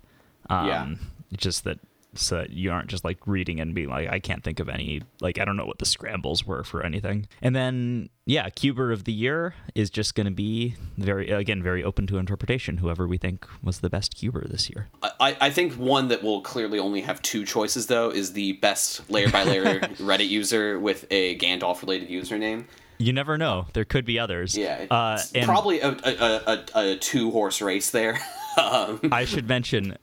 Um, 0.49 0.57
Mm-hmm. 0.59 0.67
Yeah. 0.67 0.95
Just 1.37 1.63
that, 1.63 1.79
so 2.15 2.37
that 2.37 2.51
you 2.51 2.71
aren't 2.71 2.87
just 2.87 3.03
like 3.03 3.17
reading 3.25 3.59
and 3.59 3.73
being 3.73 3.89
like, 3.89 4.09
I 4.09 4.19
can't 4.19 4.43
think 4.43 4.59
of 4.59 4.69
any. 4.69 5.01
Like 5.21 5.39
I 5.39 5.45
don't 5.45 5.57
know 5.57 5.65
what 5.65 5.79
the 5.79 5.85
scrambles 5.85 6.45
were 6.45 6.63
for 6.63 6.85
anything. 6.85 7.27
And 7.41 7.55
then 7.55 8.09
yeah, 8.25 8.49
Cuber 8.49 8.91
of 8.91 9.03
the 9.03 9.11
year 9.11 9.55
is 9.75 9.89
just 9.89 10.15
going 10.15 10.25
to 10.25 10.31
be 10.31 10.75
very 10.97 11.29
again 11.29 11.61
very 11.61 11.83
open 11.83 12.07
to 12.07 12.17
interpretation. 12.17 12.77
Whoever 12.77 13.07
we 13.07 13.17
think 13.17 13.47
was 13.61 13.79
the 13.79 13.89
best 13.89 14.15
Cuber 14.15 14.47
this 14.47 14.69
year. 14.69 14.89
I, 15.19 15.37
I 15.39 15.49
think 15.49 15.73
one 15.73 16.07
that 16.09 16.23
will 16.23 16.41
clearly 16.41 16.79
only 16.79 17.01
have 17.01 17.21
two 17.21 17.45
choices 17.45 17.87
though 17.87 18.09
is 18.09 18.33
the 18.33 18.53
best 18.53 19.09
layer 19.09 19.29
by 19.29 19.43
layer 19.43 19.79
Reddit 19.81 20.29
user 20.29 20.79
with 20.79 21.05
a 21.11 21.37
Gandalf 21.37 21.81
related 21.81 22.09
username. 22.09 22.65
You 22.99 23.11
never 23.11 23.37
know. 23.37 23.67
There 23.73 23.85
could 23.85 24.05
be 24.05 24.19
others. 24.19 24.55
Yeah, 24.57 24.85
Uh, 24.89 25.19
and 25.35 25.45
probably 25.45 25.81
a, 25.81 25.89
a, 25.89 26.41
a, 26.47 26.65
a 26.75 26.95
two 26.97 27.31
horse 27.31 27.61
race 27.61 27.89
there. 27.89 28.19
um, 28.57 28.99
I 29.11 29.25
should 29.25 29.47
mention 29.47 29.97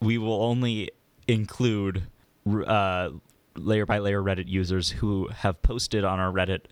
we 0.00 0.18
will 0.18 0.42
only 0.42 0.90
include 1.28 2.04
uh, 2.66 3.10
layer 3.56 3.86
by 3.86 3.98
layer 3.98 4.22
Reddit 4.22 4.48
users 4.48 4.90
who 4.90 5.28
have 5.28 5.60
posted 5.62 6.04
on 6.04 6.20
our 6.20 6.32
Reddit 6.32 6.62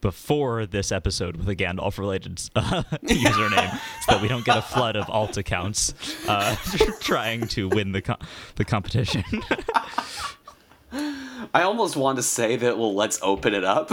before 0.00 0.64
this 0.66 0.90
episode 0.90 1.36
with 1.36 1.48
a 1.48 1.54
Gandalf 1.54 1.98
related 1.98 2.40
uh, 2.56 2.82
username 3.04 3.78
so 4.02 4.12
that 4.12 4.22
we 4.22 4.28
don't 4.28 4.44
get 4.44 4.56
a 4.56 4.62
flood 4.62 4.96
of 4.96 5.08
alt 5.10 5.36
accounts 5.36 5.94
uh, 6.26 6.56
trying 7.00 7.46
to 7.48 7.68
win 7.68 7.92
the, 7.92 8.16
the 8.56 8.64
competition. 8.64 9.24
I 10.92 11.62
almost 11.62 11.96
want 11.96 12.16
to 12.16 12.22
say 12.22 12.56
that 12.56 12.78
well, 12.78 12.94
let's 12.94 13.18
open 13.22 13.54
it 13.54 13.64
up 13.64 13.92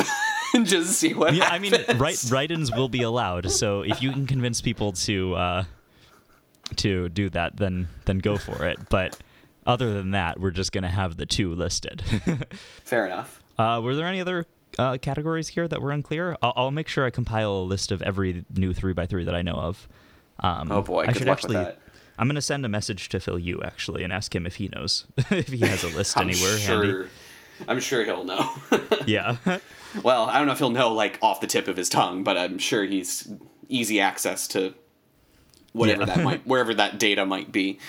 and 0.53 0.65
just 0.65 0.93
see 0.93 1.13
what. 1.13 1.35
yeah, 1.35 1.49
I 1.49 1.59
mean, 1.59 1.73
happens. 1.73 1.99
write, 1.99 2.25
write-ins 2.29 2.71
will 2.71 2.89
be 2.89 3.03
allowed. 3.03 3.51
So 3.51 3.81
if 3.81 4.01
you 4.01 4.11
can 4.11 4.25
convince 4.25 4.61
people 4.61 4.93
to 4.93 5.35
uh, 5.35 5.63
to 6.77 7.09
do 7.09 7.29
that, 7.29 7.57
then 7.57 7.87
then 8.05 8.17
go 8.19 8.37
for 8.37 8.65
it. 8.65 8.79
But 8.89 9.17
other 9.67 9.93
than 9.93 10.11
that, 10.11 10.39
we're 10.39 10.49
just 10.51 10.71
gonna 10.71 10.89
have 10.89 11.17
the 11.17 11.25
two 11.27 11.53
listed. 11.53 12.01
Fair 12.83 13.05
enough. 13.05 13.43
uh, 13.59 13.79
were 13.83 13.93
there 13.95 14.07
any 14.07 14.19
other 14.21 14.45
uh, 14.79 14.97
categories 14.99 15.49
here 15.49 15.67
that 15.67 15.81
were 15.81 15.91
unclear? 15.91 16.35
I'll, 16.41 16.53
I'll 16.55 16.71
make 16.71 16.87
sure 16.87 17.05
I 17.05 17.09
compile 17.11 17.51
a 17.51 17.63
list 17.63 17.91
of 17.91 18.01
every 18.01 18.45
new 18.55 18.73
three 18.73 18.93
x 18.97 19.09
three 19.09 19.25
that 19.25 19.35
I 19.35 19.41
know 19.43 19.53
of. 19.55 19.87
Um, 20.39 20.71
Oh 20.71 20.81
boy, 20.81 21.05
I 21.07 21.13
should 21.13 21.29
actually. 21.29 21.57
I'm 22.19 22.27
gonna 22.27 22.41
send 22.41 22.65
a 22.65 22.69
message 22.69 23.09
to 23.09 23.19
Phil 23.19 23.37
Yu 23.37 23.61
actually 23.63 24.03
and 24.03 24.11
ask 24.11 24.33
him 24.33 24.47
if 24.47 24.55
he 24.55 24.69
knows 24.69 25.05
if 25.29 25.49
he 25.49 25.59
has 25.59 25.83
a 25.83 25.89
list 25.89 26.17
anywhere 26.17 26.57
handy. 26.57 26.87
sure. 26.87 27.07
I'm 27.67 27.79
sure 27.79 28.03
he'll 28.05 28.23
know. 28.23 28.49
Yeah. 29.05 29.37
well, 30.03 30.23
I 30.25 30.37
don't 30.37 30.45
know 30.47 30.53
if 30.53 30.59
he'll 30.59 30.69
know 30.69 30.93
like 30.93 31.17
off 31.23 31.41
the 31.41 31.47
tip 31.47 31.67
of 31.67 31.75
his 31.77 31.89
tongue, 31.89 32.23
but 32.23 32.37
I'm 32.37 32.57
sure 32.59 32.83
he's 32.85 33.27
easy 33.67 33.99
access 33.99 34.47
to 34.49 34.73
whatever 35.73 36.01
Yeah. 36.01 36.05
that 36.15 36.23
might, 36.23 36.47
wherever 36.47 36.73
that 36.75 36.99
data 36.99 37.25
might 37.25 37.51
be. 37.51 37.79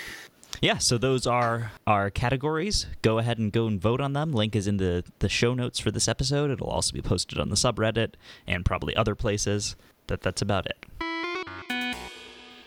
Yeah, 0.61 0.77
so 0.77 0.97
those 0.97 1.25
are 1.25 1.71
our 1.87 2.09
categories. 2.09 2.85
Go 3.01 3.17
ahead 3.17 3.37
and 3.37 3.51
go 3.51 3.65
and 3.67 3.79
vote 3.79 4.01
on 4.01 4.11
them. 4.13 4.33
Link 4.33 4.55
is 4.57 4.67
in 4.67 4.75
the, 4.77 5.05
the 5.19 5.29
show 5.29 5.53
notes 5.53 5.79
for 5.79 5.89
this 5.89 6.07
episode. 6.09 6.51
It'll 6.51 6.67
also 6.67 6.91
be 6.93 7.01
posted 7.01 7.39
on 7.39 7.47
the 7.49 7.55
subreddit 7.55 8.15
and 8.45 8.65
probably 8.65 8.93
other 8.95 9.15
places. 9.15 9.77
That 10.07 10.21
that's 10.21 10.41
about 10.41 10.65
it. 10.65 10.85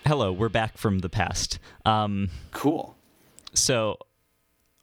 Hello, 0.06 0.32
we're 0.32 0.48
back 0.48 0.78
from 0.78 1.00
the 1.00 1.08
past. 1.10 1.58
Um, 1.84 2.30
Cool. 2.52 2.96
so 3.52 3.98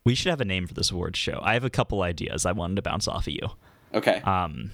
we 0.06 0.14
should 0.14 0.30
have 0.30 0.42
a 0.42 0.46
name 0.46 0.68
for 0.68 0.74
this 0.76 0.92
awards 0.92 1.18
show. 1.18 1.40
I 1.42 1.54
have 1.54 1.64
a 1.64 1.70
couple 1.70 2.04
ideas 2.04 2.46
I 2.46 2.52
wanted 2.52 2.76
to 2.76 2.82
bounce 2.84 3.08
off 3.08 3.26
of 3.28 3.34
you. 3.34 3.48
Okay. 3.94 4.22
Um, 4.22 4.72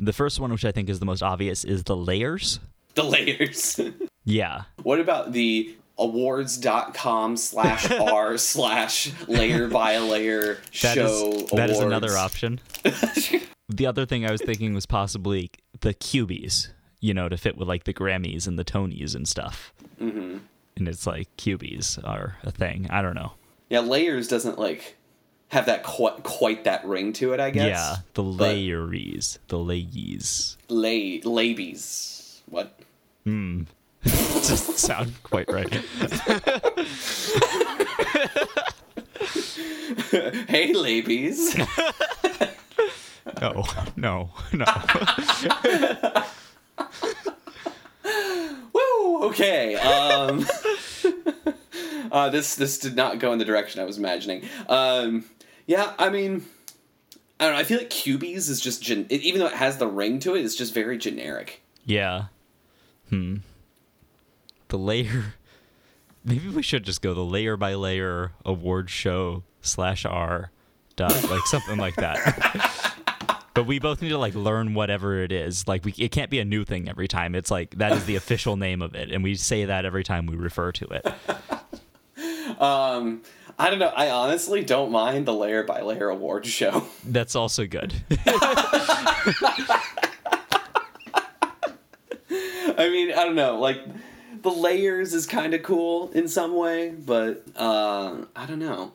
the 0.00 0.12
first 0.12 0.40
one, 0.40 0.50
which 0.50 0.64
I 0.64 0.72
think 0.72 0.88
is 0.90 0.98
the 0.98 1.06
most 1.06 1.22
obvious, 1.22 1.64
is 1.64 1.84
the 1.84 1.96
layers. 1.96 2.58
the 2.94 3.04
layers. 3.04 3.78
Yeah, 4.24 4.62
what 4.84 5.00
about 5.00 5.32
the 5.32 5.74
awards.com 6.02 7.36
slash 7.36 7.90
r 7.90 8.36
slash 8.38 9.12
layer 9.28 9.68
by 9.68 9.98
layer 9.98 10.58
That 10.82 10.98
is 10.98 11.10
show 11.10 11.32
that 11.52 11.70
is 11.70 11.78
another 11.78 12.16
option. 12.16 12.60
the 13.68 13.86
other 13.86 14.04
thing 14.04 14.26
I 14.26 14.32
was 14.32 14.42
thinking 14.42 14.74
was 14.74 14.86
possibly 14.86 15.50
the 15.80 15.94
cubies, 15.94 16.72
you 17.00 17.14
know, 17.14 17.28
to 17.28 17.36
fit 17.36 17.56
with 17.56 17.68
like 17.68 17.84
the 17.84 17.94
Grammys 17.94 18.46
and 18.46 18.58
the 18.58 18.64
Tonys 18.64 19.14
and 19.14 19.26
stuff. 19.26 19.72
Mm-hmm. 20.00 20.38
And 20.76 20.88
it's 20.88 21.06
like 21.06 21.28
cubies 21.36 21.98
are 22.02 22.36
a 22.42 22.50
thing. 22.50 22.86
I 22.90 23.02
don't 23.02 23.14
know. 23.14 23.32
Yeah, 23.68 23.80
layers 23.80 24.28
doesn't 24.28 24.58
like 24.58 24.96
have 25.48 25.66
that 25.66 25.82
quite 25.82 26.22
quite 26.22 26.64
that 26.64 26.84
ring 26.84 27.12
to 27.14 27.32
it. 27.32 27.40
I 27.40 27.50
guess. 27.50 27.66
Yeah, 27.66 27.96
the 28.14 28.22
layeries, 28.22 29.38
the 29.48 29.58
layies. 29.58 30.56
Lay 30.68 31.20
labies. 31.20 32.40
What? 32.46 32.78
Doesn't 34.42 34.78
sound 34.78 35.12
quite 35.22 35.50
right. 35.50 35.72
Hey, 40.48 40.72
labies. 40.74 41.56
No, 43.40 43.64
no, 43.96 44.30
no. 44.52 44.64
Woo! 48.72 49.22
Okay. 49.28 49.76
Um, 49.76 50.46
uh, 52.10 52.28
this 52.30 52.56
this 52.56 52.78
did 52.78 52.94
not 52.96 53.18
go 53.18 53.32
in 53.32 53.38
the 53.38 53.44
direction 53.44 53.80
I 53.80 53.84
was 53.84 53.96
imagining. 53.98 54.44
Um, 54.68 55.24
yeah, 55.66 55.92
I 55.98 56.10
mean, 56.10 56.44
I 57.40 57.44
don't 57.46 57.54
know. 57.54 57.58
I 57.60 57.64
feel 57.64 57.78
like 57.78 57.90
Cubies 57.90 58.48
is 58.48 58.60
just 58.60 58.82
gen- 58.82 59.06
even 59.08 59.40
though 59.40 59.46
it 59.46 59.54
has 59.54 59.78
the 59.78 59.86
ring 59.86 60.18
to 60.20 60.34
it, 60.34 60.44
it's 60.44 60.54
just 60.56 60.74
very 60.74 60.98
generic. 60.98 61.62
yeah. 61.84 62.24
Hmm. 63.08 63.36
The 64.72 64.78
layer. 64.78 65.34
Maybe 66.24 66.48
we 66.48 66.62
should 66.62 66.82
just 66.82 67.02
go 67.02 67.12
the 67.12 67.20
layer 67.20 67.58
by 67.58 67.74
layer 67.74 68.32
award 68.42 68.88
show 68.88 69.42
slash 69.60 70.06
R 70.06 70.50
dot 70.96 71.12
like 71.28 71.44
something 71.44 71.76
like 71.76 71.96
that. 71.96 72.96
but 73.54 73.66
we 73.66 73.78
both 73.78 74.00
need 74.00 74.08
to 74.08 74.16
like 74.16 74.34
learn 74.34 74.72
whatever 74.72 75.18
it 75.18 75.30
is. 75.30 75.68
Like 75.68 75.84
we, 75.84 75.92
it 75.98 76.10
can't 76.10 76.30
be 76.30 76.38
a 76.38 76.44
new 76.46 76.64
thing 76.64 76.88
every 76.88 77.06
time. 77.06 77.34
It's 77.34 77.50
like 77.50 77.76
that 77.76 77.92
is 77.92 78.06
the 78.06 78.16
official 78.16 78.56
name 78.56 78.80
of 78.80 78.94
it, 78.94 79.10
and 79.10 79.22
we 79.22 79.34
say 79.34 79.66
that 79.66 79.84
every 79.84 80.04
time 80.04 80.24
we 80.24 80.36
refer 80.36 80.72
to 80.72 80.86
it. 80.86 81.06
Um, 82.58 83.22
I 83.58 83.70
don't 83.70 83.78
know. 83.80 83.88
I 83.88 84.10
honestly 84.10 84.62
don't 84.62 84.92
mind 84.92 85.26
the 85.26 85.34
layer 85.34 85.64
by 85.64 85.80
layer 85.80 86.10
award 86.10 86.46
show. 86.46 86.84
That's 87.04 87.34
also 87.34 87.66
good. 87.66 87.92
I 92.78 92.88
mean, 92.90 93.12
I 93.12 93.24
don't 93.24 93.34
know. 93.34 93.58
Like 93.58 93.80
the 94.42 94.50
layers 94.50 95.14
is 95.14 95.26
kind 95.26 95.54
of 95.54 95.62
cool 95.62 96.10
in 96.12 96.28
some 96.28 96.54
way, 96.54 96.90
but 96.90 97.44
uh, 97.56 98.24
I 98.36 98.46
don't 98.46 98.58
know. 98.58 98.92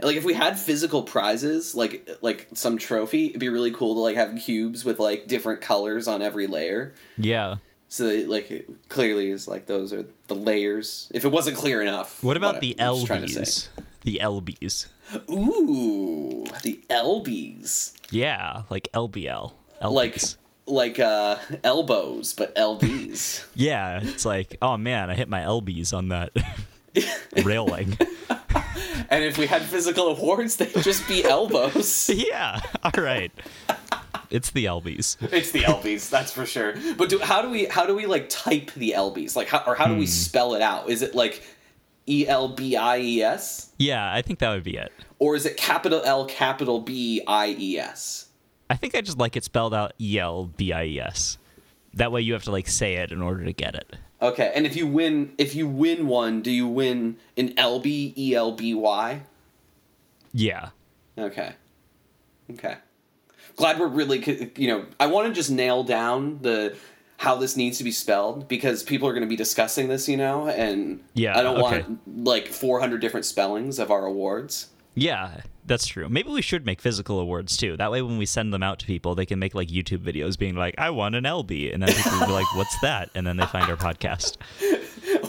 Like 0.00 0.16
if 0.16 0.24
we 0.24 0.34
had 0.34 0.58
physical 0.58 1.02
prizes, 1.02 1.74
like 1.74 2.08
like 2.20 2.48
some 2.54 2.78
trophy, 2.78 3.26
it'd 3.28 3.40
be 3.40 3.48
really 3.48 3.72
cool 3.72 3.94
to 3.94 4.00
like 4.00 4.16
have 4.16 4.36
cubes 4.38 4.84
with 4.84 4.98
like 4.98 5.26
different 5.26 5.60
colors 5.60 6.06
on 6.08 6.22
every 6.22 6.46
layer. 6.46 6.94
yeah. 7.16 7.56
So 7.90 8.04
like 8.26 8.50
it 8.50 8.68
clearly 8.90 9.30
is 9.30 9.48
like 9.48 9.64
those 9.66 9.94
are 9.94 10.04
the 10.26 10.34
layers. 10.34 11.10
If 11.14 11.24
it 11.24 11.28
wasn't 11.28 11.56
clear 11.56 11.80
enough. 11.80 12.22
What 12.22 12.36
about 12.36 12.56
I 12.56 12.60
the 12.60 12.76
was 12.78 13.04
trying 13.04 13.22
to 13.22 13.28
say. 13.28 13.40
LBs? 13.40 13.68
The 14.02 14.20
LBs. 14.22 14.86
Ooh, 15.30 16.44
the 16.62 16.80
lbs. 16.90 17.92
Yeah, 18.10 18.62
like 18.68 18.88
LBL. 18.92 19.52
LBs. 19.82 19.90
Like 19.90 20.22
like 20.68 20.98
uh 21.00 21.36
elbows, 21.64 22.32
but 22.34 22.54
lbs. 22.54 23.44
yeah, 23.54 24.00
it's 24.02 24.24
like, 24.24 24.56
oh 24.62 24.76
man, 24.76 25.10
I 25.10 25.14
hit 25.14 25.28
my 25.28 25.40
LBs 25.40 25.92
on 25.92 26.08
that 26.08 26.30
railing. 27.44 27.96
and 29.10 29.24
if 29.24 29.38
we 29.38 29.46
had 29.46 29.62
physical 29.62 30.08
awards, 30.08 30.56
they'd 30.56 30.72
just 30.82 31.06
be 31.08 31.24
elbows. 31.24 32.08
yeah, 32.14 32.60
all 32.84 33.02
right. 33.02 33.32
It's 34.30 34.50
the 34.50 34.66
LBs. 34.66 35.16
It's 35.32 35.52
the 35.52 35.60
lbs, 35.60 36.10
that's 36.10 36.30
for 36.32 36.44
sure. 36.44 36.74
But 36.98 37.08
do, 37.08 37.18
how 37.18 37.40
do 37.40 37.48
we 37.48 37.64
how 37.64 37.86
do 37.86 37.94
we 37.94 38.04
like 38.06 38.28
type 38.28 38.70
the 38.74 38.92
lbs? 38.96 39.34
Like 39.36 39.48
how 39.48 39.62
or 39.66 39.74
how 39.74 39.86
do 39.86 39.94
we 39.96 40.06
spell 40.06 40.54
it 40.54 40.60
out? 40.60 40.90
Is 40.90 41.00
it 41.00 41.14
like 41.14 41.42
E 42.06 42.26
L 42.28 42.48
B 42.48 42.76
I 42.76 42.98
E 42.98 43.22
S 43.22 43.70
Yeah, 43.78 44.12
I 44.12 44.20
think 44.20 44.38
that 44.40 44.50
would 44.50 44.64
be 44.64 44.76
it. 44.76 44.92
or 45.18 45.34
is 45.34 45.46
it 45.46 45.56
capital 45.56 46.02
L 46.04 46.26
capital 46.26 46.80
B 46.80 47.22
I 47.26 47.56
E 47.58 47.78
S? 47.78 48.27
I 48.70 48.76
think 48.76 48.94
I 48.94 49.00
just 49.00 49.18
like 49.18 49.36
it 49.36 49.44
spelled 49.44 49.74
out 49.74 49.92
E 50.00 50.18
L 50.18 50.46
B 50.56 50.72
I 50.72 50.84
E 50.84 51.00
S. 51.00 51.38
That 51.94 52.12
way 52.12 52.20
you 52.20 52.32
have 52.34 52.44
to 52.44 52.50
like 52.50 52.68
say 52.68 52.96
it 52.96 53.12
in 53.12 53.22
order 53.22 53.44
to 53.44 53.52
get 53.52 53.74
it. 53.74 53.96
Okay, 54.20 54.52
and 54.54 54.66
if 54.66 54.76
you 54.76 54.86
win 54.86 55.32
if 55.38 55.54
you 55.54 55.66
win 55.68 56.06
one, 56.06 56.42
do 56.42 56.50
you 56.50 56.66
win 56.66 57.16
an 57.36 57.54
L 57.56 57.80
B 57.80 58.12
E 58.16 58.34
L 58.34 58.52
B 58.52 58.74
Y? 58.74 59.22
Yeah. 60.32 60.70
Okay. 61.16 61.52
Okay. 62.52 62.76
Glad 63.56 63.78
we're 63.80 63.88
really, 63.88 64.52
you 64.56 64.68
know, 64.68 64.86
I 65.00 65.06
want 65.06 65.26
to 65.28 65.32
just 65.34 65.50
nail 65.50 65.82
down 65.82 66.38
the 66.42 66.76
how 67.16 67.34
this 67.34 67.56
needs 67.56 67.78
to 67.78 67.84
be 67.84 67.90
spelled 67.90 68.46
because 68.46 68.84
people 68.84 69.08
are 69.08 69.12
going 69.12 69.24
to 69.24 69.28
be 69.28 69.34
discussing 69.34 69.88
this, 69.88 70.08
you 70.08 70.16
know, 70.16 70.48
and 70.48 71.00
Yeah, 71.14 71.36
I 71.36 71.42
don't 71.42 71.56
okay. 71.60 71.80
want 71.82 72.24
like 72.24 72.46
400 72.46 73.00
different 73.00 73.26
spellings 73.26 73.80
of 73.80 73.90
our 73.90 74.06
awards. 74.06 74.68
Yeah, 74.94 75.40
that's 75.68 75.86
true. 75.86 76.08
Maybe 76.08 76.30
we 76.30 76.42
should 76.42 76.66
make 76.66 76.80
physical 76.80 77.20
awards 77.20 77.56
too. 77.56 77.76
That 77.76 77.90
way, 77.90 78.02
when 78.02 78.18
we 78.18 78.26
send 78.26 78.52
them 78.52 78.62
out 78.62 78.78
to 78.80 78.86
people, 78.86 79.14
they 79.14 79.26
can 79.26 79.38
make 79.38 79.54
like 79.54 79.68
YouTube 79.68 79.98
videos 79.98 80.38
being 80.38 80.56
like, 80.56 80.74
"I 80.78 80.90
won 80.90 81.14
an 81.14 81.24
LB," 81.24 81.72
and 81.72 81.82
then 81.82 81.94
people 81.94 82.18
will 82.18 82.26
be 82.26 82.32
like, 82.32 82.56
"What's 82.56 82.78
that?" 82.80 83.10
And 83.14 83.26
then 83.26 83.36
they 83.36 83.46
find 83.46 83.68
our 83.70 83.76
podcast. 83.76 84.36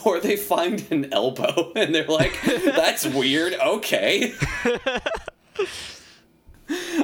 Or 0.05 0.19
they 0.19 0.37
find 0.37 0.85
an 0.91 1.11
elbow 1.13 1.71
and 1.75 1.93
they're 1.93 2.05
like, 2.05 2.39
that's 2.43 3.05
weird. 3.05 3.53
Okay. 3.53 4.33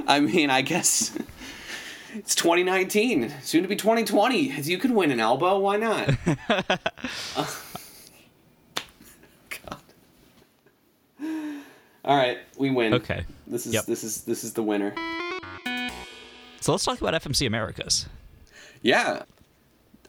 I 0.07 0.19
mean, 0.19 0.49
I 0.49 0.61
guess 0.61 1.17
it's 2.13 2.36
2019, 2.36 3.33
soon 3.41 3.63
to 3.63 3.67
be 3.67 3.75
2020. 3.75 4.51
If 4.51 4.67
you 4.67 4.77
can 4.77 4.93
win 4.93 5.11
an 5.11 5.19
elbow, 5.19 5.59
why 5.59 5.77
not? 5.77 6.09
Uh, 6.49 6.77
All 12.06 12.16
right, 12.16 12.38
we 12.58 12.70
win. 12.70 12.93
Okay. 12.93 13.26
This 13.47 13.66
is 13.66 13.74
Yep. 13.74 13.86
this 13.86 14.03
is 14.03 14.22
this 14.26 14.43
is 14.43 14.53
the 14.53 14.64
winner. 14.64 14.93
So 16.62 16.72
let's 16.72 16.86
talk 16.86 17.01
about 17.01 17.14
FMC 17.22 17.45
Americas. 17.47 18.08
Yeah. 18.82 19.24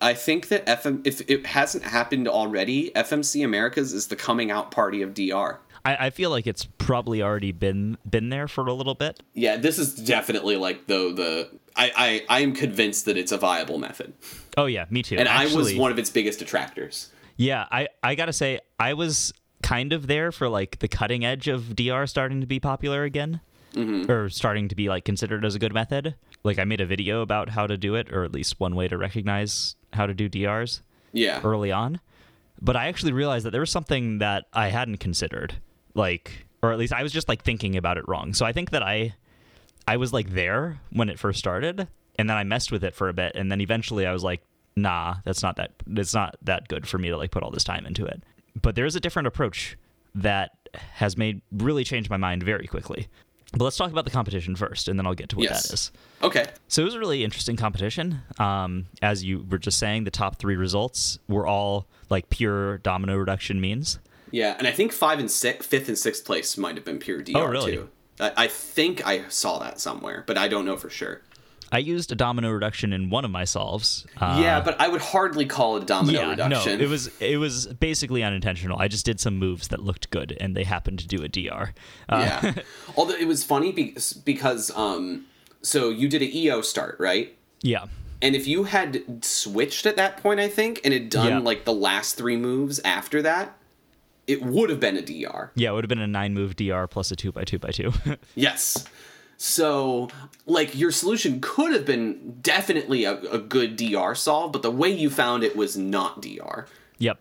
I 0.00 0.12
think 0.12 0.48
that 0.48 0.66
FM 0.66 1.06
if 1.06 1.22
it 1.28 1.46
hasn't 1.46 1.84
happened 1.84 2.28
already, 2.28 2.90
FMC 2.94 3.42
Americas 3.44 3.92
is 3.94 4.08
the 4.08 4.16
coming 4.16 4.50
out 4.50 4.70
party 4.70 5.00
of 5.02 5.14
DR. 5.14 5.58
I, 5.86 6.06
I 6.06 6.10
feel 6.10 6.28
like 6.30 6.46
it's 6.46 6.66
probably 6.78 7.22
already 7.22 7.52
been 7.52 7.96
been 8.08 8.28
there 8.28 8.46
for 8.48 8.66
a 8.66 8.74
little 8.74 8.94
bit. 8.94 9.20
Yeah, 9.32 9.56
this 9.56 9.78
is 9.78 9.94
definitely 9.94 10.56
like 10.56 10.86
the 10.86 11.12
the 11.14 11.48
I 11.76 11.92
I, 12.28 12.38
I 12.38 12.40
am 12.40 12.52
convinced 12.54 13.06
that 13.06 13.16
it's 13.16 13.32
a 13.32 13.38
viable 13.38 13.78
method, 13.78 14.12
Oh 14.58 14.66
yeah, 14.66 14.84
me 14.90 15.02
too. 15.02 15.16
and 15.16 15.28
I 15.28 15.46
was 15.54 15.74
one 15.74 15.90
of 15.92 15.98
its 15.98 16.10
biggest 16.10 16.40
detractors. 16.40 17.10
Yeah, 17.38 17.64
I 17.70 17.88
I 18.02 18.14
gotta 18.16 18.32
say 18.34 18.60
I 18.78 18.92
was 18.94 19.32
kind 19.66 19.92
of 19.92 20.06
there 20.06 20.30
for 20.30 20.48
like 20.48 20.78
the 20.78 20.88
cutting 20.88 21.24
edge 21.24 21.48
of 21.48 21.74
DR 21.74 22.06
starting 22.08 22.40
to 22.40 22.46
be 22.46 22.60
popular 22.60 23.02
again, 23.04 23.40
Mm-hmm. 23.74 24.10
or 24.10 24.30
starting 24.30 24.68
to 24.68 24.74
be 24.74 24.88
like 24.88 25.04
considered 25.04 25.44
as 25.44 25.54
a 25.54 25.58
good 25.58 25.74
method. 25.74 26.14
Like 26.44 26.58
I 26.58 26.64
made 26.64 26.80
a 26.80 26.86
video 26.86 27.20
about 27.20 27.50
how 27.50 27.66
to 27.66 27.76
do 27.76 27.94
it, 27.94 28.10
or 28.10 28.24
at 28.24 28.32
least 28.32 28.58
one 28.58 28.74
way 28.74 28.88
to 28.88 28.96
recognize 28.96 29.76
how 29.92 30.06
to 30.06 30.14
do 30.14 30.28
DRs 30.30 30.80
Yeah, 31.12 31.40
early 31.44 31.72
on. 31.72 32.00
But 32.62 32.74
I 32.76 32.86
actually 32.86 33.12
realized 33.12 33.44
that 33.44 33.50
there 33.50 33.60
was 33.60 33.70
something 33.70 34.18
that 34.18 34.44
I 34.54 34.68
hadn't 34.68 34.96
considered, 34.98 35.56
like, 35.94 36.46
or 36.62 36.72
at 36.72 36.78
least 36.78 36.94
I 36.94 37.02
was 37.02 37.12
just 37.12 37.28
like 37.28 37.42
thinking 37.44 37.76
about 37.76 37.98
it 37.98 38.08
wrong. 38.08 38.32
So 38.32 38.46
I 38.46 38.52
think 38.52 38.70
that 38.70 38.82
I, 38.82 39.14
I 39.86 39.98
was 39.98 40.10
like 40.10 40.30
there 40.30 40.80
when 40.90 41.10
it 41.10 41.18
first 41.18 41.38
started, 41.38 41.86
and 42.18 42.30
then 42.30 42.36
I 42.38 42.44
messed 42.44 42.72
with 42.72 42.82
it 42.82 42.94
for 42.94 43.10
a 43.10 43.12
bit, 43.12 43.32
and 43.34 43.52
then 43.52 43.60
eventually 43.60 44.06
I 44.06 44.12
was 44.12 44.24
like, 44.24 44.40
nah, 44.74 45.16
that's 45.26 45.42
not 45.42 45.56
that, 45.56 45.72
it's 45.86 46.14
not 46.14 46.36
that 46.42 46.68
good 46.68 46.86
for 46.88 46.96
me 46.96 47.10
to 47.10 47.18
like 47.18 47.30
put 47.30 47.42
all 47.42 47.50
this 47.50 47.64
time 47.64 47.84
into 47.84 48.06
it. 48.06 48.22
But 48.60 48.74
there 48.74 48.86
is 48.86 48.96
a 48.96 49.00
different 49.00 49.28
approach 49.28 49.76
that 50.14 50.50
has 50.74 51.16
made 51.16 51.42
really 51.52 51.84
changed 51.84 52.10
my 52.10 52.16
mind 52.16 52.42
very 52.42 52.66
quickly. 52.66 53.06
But 53.52 53.64
let's 53.64 53.76
talk 53.76 53.90
about 53.92 54.04
the 54.04 54.10
competition 54.10 54.56
first, 54.56 54.88
and 54.88 54.98
then 54.98 55.06
I'll 55.06 55.14
get 55.14 55.28
to 55.30 55.36
what 55.36 55.44
Yes. 55.44 55.68
that 55.68 55.74
is. 55.74 55.92
okay, 56.22 56.46
So 56.68 56.82
it 56.82 56.86
was 56.86 56.94
a 56.94 56.98
really 56.98 57.22
interesting 57.22 57.56
competition. 57.56 58.22
Um, 58.38 58.86
as 59.02 59.22
you 59.24 59.46
were 59.48 59.58
just 59.58 59.78
saying, 59.78 60.04
the 60.04 60.10
top 60.10 60.36
three 60.36 60.56
results 60.56 61.18
were 61.28 61.46
all 61.46 61.86
like 62.10 62.28
pure 62.28 62.78
domino 62.78 63.16
reduction 63.16 63.60
means. 63.60 63.98
yeah, 64.32 64.56
and 64.58 64.66
I 64.66 64.72
think 64.72 64.92
five 64.92 65.20
and 65.20 65.30
six, 65.30 65.64
fifth 65.66 65.88
and 65.88 65.96
sixth 65.96 66.24
place 66.24 66.58
might 66.58 66.74
have 66.74 66.84
been 66.84 66.98
pure 66.98 67.22
DR 67.22 67.36
Oh, 67.38 67.46
really? 67.46 67.72
too. 67.76 67.88
I, 68.18 68.32
I 68.36 68.48
think 68.48 69.06
I 69.06 69.28
saw 69.28 69.58
that 69.60 69.80
somewhere, 69.80 70.24
but 70.26 70.36
I 70.36 70.48
don't 70.48 70.64
know 70.64 70.76
for 70.76 70.90
sure. 70.90 71.22
I 71.76 71.80
used 71.80 72.10
a 72.10 72.14
domino 72.14 72.50
reduction 72.50 72.92
in 72.92 73.10
one 73.10 73.24
of 73.26 73.30
my 73.30 73.44
solves. 73.44 74.06
Uh, 74.18 74.38
yeah, 74.42 74.60
but 74.60 74.80
I 74.80 74.88
would 74.88 75.02
hardly 75.02 75.44
call 75.44 75.76
it 75.76 75.82
a 75.82 75.86
domino 75.86 76.20
yeah, 76.20 76.30
reduction. 76.30 76.78
no, 76.78 76.84
it 76.84 76.88
was 76.88 77.10
it 77.20 77.36
was 77.36 77.66
basically 77.66 78.22
unintentional. 78.22 78.78
I 78.78 78.88
just 78.88 79.04
did 79.04 79.20
some 79.20 79.36
moves 79.38 79.68
that 79.68 79.80
looked 79.82 80.08
good, 80.10 80.36
and 80.40 80.56
they 80.56 80.64
happened 80.64 80.98
to 81.00 81.06
do 81.06 81.22
a 81.22 81.28
DR. 81.28 81.74
Uh, 82.08 82.40
yeah. 82.42 82.54
Although 82.96 83.14
it 83.16 83.26
was 83.28 83.44
funny 83.44 83.72
because, 83.72 84.12
because 84.14 84.70
um, 84.74 85.26
so 85.62 85.90
you 85.90 86.08
did 86.08 86.22
an 86.22 86.30
EO 86.34 86.62
start, 86.62 86.96
right? 86.98 87.36
yeah, 87.62 87.86
And 88.22 88.34
if 88.36 88.46
you 88.46 88.64
had 88.64 89.22
switched 89.24 89.84
at 89.86 89.96
that 89.96 90.16
point, 90.18 90.40
I 90.40 90.48
think, 90.48 90.80
and 90.84 90.94
had 90.94 91.10
done 91.10 91.28
Yeah. 91.28 91.38
like 91.40 91.64
the 91.66 91.72
last 91.74 92.16
three 92.16 92.36
moves 92.36 92.80
after 92.84 93.20
that, 93.22 93.56
it 94.26 94.42
would 94.42 94.70
have 94.70 94.80
been 94.80 94.96
a 94.96 95.02
DR. 95.02 95.50
yeah. 95.54 95.70
It 95.70 95.74
would 95.74 95.84
have 95.84 95.88
been 95.88 96.00
a 96.00 96.06
nine 96.06 96.32
move 96.34 96.56
DR 96.56 96.86
plus 96.88 97.10
a 97.10 97.16
two 97.16 97.32
by 97.32 97.44
two 97.44 97.58
by 97.58 97.70
two. 97.70 97.92
Yes. 98.34 98.84
So, 99.38 100.08
like, 100.46 100.74
your 100.74 100.90
solution 100.90 101.40
could 101.40 101.72
have 101.72 101.84
been 101.84 102.38
definitely 102.40 103.04
a, 103.04 103.18
a 103.20 103.38
good 103.38 103.76
DR 103.76 104.14
solve, 104.16 104.52
but 104.52 104.62
the 104.62 104.70
way 104.70 104.88
you 104.88 105.10
found 105.10 105.42
it 105.44 105.56
was 105.56 105.76
not 105.76 106.22
DR. 106.22 106.66
yep. 106.98 107.18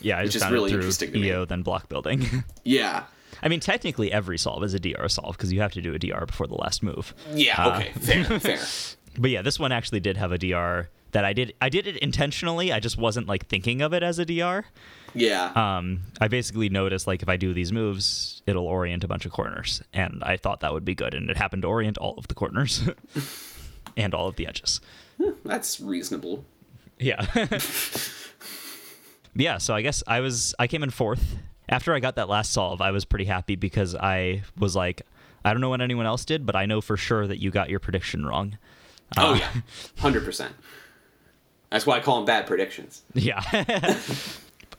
Yeah, 0.00 0.18
I 0.18 0.26
just 0.26 0.38
found 0.38 0.52
really 0.54 0.72
interesting 0.72 1.08
to 1.08 1.12
through 1.14 1.20
me. 1.22 1.28
EO 1.30 1.44
then 1.44 1.62
block 1.62 1.88
building. 1.88 2.44
Yeah. 2.64 3.04
I 3.42 3.48
mean, 3.48 3.60
technically 3.60 4.10
every 4.12 4.36
solve 4.38 4.62
is 4.64 4.74
a 4.74 4.78
DR 4.80 5.08
solve 5.08 5.36
because 5.36 5.52
you 5.52 5.60
have 5.60 5.72
to 5.72 5.80
do 5.82 5.94
a 5.94 5.98
DR 5.98 6.26
before 6.26 6.46
the 6.46 6.54
last 6.54 6.82
move. 6.82 7.14
Yeah, 7.34 7.54
Uh, 7.62 7.76
okay. 7.78 7.92
Fair, 7.92 8.24
fair. 8.40 8.58
But 9.18 9.30
yeah, 9.30 9.42
this 9.42 9.58
one 9.58 9.70
actually 9.72 10.00
did 10.00 10.16
have 10.16 10.32
a 10.32 10.38
DR 10.38 10.88
that 11.12 11.24
I 11.24 11.32
did 11.32 11.54
I 11.60 11.68
did 11.68 11.86
it 11.86 11.96
intentionally. 11.98 12.72
I 12.72 12.80
just 12.80 12.96
wasn't 12.98 13.26
like 13.26 13.46
thinking 13.48 13.80
of 13.82 13.92
it 13.92 14.02
as 14.02 14.18
a 14.18 14.24
DR. 14.24 14.64
Yeah. 15.14 15.52
Um, 15.54 16.00
I 16.20 16.28
basically 16.28 16.68
noticed 16.68 17.06
like 17.06 17.22
if 17.22 17.28
I 17.28 17.36
do 17.36 17.54
these 17.54 17.72
moves, 17.72 18.42
it'll 18.46 18.66
orient 18.66 19.04
a 19.04 19.08
bunch 19.08 19.26
of 19.26 19.32
corners, 19.32 19.82
and 19.92 20.22
I 20.22 20.36
thought 20.36 20.60
that 20.60 20.72
would 20.72 20.84
be 20.84 20.94
good, 20.94 21.14
and 21.14 21.30
it 21.30 21.36
happened 21.36 21.62
to 21.62 21.68
orient 21.68 21.98
all 21.98 22.14
of 22.18 22.28
the 22.28 22.34
corners 22.34 22.88
and 23.96 24.14
all 24.14 24.28
of 24.28 24.36
the 24.36 24.46
edges. 24.46 24.80
That's 25.44 25.80
reasonable. 25.80 26.44
Yeah. 26.98 27.26
yeah, 29.34 29.58
so 29.58 29.74
I 29.74 29.82
guess 29.82 30.02
I 30.06 30.20
was 30.20 30.54
I 30.58 30.66
came 30.66 30.82
in 30.82 30.90
fourth. 30.90 31.36
After 31.68 31.92
I 31.94 32.00
got 32.00 32.16
that 32.16 32.28
last 32.28 32.52
solve, 32.52 32.80
I 32.80 32.92
was 32.92 33.04
pretty 33.04 33.26
happy 33.26 33.54
because 33.54 33.94
I 33.94 34.42
was 34.56 34.74
like, 34.74 35.02
I 35.44 35.52
don't 35.52 35.60
know 35.60 35.68
what 35.68 35.82
anyone 35.82 36.06
else 36.06 36.24
did, 36.24 36.46
but 36.46 36.56
I 36.56 36.66
know 36.66 36.80
for 36.80 36.96
sure 36.96 37.26
that 37.26 37.40
you 37.40 37.50
got 37.50 37.68
your 37.68 37.78
prediction 37.78 38.24
wrong. 38.24 38.56
Oh 39.16 39.34
yeah, 39.34 39.50
hundred 39.98 40.24
percent. 40.24 40.54
That's 41.70 41.84
why 41.84 41.98
I 41.98 42.00
call 42.00 42.16
them 42.16 42.24
bad 42.24 42.46
predictions. 42.46 43.02
Yeah. 43.14 43.42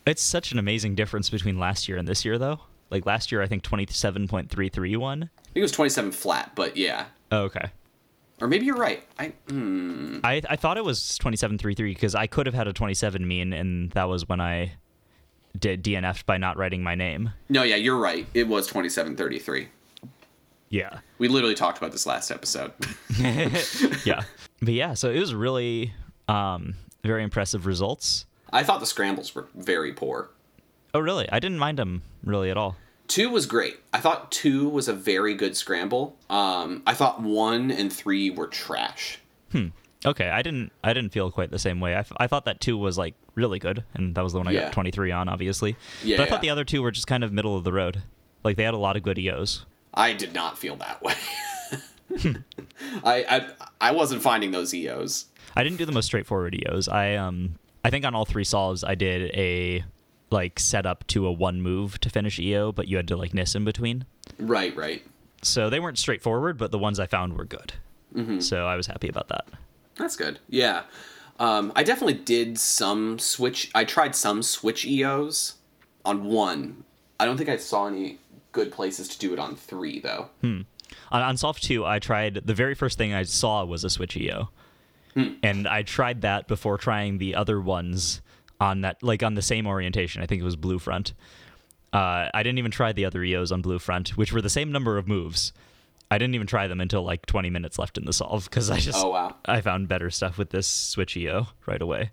It's 0.06 0.22
such 0.22 0.52
an 0.52 0.58
amazing 0.58 0.94
difference 0.94 1.30
between 1.30 1.58
last 1.58 1.88
year 1.88 1.98
and 1.98 2.06
this 2.08 2.24
year 2.24 2.38
though. 2.38 2.60
Like 2.90 3.06
last 3.06 3.30
year 3.30 3.40
I 3.42 3.46
think 3.46 3.62
27.331. 3.62 5.22
I 5.22 5.26
think 5.26 5.30
it 5.54 5.60
was 5.62 5.72
twenty-seven 5.72 6.12
flat, 6.12 6.52
but 6.54 6.76
yeah, 6.76 7.06
Oh, 7.32 7.42
okay. 7.42 7.70
or 8.40 8.48
maybe 8.48 8.66
you're 8.66 8.76
right. 8.76 9.02
I 9.18 9.32
hmm. 9.48 10.18
I, 10.24 10.42
I 10.48 10.56
thought 10.56 10.76
it 10.76 10.84
was 10.84 11.18
27.33 11.22 11.76
because 11.76 12.14
I 12.14 12.26
could 12.26 12.46
have 12.46 12.54
had 12.54 12.66
a 12.68 12.72
27 12.72 13.26
mean 13.26 13.52
and 13.52 13.90
that 13.92 14.04
was 14.08 14.28
when 14.28 14.40
I 14.40 14.72
did 15.58 15.82
DNF'd 15.84 16.26
by 16.26 16.38
not 16.38 16.56
writing 16.56 16.82
my 16.82 16.94
name. 16.94 17.32
no, 17.48 17.62
yeah, 17.64 17.76
you're 17.76 17.98
right. 17.98 18.26
It 18.34 18.46
was 18.46 18.66
twenty-seven 18.68 19.16
thirty-three. 19.16 19.68
Yeah. 20.68 21.00
We 21.18 21.26
literally 21.26 21.56
talked 21.56 21.78
about 21.78 21.90
this 21.90 22.06
last 22.06 22.30
episode. 22.30 22.72
yeah. 24.04 24.22
But 24.62 24.74
yeah, 24.74 24.94
so 24.94 25.10
it 25.10 25.18
was 25.18 25.34
really 25.34 25.92
um, 26.28 26.74
very 27.02 27.24
impressive 27.24 27.66
results. 27.66 28.26
I 28.52 28.62
thought 28.62 28.80
the 28.80 28.86
scrambles 28.86 29.34
were 29.34 29.46
very 29.54 29.92
poor. 29.92 30.30
Oh, 30.94 31.00
really? 31.00 31.28
I 31.30 31.38
didn't 31.38 31.58
mind 31.58 31.78
them 31.78 32.02
really 32.24 32.50
at 32.50 32.56
all. 32.56 32.76
Two 33.08 33.30
was 33.30 33.46
great. 33.46 33.76
I 33.92 33.98
thought 34.00 34.30
two 34.30 34.68
was 34.68 34.86
a 34.88 34.92
very 34.92 35.34
good 35.34 35.56
scramble. 35.56 36.16
Um, 36.28 36.82
I 36.86 36.94
thought 36.94 37.20
one 37.20 37.70
and 37.70 37.92
three 37.92 38.30
were 38.30 38.46
trash. 38.46 39.18
Hmm. 39.52 39.68
Okay, 40.06 40.30
I 40.30 40.40
didn't 40.42 40.72
I 40.82 40.92
didn't 40.92 41.12
feel 41.12 41.30
quite 41.30 41.50
the 41.50 41.58
same 41.58 41.78
way. 41.80 41.94
I, 41.94 41.98
f- 42.00 42.12
I 42.16 42.26
thought 42.26 42.44
that 42.46 42.60
two 42.60 42.78
was 42.78 42.96
like 42.96 43.14
really 43.34 43.58
good, 43.58 43.84
and 43.94 44.14
that 44.14 44.22
was 44.24 44.32
the 44.32 44.38
one 44.38 44.48
I 44.48 44.52
Yeah. 44.52 44.60
got 44.64 44.72
23 44.72 45.10
on, 45.12 45.28
obviously. 45.28 45.76
Yeah, 46.02 46.16
but 46.16 46.26
I 46.26 46.30
thought 46.30 46.40
the 46.40 46.50
other 46.50 46.64
two 46.64 46.82
were 46.82 46.90
just 46.90 47.06
kind 47.06 47.22
of 47.24 47.32
middle 47.32 47.56
of 47.56 47.64
the 47.64 47.72
road. 47.72 48.02
Like 48.42 48.56
they 48.56 48.62
had 48.64 48.74
a 48.74 48.78
lot 48.78 48.96
of 48.96 49.02
good 49.02 49.18
EOs. 49.18 49.66
I 49.92 50.12
did 50.14 50.32
not 50.32 50.56
feel 50.56 50.76
that 50.76 51.02
way. 51.02 51.14
I, 53.04 53.24
I 53.28 53.48
I 53.80 53.92
wasn't 53.92 54.22
finding 54.22 54.50
those 54.50 54.72
EOs. 54.74 55.26
I 55.56 55.62
didn't 55.64 55.78
do 55.78 55.84
the 55.84 55.92
most 55.92 56.06
straightforward 56.06 56.54
EOs. 56.54 56.88
I 56.88 57.14
um 57.14 57.56
I 57.84 57.90
think 57.90 58.04
on 58.04 58.14
all 58.14 58.24
three 58.24 58.44
solves 58.44 58.84
I 58.84 58.94
did 58.94 59.30
a 59.34 59.84
like 60.30 60.58
setup 60.60 61.06
to 61.08 61.26
a 61.26 61.32
one 61.32 61.60
move 61.60 61.98
to 62.00 62.10
finish 62.10 62.38
EO, 62.38 62.72
but 62.72 62.88
you 62.88 62.96
had 62.96 63.08
to 63.08 63.16
like 63.16 63.34
miss 63.34 63.54
in 63.54 63.64
between. 63.64 64.04
Right, 64.38 64.74
right. 64.76 65.04
So 65.42 65.70
they 65.70 65.80
weren't 65.80 65.98
straightforward, 65.98 66.58
but 66.58 66.70
the 66.70 66.78
ones 66.78 67.00
I 67.00 67.06
found 67.06 67.36
were 67.36 67.44
good. 67.44 67.72
Mm-hmm. 68.14 68.40
So 68.40 68.66
I 68.66 68.76
was 68.76 68.86
happy 68.86 69.08
about 69.08 69.28
that. 69.28 69.46
That's 69.96 70.16
good. 70.16 70.38
Yeah. 70.48 70.82
Um, 71.38 71.72
I 71.74 71.82
definitely 71.82 72.14
did 72.14 72.58
some 72.58 73.18
switch. 73.18 73.70
I 73.74 73.84
tried 73.84 74.14
some 74.14 74.42
switch 74.42 74.84
EOs 74.84 75.54
on 76.04 76.24
one. 76.24 76.84
I 77.18 77.24
don't 77.24 77.36
think 77.36 77.48
I 77.48 77.56
saw 77.56 77.86
any 77.86 78.18
good 78.52 78.72
places 78.72 79.08
to 79.08 79.18
do 79.18 79.32
it 79.32 79.38
on 79.38 79.56
three, 79.56 80.00
though. 80.00 80.28
On, 81.10 81.22
on 81.22 81.36
Solve 81.36 81.60
2, 81.60 81.84
I 81.84 81.98
tried 81.98 82.42
the 82.44 82.54
very 82.54 82.74
first 82.74 82.98
thing 82.98 83.14
I 83.14 83.22
saw 83.22 83.64
was 83.64 83.84
a 83.84 83.90
Switch 83.90 84.16
EO. 84.16 84.50
And 85.16 85.66
I 85.68 85.82
tried 85.82 86.22
that 86.22 86.46
before 86.48 86.78
trying 86.78 87.18
the 87.18 87.34
other 87.34 87.60
ones 87.60 88.20
on 88.60 88.82
that, 88.82 89.02
like 89.02 89.22
on 89.22 89.34
the 89.34 89.42
same 89.42 89.66
orientation. 89.66 90.22
I 90.22 90.26
think 90.26 90.40
it 90.40 90.44
was 90.44 90.56
Blue 90.56 90.78
Front. 90.78 91.14
Uh, 91.92 92.28
I 92.32 92.42
didn't 92.42 92.58
even 92.58 92.70
try 92.70 92.92
the 92.92 93.04
other 93.04 93.22
EOs 93.24 93.50
on 93.50 93.62
Blue 93.62 93.78
Front, 93.78 94.10
which 94.10 94.32
were 94.32 94.40
the 94.40 94.48
same 94.50 94.70
number 94.70 94.96
of 94.98 95.08
moves. 95.08 95.52
I 96.10 96.18
didn't 96.18 96.34
even 96.34 96.46
try 96.46 96.66
them 96.66 96.80
until 96.80 97.02
like 97.02 97.26
20 97.26 97.50
minutes 97.50 97.78
left 97.78 97.96
in 97.98 98.04
the 98.04 98.12
solve 98.12 98.44
because 98.44 98.70
I 98.70 98.78
just 98.78 98.98
Oh, 98.98 99.10
wow. 99.10 99.36
I 99.44 99.60
found 99.60 99.88
better 99.88 100.10
stuff 100.10 100.38
with 100.38 100.50
this 100.50 100.66
Switch 100.66 101.16
EO 101.16 101.48
right 101.66 101.80
away. 101.82 102.10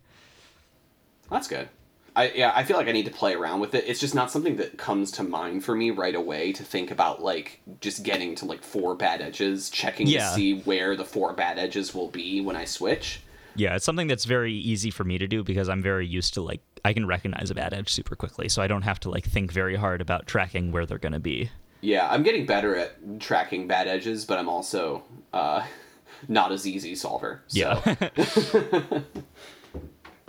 That's 1.30 1.48
good. 1.48 1.70
I 2.18 2.32
yeah, 2.32 2.51
I 2.55 2.63
feel 2.63 2.76
like 2.78 2.88
I 2.88 2.91
need 2.91 3.05
to 3.05 3.11
play 3.11 3.34
around 3.36 3.59
with 3.59 3.76
it. 3.76 3.86
It's 3.88 3.99
just 3.99 4.15
not 4.15 4.32
something 4.32 4.55
that 4.57 4.78
comes 4.78 5.11
to 5.13 5.24
mind 5.24 5.63
for 5.63 5.76
me 5.76 5.91
right 5.91 6.15
away 6.15 6.51
to 6.53 6.63
think 6.63 6.89
about 6.91 7.22
like 7.22 7.61
just 7.80 8.03
getting 8.03 8.34
to 8.36 8.45
like 8.45 8.63
four 8.63 8.95
bad 8.95 9.22
edges, 9.22 9.70
checking 9.70 10.07
Yeah. 10.07 10.28
to 10.30 10.36
see 10.36 10.59
where 10.61 10.95
the 10.95 11.05
four 11.05 11.32
bad 11.34 11.59
edges 11.59 11.93
will 11.93 12.09
be 12.09 12.41
when 12.41 12.55
I 12.55 12.65
switch. 12.65 13.22
Yeah, 13.55 13.76
it's 13.76 13.86
something 13.86 14.07
that's 14.07 14.26
very 14.26 14.53
easy 14.53 14.89
for 14.91 15.03
me 15.03 15.18
to 15.18 15.28
do 15.28 15.43
because 15.43 15.70
I'm 15.70 15.82
very 15.82 16.05
used 16.07 16.34
to 16.36 16.41
like 16.41 16.61
I 16.84 16.93
can 16.93 17.05
recognize 17.07 17.49
a 17.51 17.55
bad 17.55 17.74
edge 17.74 17.93
super 17.93 18.15
quickly, 18.15 18.49
so 18.49 18.61
I 18.61 18.68
don't 18.68 18.84
have 18.84 18.99
to 19.01 19.09
like 19.09 19.26
think 19.26 19.51
very 19.51 19.76
hard 19.76 20.01
about 20.01 20.26
tracking 20.28 20.72
where 20.72 20.86
they're 20.86 20.97
going 20.99 21.13
to 21.13 21.20
be. 21.20 21.49
Yeah, 21.82 22.07
I'm 22.09 22.24
getting 22.24 22.45
better 22.47 22.76
at 22.76 23.20
tracking 23.20 23.68
bad 23.68 23.88
edges, 23.88 24.26
but 24.26 24.39
I'm 24.39 24.49
also 24.49 25.03
uh, 25.34 25.63
not 26.28 26.51
as 26.51 26.65
easy 26.65 26.95
solver. 26.95 27.41
So, 27.47 27.59
Yeah. 27.59 27.95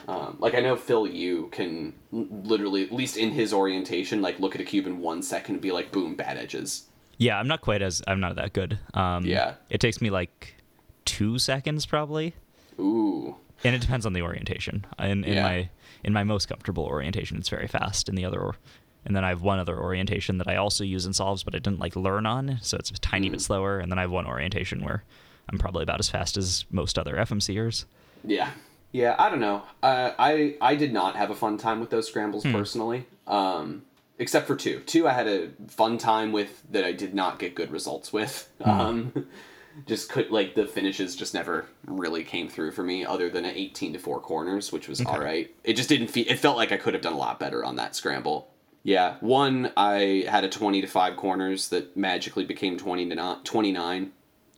um, 0.08 0.36
like 0.40 0.54
I 0.54 0.60
know 0.60 0.74
Phil 0.74 1.06
Yu 1.06 1.48
can 1.52 1.92
literally, 2.10 2.82
at 2.82 2.90
least 2.92 3.16
in 3.16 3.30
his 3.30 3.52
orientation, 3.52 4.20
like 4.22 4.40
look 4.40 4.54
at 4.54 4.60
a 4.60 4.64
cube 4.64 4.86
in 4.86 4.98
one 4.98 5.22
second 5.22 5.56
and 5.56 5.62
be 5.62 5.70
like, 5.70 5.92
boom, 5.92 6.16
bad 6.16 6.36
edges. 6.38 6.86
Yeah, 7.18 7.38
I'm 7.38 7.46
not 7.48 7.60
quite 7.60 7.82
as 7.82 8.02
I'm 8.06 8.18
not 8.20 8.34
that 8.36 8.52
good. 8.52 8.78
Um, 8.94 9.24
Yeah. 9.24 9.54
it 9.70 9.80
takes 9.80 10.00
me 10.00 10.10
like 10.10 10.54
two 11.04 11.38
seconds 11.38 11.84
probably, 11.86 12.34
Ooh. 12.80 13.36
and 13.64 13.74
it 13.74 13.80
depends 13.80 14.06
on 14.06 14.12
the 14.14 14.22
orientation. 14.22 14.86
In, 14.98 15.24
in 15.24 15.34
Yeah. 15.34 15.42
my 15.42 15.68
in 16.04 16.12
my 16.12 16.22
most 16.24 16.48
comfortable 16.48 16.84
orientation, 16.84 17.36
it's 17.38 17.48
very 17.48 17.66
fast. 17.66 18.08
In 18.08 18.14
the 18.14 18.24
other, 18.24 18.40
or- 18.40 18.56
and 19.04 19.16
then 19.16 19.24
I 19.24 19.30
have 19.30 19.42
one 19.42 19.58
other 19.58 19.76
orientation 19.78 20.38
that 20.38 20.46
I 20.48 20.56
also 20.56 20.84
use 20.84 21.06
in 21.06 21.12
solves, 21.12 21.42
but 21.42 21.54
I 21.54 21.58
didn't 21.58 21.80
like 21.80 21.96
learn 21.96 22.24
on, 22.24 22.58
so 22.62 22.76
it's 22.76 22.90
a 22.90 22.94
tiny 22.94 23.28
Mm. 23.28 23.32
bit 23.32 23.40
slower. 23.40 23.78
And 23.80 23.90
then 23.90 23.98
I 23.98 24.02
have 24.02 24.10
one 24.12 24.26
orientation 24.26 24.82
where 24.84 25.02
I'm 25.48 25.58
probably 25.58 25.82
about 25.82 25.98
as 25.98 26.08
fast 26.08 26.36
as 26.36 26.66
most 26.70 26.98
other 26.98 27.16
FMCers. 27.16 27.84
Yeah. 28.24 28.50
Yeah, 28.92 29.14
I 29.18 29.30
don't 29.30 29.40
know. 29.40 29.62
Uh, 29.82 30.12
I 30.18 30.56
I 30.60 30.74
did 30.74 30.92
not 30.92 31.16
have 31.16 31.30
a 31.30 31.34
fun 31.34 31.58
time 31.58 31.80
with 31.80 31.90
those 31.90 32.08
scrambles 32.08 32.44
personally. 32.44 33.06
Um, 33.26 33.82
except 34.18 34.46
for 34.46 34.56
two. 34.56 34.80
Two 34.80 35.06
I 35.06 35.12
had 35.12 35.26
a 35.26 35.50
fun 35.68 35.98
time 35.98 36.32
with 36.32 36.62
that 36.70 36.84
I 36.84 36.92
did 36.92 37.14
not 37.14 37.38
get 37.38 37.54
good 37.54 37.70
results 37.70 38.12
with. 38.12 38.48
Um, 38.64 39.26
just 39.86 40.08
could 40.08 40.30
like 40.30 40.54
the 40.54 40.66
finishes 40.66 41.14
just 41.14 41.34
never 41.34 41.66
really 41.86 42.24
came 42.24 42.48
through 42.48 42.72
for 42.72 42.82
me 42.82 43.04
other 43.04 43.30
than 43.30 43.44
an 43.44 43.54
18 43.54 43.92
to 43.92 43.98
4 44.00 44.20
corners 44.20 44.72
which 44.72 44.88
was 44.88 45.00
all 45.06 45.20
right 45.20 45.54
it 45.62 45.74
just 45.74 45.88
didn't 45.88 46.08
feel 46.08 46.24
it 46.28 46.36
felt 46.36 46.56
like 46.56 46.72
i 46.72 46.76
could 46.76 46.94
have 46.94 47.02
done 47.02 47.12
a 47.12 47.16
lot 47.16 47.38
better 47.38 47.64
on 47.64 47.76
that 47.76 47.94
scramble 47.94 48.48
yeah 48.82 49.14
one 49.20 49.70
i 49.76 50.24
had 50.28 50.42
a 50.42 50.48
20 50.48 50.80
to 50.80 50.88
5 50.88 51.16
corners 51.16 51.68
that 51.68 51.96
magically 51.96 52.44
became 52.44 52.76
20 52.76 53.08
to 53.08 53.14
not 53.14 53.44
29 53.44 54.10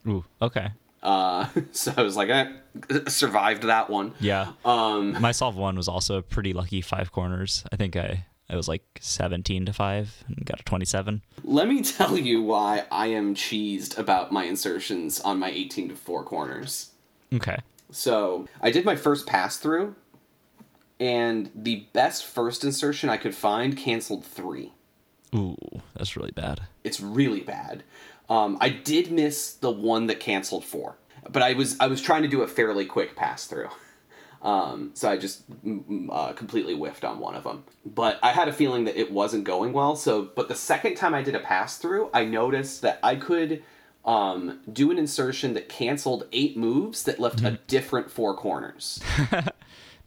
Ooh, 0.09 0.25
okay. 0.41 0.69
Uh, 1.03 1.47
so 1.73 1.93
i 1.97 2.03
was 2.03 2.17
like 2.17 2.31
I 2.31 2.53
survived 3.09 3.63
that 3.65 3.91
one 3.91 4.13
Yeah. 4.21 4.53
um 4.65 5.13
My 5.21 5.33
solve 5.33 5.57
one 5.57 5.77
was 5.77 5.89
also 5.89 6.17
a 6.19 6.23
pretty 6.23 6.53
lucky 6.53 6.81
five 6.83 7.11
corners. 7.13 7.65
I 7.73 7.77
think 7.77 7.97
I 7.97 8.27
I 8.49 8.57
was 8.57 8.67
like 8.69 8.83
17 9.01 9.67
to 9.67 9.73
5 9.73 10.25
and 10.27 10.45
got 10.45 10.59
a 10.61 10.65
27. 10.65 11.23
Let 11.45 11.69
me 11.69 11.83
tell 11.83 12.19
you 12.19 12.43
why 12.43 12.85
I 12.91 13.07
am 13.07 13.35
cheesed 13.37 13.97
about 13.97 14.33
my 14.33 14.43
insertions 14.45 15.21
on 15.21 15.39
my 15.39 15.51
18 15.51 15.91
to 15.91 15.95
4 15.95 16.25
corners. 16.25 16.91
Okay. 17.33 17.59
So, 17.93 18.49
I 18.61 18.73
did 18.73 18.85
my 18.85 18.97
first 18.97 19.25
pass 19.29 19.57
through, 19.57 19.95
and 20.99 21.51
the 21.55 21.87
best 21.93 22.25
first 22.27 22.65
insertion 22.65 23.09
I 23.09 23.17
could 23.19 23.35
find 23.37 23.77
canceled 23.77 24.25
3. 24.25 24.73
Ooh, 25.35 25.57
that's 25.95 26.17
really 26.17 26.33
bad. 26.33 26.63
It's 26.83 27.01
really 27.01 27.41
bad. 27.43 27.85
Um, 28.31 28.57
I 28.61 28.71
did 28.71 29.11
miss 29.11 29.53
the 29.55 29.71
one 29.71 30.07
that 30.07 30.21
canceled 30.21 30.65
4, 30.65 30.97
but 31.29 31.43
I 31.43 31.53
was 31.53 31.77
I 31.81 31.89
was 31.89 32.01
trying 32.01 32.23
to 32.23 32.29
do 32.29 32.43
a 32.43 32.47
fairly 32.47 32.87
quick 32.87 33.17
pass 33.17 33.47
through. 33.47 33.69
Um, 34.43 34.93
so 34.95 35.11
I 35.11 35.19
just 35.19 35.43
uh, 36.11 36.33
completely 36.33 36.75
whiffed 36.75 37.05
on 37.05 37.19
one 37.19 37.35
of 37.35 37.45
them. 37.45 37.65
But 37.85 38.19
I 38.23 38.31
had 38.31 38.49
a 38.49 38.53
feeling 38.55 38.85
that 38.85 38.99
it 38.99 39.13
wasn't 39.13 39.45
going 39.45 39.75
well. 39.75 39.97
So, 39.97 40.31
but 40.35 40.49
the 40.49 40.55
second 40.55 40.95
time 40.95 41.13
I 41.13 41.23
did 41.23 41.35
a 41.35 41.41
pass 41.41 41.77
through, 41.77 42.09
I 42.15 42.25
noticed 42.25 42.81
that 42.81 43.01
I 43.03 43.17
could 43.17 43.63
um, 44.05 44.61
do 44.73 44.91
an 44.91 44.99
insertion 44.99 45.53
that 45.55 45.69
canceled 45.69 46.27
eight 46.33 46.57
moves 46.57 47.03
that 47.03 47.21
left 47.21 47.43
a 47.43 47.59
different 47.67 48.11
four 48.11 48.35
corners. 48.35 49.03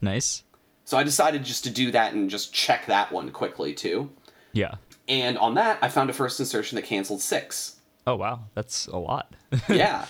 Nice. 0.00 0.42
so 0.84 0.98
I 0.98 1.02
decided 1.02 1.44
just 1.44 1.64
to 1.64 1.70
do 1.70 1.90
that 1.92 2.12
and 2.12 2.28
just 2.28 2.52
check 2.52 2.86
that 2.86 3.10
one 3.10 3.30
quickly 3.30 3.72
too. 3.72 4.10
Yeah. 4.52 4.74
And 5.08 5.38
on 5.38 5.54
that, 5.54 5.78
I 5.80 5.88
found 5.88 6.10
a 6.10 6.12
first 6.12 6.38
insertion 6.40 6.76
that 6.76 6.82
canceled 6.82 7.22
six. 7.22 7.76
Oh 8.06 8.16
wow, 8.16 8.44
that's 8.54 8.86
a 8.86 8.96
lot. 8.96 9.34
yeah. 9.68 10.06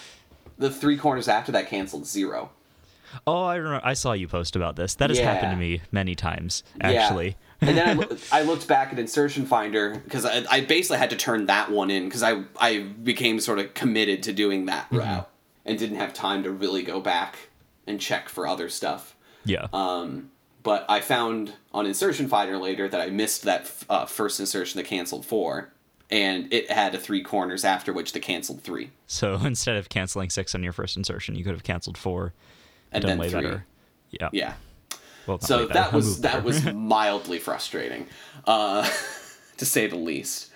The 0.59 0.71
three 0.71 0.97
corners 0.97 1.29
after 1.29 1.53
that 1.53 1.69
canceled 1.69 2.07
zero. 2.07 2.51
oh, 3.27 3.43
I 3.45 3.57
remember. 3.57 3.85
I 3.87 3.95
saw 3.95 4.13
you 4.13 4.29
post 4.29 4.57
about 4.57 4.77
this. 4.77 4.95
That 4.97 5.11
has 5.11 5.19
happened 5.19 5.53
to 5.53 5.57
me 5.57 5.81
many 5.93 6.15
times, 6.15 6.63
actually. 6.81 7.37
Yeah. 7.61 7.69
and 7.69 7.79
then 7.79 7.89
I, 7.89 7.93
loo- 8.07 8.19
I 8.33 8.43
looked 8.43 8.67
back 8.69 8.93
at 8.93 8.99
insertion 8.99 9.47
finder 9.47 10.01
because 10.05 10.25
I, 10.25 10.45
I 10.51 10.61
basically 10.63 10.99
had 10.99 11.11
to 11.11 11.17
turn 11.17 11.47
that 11.47 11.71
one 11.71 11.91
in 11.91 12.05
because 12.05 12.23
I 12.23 12.43
I 12.59 12.81
became 12.81 13.39
sort 13.41 13.59
of 13.59 13.75
committed 13.75 14.23
to 14.25 14.33
doing 14.33 14.67
that 14.67 14.87
route 14.91 15.29
and 15.65 15.79
didn't 15.79 15.97
have 15.99 16.13
time 16.15 16.43
to 16.45 16.51
really 16.51 16.83
go 16.83 17.01
back 17.01 17.37
and 17.87 18.01
check 18.01 18.29
for 18.29 18.47
other 18.47 18.69
stuff. 18.69 19.15
Yeah. 19.45 19.67
Um, 19.73 20.31
but 20.63 20.87
I 20.89 21.01
found 21.01 21.53
on 21.75 21.85
Insertion 21.87 22.29
Finder 22.29 22.57
later 22.57 22.89
that 22.89 23.01
I 23.01 23.11
missed 23.11 23.43
that 23.43 23.71
uh, 23.91 24.07
first 24.07 24.41
insertion 24.41 24.79
that 24.79 24.87
canceled 24.87 25.27
four, 25.27 25.74
and 26.15 26.51
it 26.53 26.71
had 26.71 26.95
a 26.95 26.99
three 26.99 27.23
corners 27.23 27.65
after 27.65 27.93
which 27.93 28.13
the 28.13 28.21
canceled 28.21 28.63
three, 28.63 28.91
so 29.07 29.35
instead 29.45 29.77
of 29.77 29.89
canceling 29.89 30.31
six 30.31 30.55
on 30.55 30.63
your 30.63 30.73
first 30.73 30.97
insertion, 30.97 31.35
you 31.35 31.43
could 31.45 31.53
have 31.53 31.65
canceled 31.65 31.99
four 31.99 32.33
and 32.93 33.03
done 33.03 33.11
then 33.11 33.19
way 33.19 33.29
three. 33.29 33.43
better. 33.43 33.67
Yeah. 34.11 34.29
Yeah. 34.33 34.53
Well, 35.27 35.41
So 35.41 35.67
that 35.67 35.93
was 35.93 36.21
that 36.29 36.45
was 36.45 36.65
mildly 36.73 37.39
frustrating, 37.39 38.07
uh, 38.47 38.89
to 39.57 39.65
say 39.67 39.87
the 39.89 39.97
least. 39.97 40.51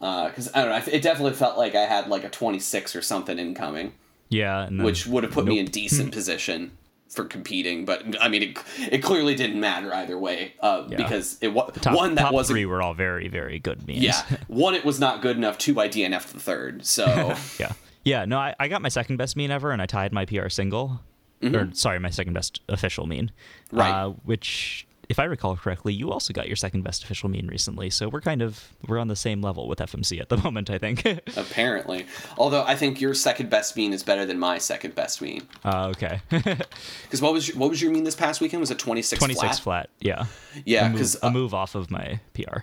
Because 0.00 0.50
I 0.54 0.64
don't 0.64 0.70
know, 0.86 0.92
it 0.92 1.02
definitely 1.02 1.34
felt 1.34 1.56
like 1.58 1.74
I 1.74 1.82
had 1.82 2.08
like 2.08 2.24
a 2.24 2.28
twenty 2.30 2.58
six 2.60 2.94
or 2.96 3.02
something 3.02 3.38
incoming. 3.38 3.92
yeah, 4.28 4.68
which 4.70 5.06
would 5.06 5.24
have 5.24 5.32
put 5.32 5.44
me 5.44 5.58
in 5.58 5.66
decent 5.66 6.12
position 6.12 6.72
for 7.08 7.24
competing. 7.24 7.84
But 7.84 8.20
I 8.20 8.28
mean, 8.28 8.42
it, 8.42 8.58
it 8.90 8.98
clearly 8.98 9.34
didn't 9.34 9.60
matter 9.60 9.94
either 9.94 10.18
way 10.18 10.54
uh, 10.60 10.84
Yeah. 10.88 10.96
because 10.98 11.38
it 11.40 11.48
was 11.48 11.72
one 11.86 12.14
that 12.16 12.22
top 12.22 12.32
wasn't. 12.32 12.54
three 12.54 12.66
were 12.66 12.82
all 12.82 12.94
very 12.94 13.28
very 13.28 13.58
good 13.58 13.86
memes. 13.86 14.00
Yeah, 14.00 14.22
one 14.48 14.74
it 14.74 14.84
was 14.84 14.98
not 15.00 15.22
good 15.22 15.36
enough. 15.36 15.58
Two 15.58 15.80
I 15.80 15.88
DNF'd 15.88 16.34
the 16.34 16.40
third. 16.40 16.84
So 16.86 17.04
yeah, 17.58 17.72
yeah. 18.04 18.24
No, 18.24 18.38
I, 18.38 18.54
I 18.58 18.68
got 18.68 18.82
my 18.82 18.88
second 18.88 19.16
best 19.16 19.36
mean 19.36 19.50
ever, 19.50 19.70
and 19.70 19.80
I 19.82 19.86
tied 19.86 20.12
my 20.12 20.24
PR 20.24 20.48
single, 20.48 21.00
or 21.42 21.70
sorry, 21.72 21.98
my 21.98 22.10
second 22.10 22.32
best 22.34 22.60
official 22.68 23.06
mean. 23.06 23.30
Mm-hmm. 23.68 23.78
Right. 23.78 23.90
Uh, 23.90 24.08
which, 24.24 24.86
if 25.08 25.18
I 25.18 25.24
recall 25.24 25.56
correctly, 25.56 25.92
you 25.94 26.10
also 26.12 26.32
got 26.34 26.46
your 26.48 26.56
second 26.56 26.82
best 26.82 27.02
official 27.02 27.28
mean 27.28 27.46
recently. 27.46 27.88
So 27.90 28.08
we're 28.08 28.20
kind 28.20 28.42
of 28.42 28.72
we're 28.86 28.98
on 28.98 29.08
the 29.08 29.16
same 29.16 29.40
level 29.40 29.66
with 29.68 29.78
FMC 29.78 30.20
at 30.20 30.28
the 30.28 30.36
moment, 30.44 30.68
I 30.70 30.78
think. 30.78 31.04
apparently, 31.36 32.06
although 32.36 32.62
I 32.64 32.76
think 32.76 33.00
your 33.00 33.14
second 33.14 33.48
best 33.50 33.76
mean 33.76 33.92
is 33.92 34.02
better 34.02 34.26
than 34.26 34.38
my 34.38 34.58
second 34.58 34.94
best 34.94 35.22
mean. 35.22 35.42
uh, 35.64 35.88
okay. 35.96 36.20
Because 37.04 37.22
what 37.22 37.32
was 37.32 37.48
your, 37.48 37.56
what 37.56 37.70
was 37.70 37.80
your 37.80 37.90
mean 37.90 38.04
this 38.04 38.14
past 38.14 38.40
weekend? 38.40 38.60
Was 38.60 38.70
it 38.70 38.78
twenty 38.78 39.02
six? 39.02 39.18
Twenty 39.18 39.34
six 39.34 39.58
flat. 39.58 39.88
Yeah. 40.00 40.26
Yeah, 40.64 40.86
A 40.86 40.88
move, 40.88 40.92
because 40.94 41.16
a 41.22 41.30
move 41.30 41.54
off 41.54 41.74
of 41.74 41.90
my 41.90 42.20
PR. 42.34 42.60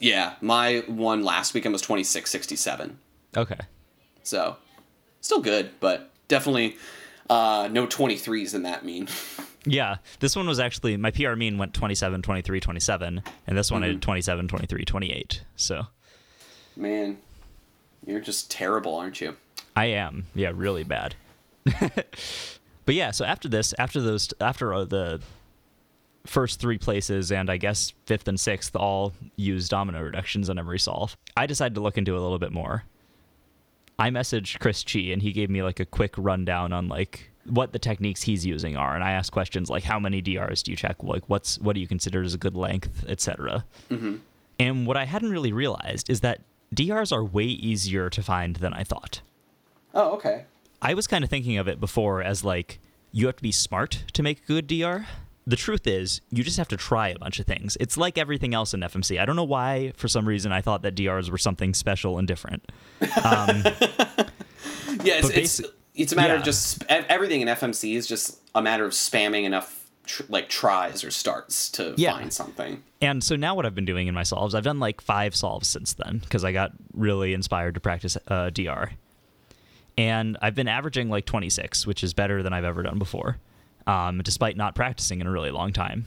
yeah, 0.00 0.34
my 0.40 0.82
one 0.86 1.22
last 1.22 1.52
weekend 1.54 1.72
was 1.74 1.82
twenty 1.82 2.04
six 2.04 2.30
sixty 2.30 2.56
seven. 2.56 2.98
Okay. 3.36 3.58
So 4.22 4.56
still 5.20 5.40
good, 5.40 5.70
but 5.80 6.10
definitely 6.28 6.76
uh, 7.28 7.68
no 7.70 7.86
twenty 7.86 8.16
threes 8.16 8.54
in 8.54 8.62
that 8.62 8.84
mean. 8.86 9.08
Yeah, 9.66 9.96
this 10.20 10.36
one 10.36 10.46
was 10.46 10.60
actually 10.60 10.96
my 10.96 11.10
PR 11.10 11.34
mean 11.34 11.58
went 11.58 11.74
27, 11.74 12.22
23, 12.22 12.60
27, 12.60 13.22
and 13.46 13.58
this 13.58 13.70
one 13.70 13.82
I 13.82 13.88
did 13.88 14.02
27, 14.02 14.48
23, 14.48 14.84
28. 14.84 15.42
So 15.56 15.86
Man, 16.76 17.18
you're 18.06 18.20
just 18.20 18.50
terrible, 18.50 18.94
aren't 18.94 19.20
you? 19.20 19.36
I 19.76 19.86
am, 19.86 20.26
yeah, 20.34 20.52
really 20.54 20.84
bad. 20.84 21.14
but 21.64 22.94
yeah, 22.94 23.10
so 23.10 23.24
after 23.24 23.48
this, 23.48 23.74
after 23.78 24.00
those, 24.00 24.32
after 24.40 24.74
uh, 24.74 24.84
the 24.84 25.20
first 26.26 26.60
three 26.60 26.78
places, 26.78 27.30
and 27.32 27.50
I 27.50 27.56
guess 27.56 27.92
fifth 28.06 28.28
and 28.28 28.38
sixth 28.38 28.74
all 28.76 29.12
use 29.36 29.68
domino 29.68 30.02
reductions 30.02 30.50
on 30.50 30.58
every 30.58 30.78
solve, 30.78 31.16
I 31.36 31.46
decided 31.46 31.74
to 31.76 31.80
look 31.80 31.98
into 31.98 32.16
a 32.16 32.20
little 32.20 32.38
bit 32.38 32.52
more. 32.52 32.84
I 33.98 34.10
messaged 34.10 34.58
Chris 34.58 34.82
Chi, 34.82 35.00
and 35.12 35.22
he 35.22 35.32
gave 35.32 35.50
me 35.50 35.62
like 35.62 35.80
a 35.80 35.86
quick 35.86 36.14
rundown 36.16 36.72
on 36.72 36.88
like 36.88 37.30
what 37.46 37.72
the 37.72 37.78
techniques 37.78 38.22
he's 38.22 38.44
using 38.44 38.76
are, 38.76 38.94
and 38.94 39.04
I 39.04 39.12
ask 39.12 39.32
questions 39.32 39.70
like 39.70 39.84
how 39.84 39.98
many 39.98 40.20
DRs 40.20 40.62
do 40.62 40.70
you 40.70 40.76
check, 40.76 41.02
like 41.02 41.28
what's 41.28 41.58
what 41.58 41.74
do 41.74 41.80
you 41.80 41.88
consider 41.88 42.22
as 42.22 42.34
a 42.34 42.38
good 42.38 42.56
length, 42.56 43.04
etc. 43.08 43.64
Mm-hmm. 43.90 44.16
And 44.58 44.86
what 44.86 44.96
I 44.96 45.04
hadn't 45.04 45.30
really 45.30 45.52
realized 45.52 46.08
is 46.10 46.20
that 46.20 46.40
DRs 46.72 47.12
are 47.12 47.24
way 47.24 47.44
easier 47.44 48.08
to 48.10 48.22
find 48.22 48.56
than 48.56 48.72
I 48.72 48.84
thought. 48.84 49.20
Oh, 49.92 50.12
okay. 50.12 50.44
I 50.82 50.94
was 50.94 51.06
kind 51.06 51.24
of 51.24 51.30
thinking 51.30 51.56
of 51.58 51.68
it 51.68 51.80
before 51.80 52.22
as 52.22 52.44
like 52.44 52.80
you 53.12 53.26
have 53.26 53.36
to 53.36 53.42
be 53.42 53.52
smart 53.52 54.04
to 54.12 54.22
make 54.22 54.42
a 54.42 54.46
good 54.46 54.66
DR. 54.66 55.06
The 55.46 55.56
truth 55.56 55.86
is, 55.86 56.22
you 56.30 56.42
just 56.42 56.56
have 56.56 56.68
to 56.68 56.76
try 56.76 57.08
a 57.08 57.18
bunch 57.18 57.38
of 57.38 57.46
things. 57.46 57.76
It's 57.78 57.98
like 57.98 58.16
everything 58.16 58.54
else 58.54 58.72
in 58.72 58.80
FMC. 58.80 59.20
I 59.20 59.26
don't 59.26 59.36
know 59.36 59.44
why, 59.44 59.92
for 59.94 60.08
some 60.08 60.26
reason, 60.26 60.52
I 60.52 60.62
thought 60.62 60.80
that 60.82 60.94
DRs 60.94 61.30
were 61.30 61.36
something 61.36 61.74
special 61.74 62.18
and 62.18 62.26
different. 62.26 62.70
Um, 63.22 63.62
Yeah, 65.02 65.20
it's 65.24 65.60
it's, 65.94 66.12
a 66.12 66.16
matter 66.16 66.34
of 66.34 66.42
just 66.42 66.84
everything 66.88 67.40
in 67.40 67.48
FMC 67.48 67.94
is 67.94 68.06
just 68.06 68.38
a 68.54 68.62
matter 68.62 68.84
of 68.84 68.92
spamming 68.92 69.44
enough 69.44 69.88
tr- 70.06 70.22
like 70.28 70.48
tries 70.48 71.04
or 71.04 71.10
starts 71.10 71.68
to 71.70 71.94
Yeah. 71.96 72.12
find 72.12 72.32
something. 72.32 72.82
And 73.00 73.22
so 73.22 73.36
now 73.36 73.54
what 73.54 73.66
I've 73.66 73.74
been 73.74 73.84
doing 73.84 74.06
in 74.06 74.14
my 74.14 74.22
solves, 74.22 74.54
I've 74.54 74.64
done 74.64 74.80
like 74.80 75.00
five 75.00 75.34
solves 75.36 75.68
since 75.68 75.92
then 75.92 76.18
because 76.18 76.44
I 76.44 76.52
got 76.52 76.72
really 76.92 77.34
inspired 77.34 77.74
to 77.74 77.80
practice 77.80 78.16
uh, 78.28 78.50
DR. 78.50 78.90
And 79.96 80.36
I've 80.42 80.54
been 80.56 80.68
averaging 80.68 81.08
like 81.08 81.24
26, 81.24 81.86
which 81.86 82.02
is 82.02 82.14
better 82.14 82.42
than 82.42 82.52
I've 82.52 82.64
ever 82.64 82.82
done 82.82 82.98
before, 82.98 83.38
um, 83.86 84.20
despite 84.22 84.56
not 84.56 84.74
practicing 84.74 85.20
in 85.20 85.26
a 85.26 85.30
really 85.30 85.50
long 85.50 85.72
time. 85.72 86.06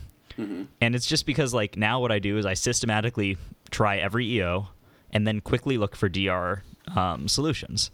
And 0.80 0.94
it's 0.94 1.06
just 1.06 1.26
because 1.26 1.52
like 1.52 1.76
now 1.76 1.98
what 2.00 2.12
I 2.12 2.20
do 2.20 2.38
is 2.38 2.46
I 2.46 2.54
systematically 2.54 3.36
try 3.72 3.96
every 3.96 4.24
EO 4.34 4.68
and 5.10 5.26
then 5.26 5.40
quickly 5.40 5.76
look 5.78 5.96
for 5.96 6.08
DR 6.08 6.62
um, 6.94 7.26
solutions. 7.26 7.90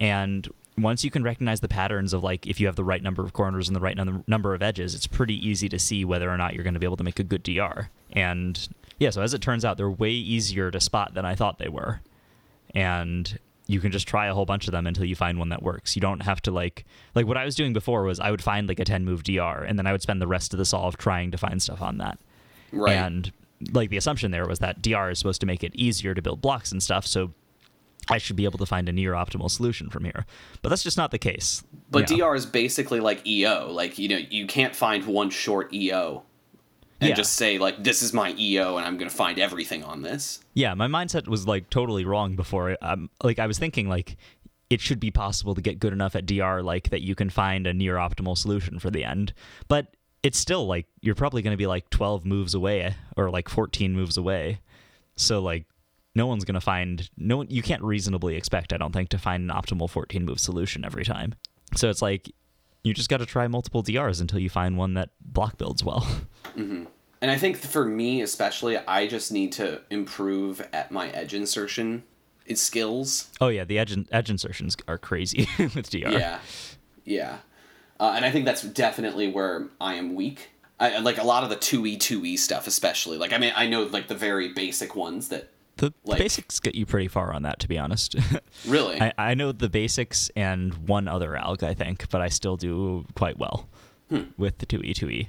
And 0.00 0.48
once 0.82 1.04
you 1.04 1.10
can 1.10 1.22
recognize 1.22 1.60
the 1.60 1.68
patterns 1.68 2.12
of 2.12 2.22
like 2.22 2.46
if 2.46 2.60
you 2.60 2.66
have 2.66 2.76
the 2.76 2.84
right 2.84 3.02
number 3.02 3.22
of 3.22 3.32
corners 3.32 3.68
and 3.68 3.76
the 3.76 3.80
right 3.80 3.96
num- 3.96 4.24
number 4.26 4.54
of 4.54 4.62
edges, 4.62 4.94
it's 4.94 5.06
pretty 5.06 5.34
easy 5.46 5.68
to 5.68 5.78
see 5.78 6.04
whether 6.04 6.30
or 6.30 6.36
not 6.36 6.54
you're 6.54 6.64
going 6.64 6.74
to 6.74 6.80
be 6.80 6.86
able 6.86 6.96
to 6.96 7.04
make 7.04 7.18
a 7.18 7.24
good 7.24 7.42
DR. 7.42 7.90
And 8.12 8.68
yeah, 8.98 9.10
so 9.10 9.22
as 9.22 9.34
it 9.34 9.40
turns 9.40 9.64
out, 9.64 9.76
they're 9.76 9.90
way 9.90 10.10
easier 10.10 10.70
to 10.70 10.80
spot 10.80 11.14
than 11.14 11.24
I 11.24 11.34
thought 11.34 11.58
they 11.58 11.68
were. 11.68 12.00
And 12.74 13.38
you 13.66 13.80
can 13.80 13.92
just 13.92 14.08
try 14.08 14.26
a 14.26 14.34
whole 14.34 14.44
bunch 14.44 14.66
of 14.66 14.72
them 14.72 14.86
until 14.86 15.04
you 15.04 15.14
find 15.14 15.38
one 15.38 15.50
that 15.50 15.62
works. 15.62 15.96
You 15.96 16.00
don't 16.00 16.20
have 16.20 16.40
to 16.42 16.50
like 16.50 16.84
like 17.14 17.26
what 17.26 17.36
I 17.36 17.44
was 17.44 17.54
doing 17.54 17.72
before 17.72 18.02
was 18.04 18.20
I 18.20 18.30
would 18.30 18.42
find 18.42 18.68
like 18.68 18.80
a 18.80 18.84
10 18.84 19.04
move 19.04 19.22
DR 19.22 19.64
and 19.64 19.78
then 19.78 19.86
I 19.86 19.92
would 19.92 20.02
spend 20.02 20.20
the 20.20 20.26
rest 20.26 20.52
of 20.52 20.58
the 20.58 20.64
solve 20.64 20.96
trying 20.96 21.30
to 21.30 21.38
find 21.38 21.62
stuff 21.62 21.80
on 21.82 21.98
that. 21.98 22.18
Right. 22.72 22.94
And 22.94 23.32
like 23.72 23.90
the 23.90 23.96
assumption 23.96 24.30
there 24.30 24.46
was 24.46 24.58
that 24.58 24.82
DR 24.82 25.10
is 25.10 25.18
supposed 25.18 25.40
to 25.40 25.46
make 25.46 25.62
it 25.62 25.74
easier 25.74 26.14
to 26.14 26.22
build 26.22 26.40
blocks 26.40 26.72
and 26.72 26.82
stuff, 26.82 27.06
so 27.06 27.30
I 28.10 28.18
should 28.18 28.36
be 28.36 28.44
able 28.44 28.58
to 28.58 28.66
find 28.66 28.88
a 28.88 28.92
near 28.92 29.12
optimal 29.12 29.50
solution 29.50 29.88
from 29.90 30.04
here. 30.04 30.26
But 30.60 30.68
that's 30.70 30.82
just 30.82 30.96
not 30.96 31.10
the 31.12 31.18
case. 31.18 31.62
but. 31.90 32.06
DR 32.08 32.34
is 32.34 32.46
basically 32.46 33.00
like 33.00 33.26
EO. 33.26 33.68
Like 33.70 33.98
you 33.98 34.08
know, 34.08 34.16
you 34.30 34.46
can't 34.46 34.74
find 34.74 35.04
one 35.06 35.30
short 35.30 35.72
EO 35.72 36.24
and 37.00 37.10
Yeah. 37.10 37.14
just 37.14 37.34
say 37.34 37.58
like 37.58 37.82
this 37.82 38.02
is 38.02 38.12
my 38.12 38.34
EO 38.38 38.76
and 38.76 38.86
I'm 38.86 38.96
going 38.98 39.10
to 39.10 39.16
find 39.16 39.38
everything 39.38 39.82
on 39.84 40.02
this. 40.02 40.40
Yeah, 40.54 40.74
my 40.74 40.88
mindset 40.88 41.28
was 41.28 41.46
like 41.46 41.70
totally 41.70 42.04
wrong 42.04 42.34
before. 42.36 42.76
Um, 42.82 43.08
like 43.22 43.38
I 43.38 43.46
was 43.46 43.58
thinking 43.58 43.88
like 43.88 44.16
it 44.70 44.80
should 44.80 44.98
be 45.00 45.10
possible 45.10 45.54
to 45.54 45.60
get 45.60 45.78
good 45.78 45.92
enough 45.92 46.16
at 46.16 46.26
DR 46.26 46.62
like 46.62 46.90
that 46.90 47.02
you 47.02 47.14
can 47.14 47.28
find 47.30 47.66
a 47.66 47.74
near 47.74 47.96
optimal 47.96 48.36
solution 48.36 48.78
for 48.78 48.90
the 48.90 49.04
end. 49.04 49.32
But 49.68 49.94
it's 50.22 50.38
still 50.38 50.66
like 50.66 50.86
you're 51.00 51.14
probably 51.14 51.42
going 51.42 51.52
to 51.52 51.58
be 51.58 51.66
like 51.66 51.90
12 51.90 52.24
moves 52.24 52.54
away 52.54 52.94
or 53.16 53.30
like 53.30 53.48
14 53.48 53.92
moves 53.92 54.16
away. 54.16 54.60
So 55.16 55.40
like 55.40 55.66
no 56.14 56.26
one's 56.26 56.44
going 56.44 56.54
to 56.54 56.60
find 56.60 57.08
no 57.16 57.38
one 57.38 57.46
you 57.50 57.62
can't 57.62 57.82
reasonably 57.82 58.36
expect 58.36 58.72
I 58.72 58.76
don't 58.76 58.92
think 58.92 59.08
to 59.10 59.18
find 59.18 59.50
an 59.50 59.56
optimal 59.56 59.88
14 59.88 60.24
move 60.24 60.40
solution 60.40 60.84
every 60.84 61.04
time. 61.04 61.34
So 61.74 61.88
it's 61.88 62.02
like 62.02 62.30
you 62.84 62.92
just 62.92 63.08
got 63.08 63.18
to 63.18 63.26
try 63.26 63.46
multiple 63.48 63.82
DRs 63.82 64.20
until 64.20 64.38
you 64.38 64.50
find 64.50 64.76
one 64.76 64.94
that 64.94 65.10
block 65.20 65.58
builds 65.58 65.84
well. 65.84 66.06
And 67.22 67.30
I 67.30 67.38
think 67.38 67.56
for 67.56 67.84
me 67.84 68.20
especially, 68.20 68.76
I 68.76 69.06
just 69.06 69.30
need 69.30 69.52
to 69.52 69.80
improve 69.90 70.68
at 70.72 70.90
my 70.90 71.08
edge 71.10 71.34
insertion 71.34 72.02
skills. 72.52 73.30
oh 73.40 73.46
yeah, 73.46 73.64
the 73.64 73.78
edge 73.78 73.96
edge 74.10 74.28
insertions 74.28 74.76
are 74.88 74.98
crazy 74.98 75.48
with 75.58 75.88
DR. 75.88 76.10
Yeah, 76.10 76.40
yeah, 77.04 77.38
uh, 78.00 78.12
and 78.16 78.24
I 78.24 78.32
think 78.32 78.44
that's 78.44 78.62
definitely 78.62 79.28
where 79.28 79.68
I 79.80 79.94
am 79.94 80.16
weak. 80.16 80.50
I 80.80 80.98
like 80.98 81.18
a 81.18 81.22
lot 81.22 81.44
of 81.44 81.50
the 81.50 81.56
two 81.56 81.86
e 81.86 81.96
two 81.96 82.26
e 82.26 82.36
stuff, 82.36 82.66
especially. 82.66 83.18
Like 83.18 83.32
I 83.32 83.38
mean, 83.38 83.52
I 83.54 83.68
know 83.68 83.84
like 83.84 84.08
the 84.08 84.16
very 84.16 84.52
basic 84.52 84.96
ones 84.96 85.28
that 85.28 85.51
The, 85.76 85.92
the 86.04 86.16
basics 86.16 86.60
get 86.60 86.74
you 86.74 86.84
pretty 86.86 87.08
far 87.08 87.32
on 87.32 87.42
that, 87.42 87.58
to 87.60 87.68
be 87.68 87.78
honest. 87.78 88.14
really. 88.66 89.00
I, 89.00 89.12
I 89.18 89.34
know 89.34 89.52
the 89.52 89.68
basics 89.70 90.30
and 90.36 90.74
one 90.88 91.08
other 91.08 91.30
alg, 91.32 91.62
I 91.62 91.74
think, 91.74 92.08
but 92.10 92.20
I 92.20 92.28
still 92.28 92.56
do 92.56 93.04
quite 93.14 93.38
well 93.38 93.68
Hmm. 94.10 94.24
with 94.36 94.58
the 94.58 94.66
2e, 94.66 94.90
2e. 94.94 95.28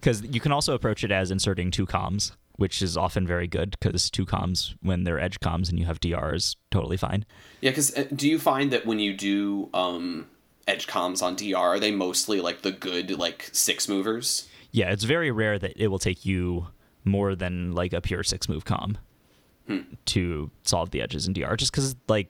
Because 0.00 0.22
you 0.22 0.38
can 0.40 0.52
also 0.52 0.74
approach 0.74 1.02
it 1.02 1.10
as 1.10 1.30
inserting 1.30 1.70
two 1.70 1.86
comms, 1.86 2.32
which 2.56 2.82
is 2.82 2.96
often 2.96 3.26
very 3.26 3.46
good 3.48 3.74
because 3.80 4.10
two 4.10 4.26
comms, 4.26 4.74
when 4.82 5.04
they're 5.04 5.18
edge 5.18 5.40
comms 5.40 5.70
and 5.70 5.78
you 5.78 5.86
have 5.86 5.98
DR, 6.00 6.34
is 6.34 6.56
totally 6.70 6.96
fine. 6.98 7.24
yeah, 7.62 7.70
because 7.70 7.90
do 8.14 8.28
you 8.28 8.38
find 8.38 8.70
that 8.70 8.84
when 8.84 8.98
you 8.98 9.14
do 9.14 9.70
um, 9.72 10.26
edge 10.66 10.86
comms 10.86 11.22
on 11.22 11.34
DR, 11.36 11.56
are 11.56 11.80
they 11.80 11.90
mostly 11.90 12.40
like 12.40 12.60
the 12.62 12.70
good 12.72 13.10
like 13.18 13.48
six 13.52 13.88
movers? 13.88 14.46
Yeah, 14.70 14.90
it's 14.92 15.04
very 15.04 15.30
rare 15.30 15.58
that 15.58 15.72
it 15.82 15.88
will 15.88 15.98
take 15.98 16.26
you 16.26 16.66
more 17.04 17.34
than 17.34 17.72
like 17.72 17.92
a 17.94 18.00
pure 18.02 18.22
six 18.22 18.48
move 18.48 18.64
com 18.66 18.98
Hmm. 19.68 19.80
to 20.06 20.50
solve 20.64 20.90
the 20.90 21.02
edges 21.02 21.26
in 21.26 21.34
DR, 21.34 21.54
just 21.56 21.70
because 21.72 21.94
like 22.08 22.28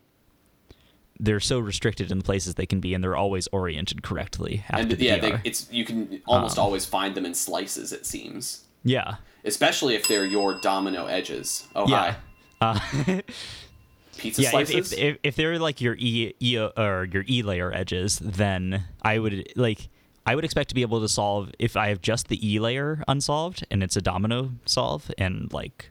they're 1.20 1.41
so 1.41 1.59
restricted 1.59 2.11
in 2.11 2.18
the 2.18 2.24
places 2.24 2.57
they 2.57 2.66
can 2.66 2.80
be, 2.80 2.95
and 2.95 3.03
they're 3.03 3.16
always 3.16 3.49
oriented 3.53 4.03
correctly 4.03 4.64
And 4.70 4.91
the 4.91 5.05
yeah, 5.05 5.18
they, 5.18 5.41
it's 5.45 5.68
you 5.70 5.84
can 5.84 6.20
almost 6.26 6.59
Um, 6.59 6.64
always 6.64 6.84
find 6.84 7.14
them 7.14 7.24
in 7.24 7.34
slices. 7.34 7.93
It 7.93 8.07
seems, 8.07 8.64
yeah, 8.84 9.16
especially 9.45 9.95
if 9.95 10.07
they're 10.09 10.26
your 10.26 10.61
domino 10.61 11.07
edges. 11.07 11.66
Oh 11.74 11.89
yeah. 11.89 12.16
Uh, 12.61 12.74
hi, 12.74 13.22
pizza 14.16 14.43
yeah, 14.43 14.49
if, 14.49 14.68
slices. 14.68 14.93
if, 14.93 14.99
if, 14.99 15.18
if 15.22 15.36
they're 15.36 15.61
like 15.61 15.80
your 15.80 15.95
e, 15.97 16.34
e 16.41 16.59
or 16.59 17.07
your 17.12 17.24
e 17.28 17.43
layer 17.43 17.72
edges, 17.72 18.18
then 18.18 18.82
I 19.01 19.20
would 19.20 19.53
like 19.55 19.89
I 20.26 20.34
would 20.34 20.45
expect 20.45 20.68
to 20.70 20.74
be 20.74 20.82
able 20.82 21.01
to 21.01 21.09
solve 21.09 21.53
if 21.59 21.76
I 21.76 21.89
have 21.89 22.03
just 22.03 22.26
the 22.26 22.36
E 22.45 22.59
layer 22.59 23.03
unsolved 23.07 23.64
and 23.70 23.82
it's 23.82 23.97
a 23.97 24.03
domino 24.03 24.51
solve 24.66 25.11
and 25.16 25.51
like 25.53 25.91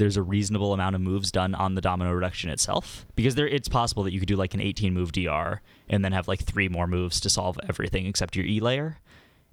there's 0.00 0.16
a 0.16 0.22
reasonable 0.22 0.72
amount 0.72 0.96
of 0.96 1.00
moves 1.02 1.30
done 1.30 1.54
on 1.54 1.74
the 1.74 1.80
domino 1.80 2.10
reduction 2.10 2.48
itself 2.48 3.06
because 3.14 3.34
there 3.34 3.46
it's 3.46 3.68
possible 3.68 4.02
that 4.02 4.12
you 4.12 4.18
could 4.18 4.28
do 4.28 4.34
like 4.34 4.54
an 4.54 4.60
18 4.60 4.94
move 4.94 5.12
DR 5.12 5.60
and 5.88 6.02
then 6.02 6.12
have 6.12 6.26
like 6.26 6.40
three 6.40 6.68
more 6.68 6.86
moves 6.86 7.20
to 7.20 7.28
solve 7.28 7.60
everything 7.68 8.06
except 8.06 8.34
your 8.34 8.46
E 8.46 8.60
layer. 8.60 8.98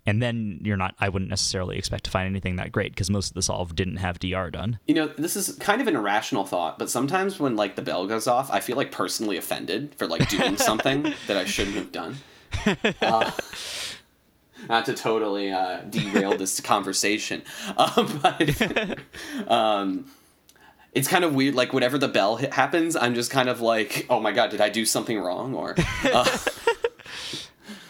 And 0.05 0.21
then 0.21 0.61
you're 0.63 0.77
not 0.77 0.95
I 1.01 1.09
wouldn't 1.09 1.29
necessarily 1.29 1.77
expect 1.77 2.05
to 2.05 2.11
find 2.11 2.27
anything 2.29 2.55
that 2.55 2.71
great 2.71 2.93
because 2.93 3.09
most 3.09 3.27
of 3.27 3.33
the 3.33 3.41
solve 3.41 3.75
didn't 3.75 3.97
have 3.97 4.19
DR 4.19 4.49
done. 4.49 4.79
You 4.87 4.95
know, 4.95 5.07
this 5.07 5.35
is 5.35 5.53
kind 5.57 5.81
of 5.81 5.87
an 5.87 5.97
irrational 5.97 6.45
thought, 6.45 6.79
but 6.79 6.89
sometimes 6.89 7.41
when 7.41 7.57
like 7.57 7.75
the 7.75 7.81
bell 7.81 8.07
goes 8.07 8.25
off, 8.25 8.49
I 8.49 8.61
feel 8.61 8.77
like 8.77 8.91
personally 8.91 9.35
offended 9.35 9.95
for 9.95 10.07
like 10.07 10.29
doing 10.29 10.55
something 10.69 11.13
that 11.27 11.35
I 11.35 11.43
shouldn't 11.43 11.75
have 11.75 11.91
done. 11.91 12.15
Uh, 13.01 13.31
not 14.67 14.85
to 14.85 14.93
totally 14.93 15.51
uh, 15.51 15.81
derail 15.89 16.37
this 16.37 16.59
conversation, 16.59 17.43
um, 17.77 18.19
but 18.21 18.99
um, 19.47 20.05
it's 20.93 21.07
kind 21.07 21.23
of 21.23 21.35
weird. 21.35 21.55
Like 21.55 21.73
whenever 21.73 21.97
the 21.97 22.07
bell 22.07 22.37
happens, 22.37 22.95
I'm 22.95 23.15
just 23.15 23.31
kind 23.31 23.49
of 23.49 23.61
like, 23.61 24.05
oh 24.09 24.19
my 24.19 24.31
god, 24.31 24.51
did 24.51 24.61
I 24.61 24.69
do 24.69 24.85
something 24.85 25.19
wrong? 25.19 25.53
Or 25.53 25.75
uh, 26.03 26.37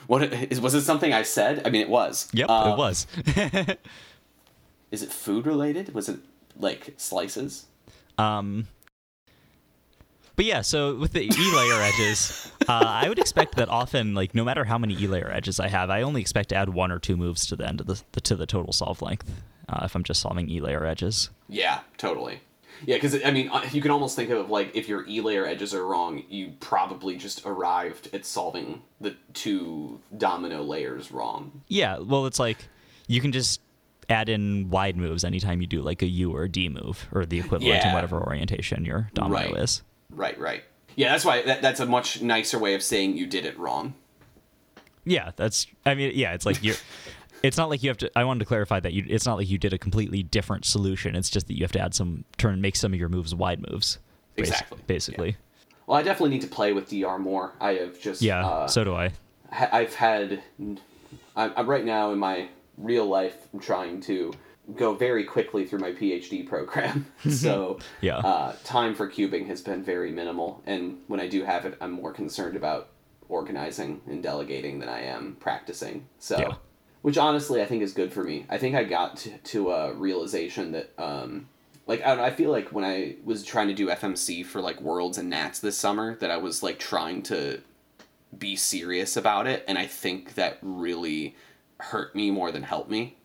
what 0.07 0.33
is 0.33 0.61
was 0.61 0.73
it 0.73 0.81
something 0.81 1.13
I 1.13 1.23
said? 1.23 1.65
I 1.65 1.69
mean, 1.69 1.81
it 1.81 1.89
was. 1.89 2.29
Yep, 2.33 2.49
it 2.49 2.77
was. 2.77 3.07
Is 4.89 5.03
it 5.03 5.11
food 5.11 5.45
related? 5.45 5.93
Was 5.93 6.07
it 6.07 6.19
like 6.57 6.93
slices? 6.95 7.65
Um, 8.17 8.67
but 10.37 10.45
yeah, 10.45 10.61
so 10.61 10.95
with 10.95 11.13
the 11.13 11.23
E 11.23 11.55
layer 11.55 11.81
edges, 11.81 12.51
uh, 12.69 12.83
I 12.85 13.09
would 13.09 13.19
expect 13.19 13.55
that 13.55 13.69
often, 13.69 14.13
like 14.13 14.33
no 14.33 14.45
matter 14.45 14.63
how 14.63 14.77
many 14.77 14.93
E 14.93 15.07
layer 15.07 15.29
edges 15.31 15.59
I 15.59 15.67
have, 15.67 15.89
I 15.89 16.03
only 16.03 16.21
expect 16.21 16.49
to 16.49 16.55
add 16.55 16.69
one 16.69 16.91
or 16.91 16.99
two 16.99 17.17
moves 17.17 17.45
to 17.47 17.55
the 17.55 17.67
end 17.67 17.81
of 17.81 17.87
the, 17.87 18.01
the 18.13 18.21
to 18.21 18.35
the 18.35 18.45
total 18.45 18.71
solve 18.71 19.01
length. 19.01 19.29
Uh, 19.67 19.81
if 19.83 19.95
I'm 19.95 20.03
just 20.03 20.21
solving 20.21 20.49
E 20.49 20.61
layer 20.61 20.85
edges. 20.85 21.31
Yeah, 21.49 21.79
totally. 21.97 22.39
Yeah, 22.85 22.95
because 22.97 23.23
I 23.23 23.31
mean, 23.31 23.49
uh, 23.49 23.67
you 23.71 23.81
can 23.81 23.91
almost 23.91 24.15
think 24.15 24.29
of 24.29 24.49
like 24.49 24.75
if 24.75 24.87
your 24.87 25.05
E 25.07 25.21
layer 25.21 25.45
edges 25.45 25.73
are 25.73 25.85
wrong, 25.85 26.23
you 26.29 26.53
probably 26.59 27.15
just 27.17 27.45
arrived 27.45 28.09
at 28.13 28.25
solving 28.25 28.81
the 29.01 29.15
two 29.33 29.99
domino 30.17 30.63
layers 30.63 31.11
wrong. 31.11 31.63
Yeah, 31.67 31.99
well, 31.99 32.25
it's 32.25 32.39
like 32.39 32.57
you 33.07 33.21
can 33.21 33.31
just 33.31 33.61
add 34.09 34.29
in 34.29 34.69
wide 34.69 34.95
moves 34.95 35.23
anytime 35.25 35.59
you 35.59 35.67
do 35.67 35.81
like 35.81 36.01
a 36.01 36.07
U 36.07 36.33
or 36.35 36.43
a 36.43 36.49
D 36.49 36.69
move 36.69 37.07
or 37.11 37.25
the 37.25 37.39
equivalent 37.39 37.83
in 37.83 37.91
whatever 37.93 38.21
orientation 38.21 38.85
your 38.85 39.09
domino 39.13 39.51
Right. 39.53 39.57
is. 39.63 39.81
Right, 40.09 40.39
right. 40.39 40.63
Yeah, 40.95 41.11
that's 41.11 41.25
why 41.25 41.41
that, 41.43 41.61
that's 41.61 41.79
a 41.79 41.85
much 41.85 42.21
nicer 42.21 42.57
way 42.57 42.73
of 42.73 42.81
saying 42.81 43.17
you 43.17 43.27
did 43.27 43.45
it 43.45 43.57
wrong. 43.59 43.93
Yeah, 45.05 45.31
that's. 45.35 45.67
I 45.85 45.95
mean, 45.95 46.11
yeah, 46.15 46.33
it's 46.33 46.45
like 46.45 46.61
you're. 46.63 46.75
It's 47.43 47.57
not 47.57 47.69
like 47.69 47.83
you 47.83 47.89
have 47.89 47.97
to. 47.99 48.11
I 48.15 48.23
wanted 48.23 48.39
to 48.39 48.45
clarify 48.45 48.79
that 48.79 48.93
you. 48.93 49.05
It's 49.07 49.25
not 49.25 49.37
like 49.37 49.49
you 49.49 49.57
did 49.57 49.73
a 49.73 49.77
completely 49.77 50.23
different 50.23 50.65
solution. 50.65 51.15
It's 51.15 51.29
just 51.29 51.47
that 51.47 51.53
you 51.53 51.63
have 51.63 51.71
to 51.73 51.79
add 51.79 51.93
some 51.93 52.23
turn, 52.37 52.61
make 52.61 52.75
some 52.75 52.93
of 52.93 52.99
your 52.99 53.09
moves 53.09 53.33
wide 53.35 53.63
moves. 53.69 53.99
Exactly, 54.35 54.79
Basically. 54.87 55.35
Well, 55.87 55.97
I 55.97 56.03
definitely 56.03 56.31
need 56.31 56.41
to 56.41 56.47
play 56.47 56.73
with 56.73 56.89
DR 56.89 57.17
more. 57.17 57.53
I 57.61 57.73
have 57.75 57.99
just 57.99 58.21
Yeah. 58.21 58.45
uh, 58.45 58.67
so 58.67 58.83
do 58.83 58.93
I. 58.95 59.11
ha- 59.51 59.69
I've 59.71 59.95
had 59.95 60.43
I'm, 60.59 60.77
I'm 61.35 61.67
right 61.67 61.85
now 61.85 62.11
in 62.11 62.19
my 62.19 62.49
real 62.77 63.05
life 63.05 63.35
I'm 63.53 63.59
trying 63.59 64.01
to 64.01 64.33
go 64.75 64.93
very 64.95 65.23
quickly 65.23 65.65
through 65.65 65.79
my 65.79 65.93
PhD 65.93 66.45
program. 66.47 67.05
so 67.29 67.79
Yeah. 68.01 68.17
uh, 68.17 68.55
time 68.63 68.93
for 68.95 69.09
cubing 69.09 69.47
has 69.47 69.61
been 69.61 69.81
very 69.83 70.11
minimal, 70.11 70.61
and 70.65 70.97
when 71.07 71.19
I 71.19 71.27
do 71.27 71.43
have 71.45 71.65
it, 71.65 71.77
I'm 71.79 71.91
more 71.91 72.11
concerned 72.13 72.57
about 72.57 72.89
organizing 73.29 74.01
and 74.07 74.21
delegating 74.21 74.79
than 74.79 74.89
I 74.89 75.01
am 75.03 75.37
practicing. 75.39 76.05
So, 76.19 76.37
Yeah. 76.39 76.55
Which 77.01 77.17
honestly 77.17 77.61
I 77.61 77.65
think 77.65 77.83
is 77.83 77.93
good 77.93 78.11
for 78.13 78.23
me. 78.23 78.45
I 78.49 78.57
think 78.57 78.75
I 78.75 78.83
got 78.83 79.17
to, 79.17 79.37
to 79.37 79.71
a 79.71 79.93
realization 79.93 80.71
that. 80.73 80.91
Um, 80.97 81.47
like 81.85 82.05
I, 82.05 82.15
know, 82.15 82.23
I 82.23 82.31
feel 82.31 82.51
like 82.51 82.73
when 82.73 82.83
I 82.83 83.15
was 83.23 83.45
trying 83.45 83.69
to 83.69 83.73
do 83.73 83.87
FMC 83.87 84.45
for 84.45 84.59
like 84.59 84.81
Worlds 84.81 85.17
and 85.17 85.29
Nats 85.29 85.59
this 85.59 85.77
summer, 85.77 86.15
that 86.15 86.29
I 86.29 86.35
was 86.35 86.61
like 86.61 86.79
trying 86.79 87.21
to 87.23 87.61
be 88.37 88.57
serious 88.57 89.15
about 89.15 89.47
it, 89.47 89.63
and 89.69 89.77
I 89.77 89.85
think 89.85 90.33
that 90.33 90.57
really 90.61 91.37
hurt 91.79 92.13
me 92.13 92.29
more 92.29 92.51
than 92.51 92.63
helped 92.63 92.89
me. 92.91 93.15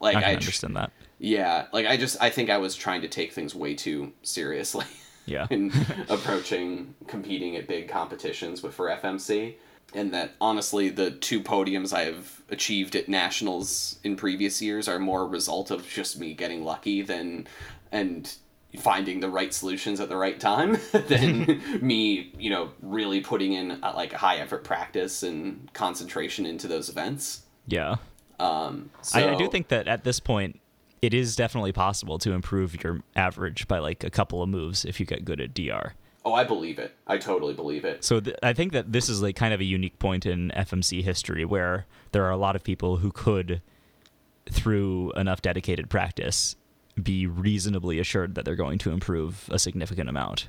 Like 0.00 0.16
I 0.16 0.20
I, 0.20 0.22
tr- 0.22 0.38
understand 0.38 0.76
that. 0.76 0.92
yeah, 1.18 1.66
like 1.72 1.86
I 1.86 1.98
just 1.98 2.16
I 2.22 2.30
think 2.30 2.48
I 2.48 2.56
was 2.56 2.74
trying 2.74 3.02
to 3.02 3.08
take 3.08 3.32
things 3.32 3.54
way 3.54 3.74
too 3.74 4.12
seriously 4.22 4.86
Yeah. 5.26 5.46
in 5.50 5.72
approaching 6.08 6.94
competing 7.06 7.56
at 7.56 7.68
big 7.68 7.86
competitions 7.88 8.62
with 8.62 8.72
for 8.74 8.88
FMC. 8.88 9.56
And 9.94 10.12
that 10.14 10.32
honestly, 10.40 10.88
the 10.88 11.10
two 11.10 11.40
podiums 11.40 11.92
I 11.92 12.04
have 12.04 12.40
achieved 12.48 12.96
at 12.96 13.08
nationals 13.08 13.98
in 14.02 14.16
previous 14.16 14.62
years 14.62 14.88
are 14.88 14.98
more 14.98 15.22
a 15.22 15.26
result 15.26 15.70
of 15.70 15.86
just 15.88 16.18
me 16.18 16.34
getting 16.34 16.64
lucky 16.64 17.02
than 17.02 17.46
and 17.90 18.34
finding 18.78 19.20
the 19.20 19.28
right 19.28 19.52
solutions 19.52 20.00
at 20.00 20.08
the 20.08 20.16
right 20.16 20.40
time 20.40 20.78
than 20.92 21.60
me, 21.82 22.32
you 22.38 22.50
know, 22.50 22.70
really 22.80 23.20
putting 23.20 23.52
in 23.52 23.72
uh, 23.82 23.92
like 23.94 24.12
high 24.12 24.36
effort 24.36 24.64
practice 24.64 25.22
and 25.22 25.70
concentration 25.72 26.46
into 26.46 26.66
those 26.66 26.88
events. 26.88 27.42
Yeah. 27.66 27.96
Um, 28.40 28.90
so, 29.02 29.20
I, 29.20 29.34
I 29.34 29.36
do 29.36 29.48
think 29.48 29.68
that 29.68 29.86
at 29.88 30.04
this 30.04 30.20
point, 30.20 30.58
it 31.00 31.12
is 31.14 31.36
definitely 31.36 31.72
possible 31.72 32.18
to 32.20 32.32
improve 32.32 32.82
your 32.82 33.00
average 33.16 33.68
by 33.68 33.78
like 33.78 34.04
a 34.04 34.10
couple 34.10 34.42
of 34.42 34.48
moves 34.48 34.84
if 34.84 35.00
you 35.00 35.06
get 35.06 35.24
good 35.24 35.40
at 35.40 35.52
DR. 35.52 35.94
Oh, 36.24 36.32
I 36.34 36.44
believe 36.44 36.78
it. 36.78 36.94
I 37.06 37.18
totally 37.18 37.52
believe 37.54 37.84
it. 37.84 38.04
So 38.04 38.20
th- 38.20 38.36
I 38.42 38.52
think 38.52 38.72
that 38.72 38.92
this 38.92 39.08
is 39.08 39.20
like 39.22 39.34
kind 39.36 39.52
of 39.52 39.60
a 39.60 39.64
unique 39.64 39.98
point 39.98 40.24
in 40.24 40.52
FMC 40.56 41.02
history 41.02 41.44
where 41.44 41.86
there 42.12 42.24
are 42.24 42.30
a 42.30 42.36
lot 42.36 42.54
of 42.54 42.62
people 42.62 42.98
who 42.98 43.10
could, 43.10 43.60
through 44.50 45.12
enough 45.12 45.42
dedicated 45.42 45.90
practice, 45.90 46.56
be 47.02 47.26
reasonably 47.26 47.98
assured 47.98 48.34
that 48.36 48.44
they're 48.44 48.54
going 48.54 48.78
to 48.78 48.90
improve 48.92 49.48
a 49.50 49.58
significant 49.58 50.08
amount. 50.08 50.48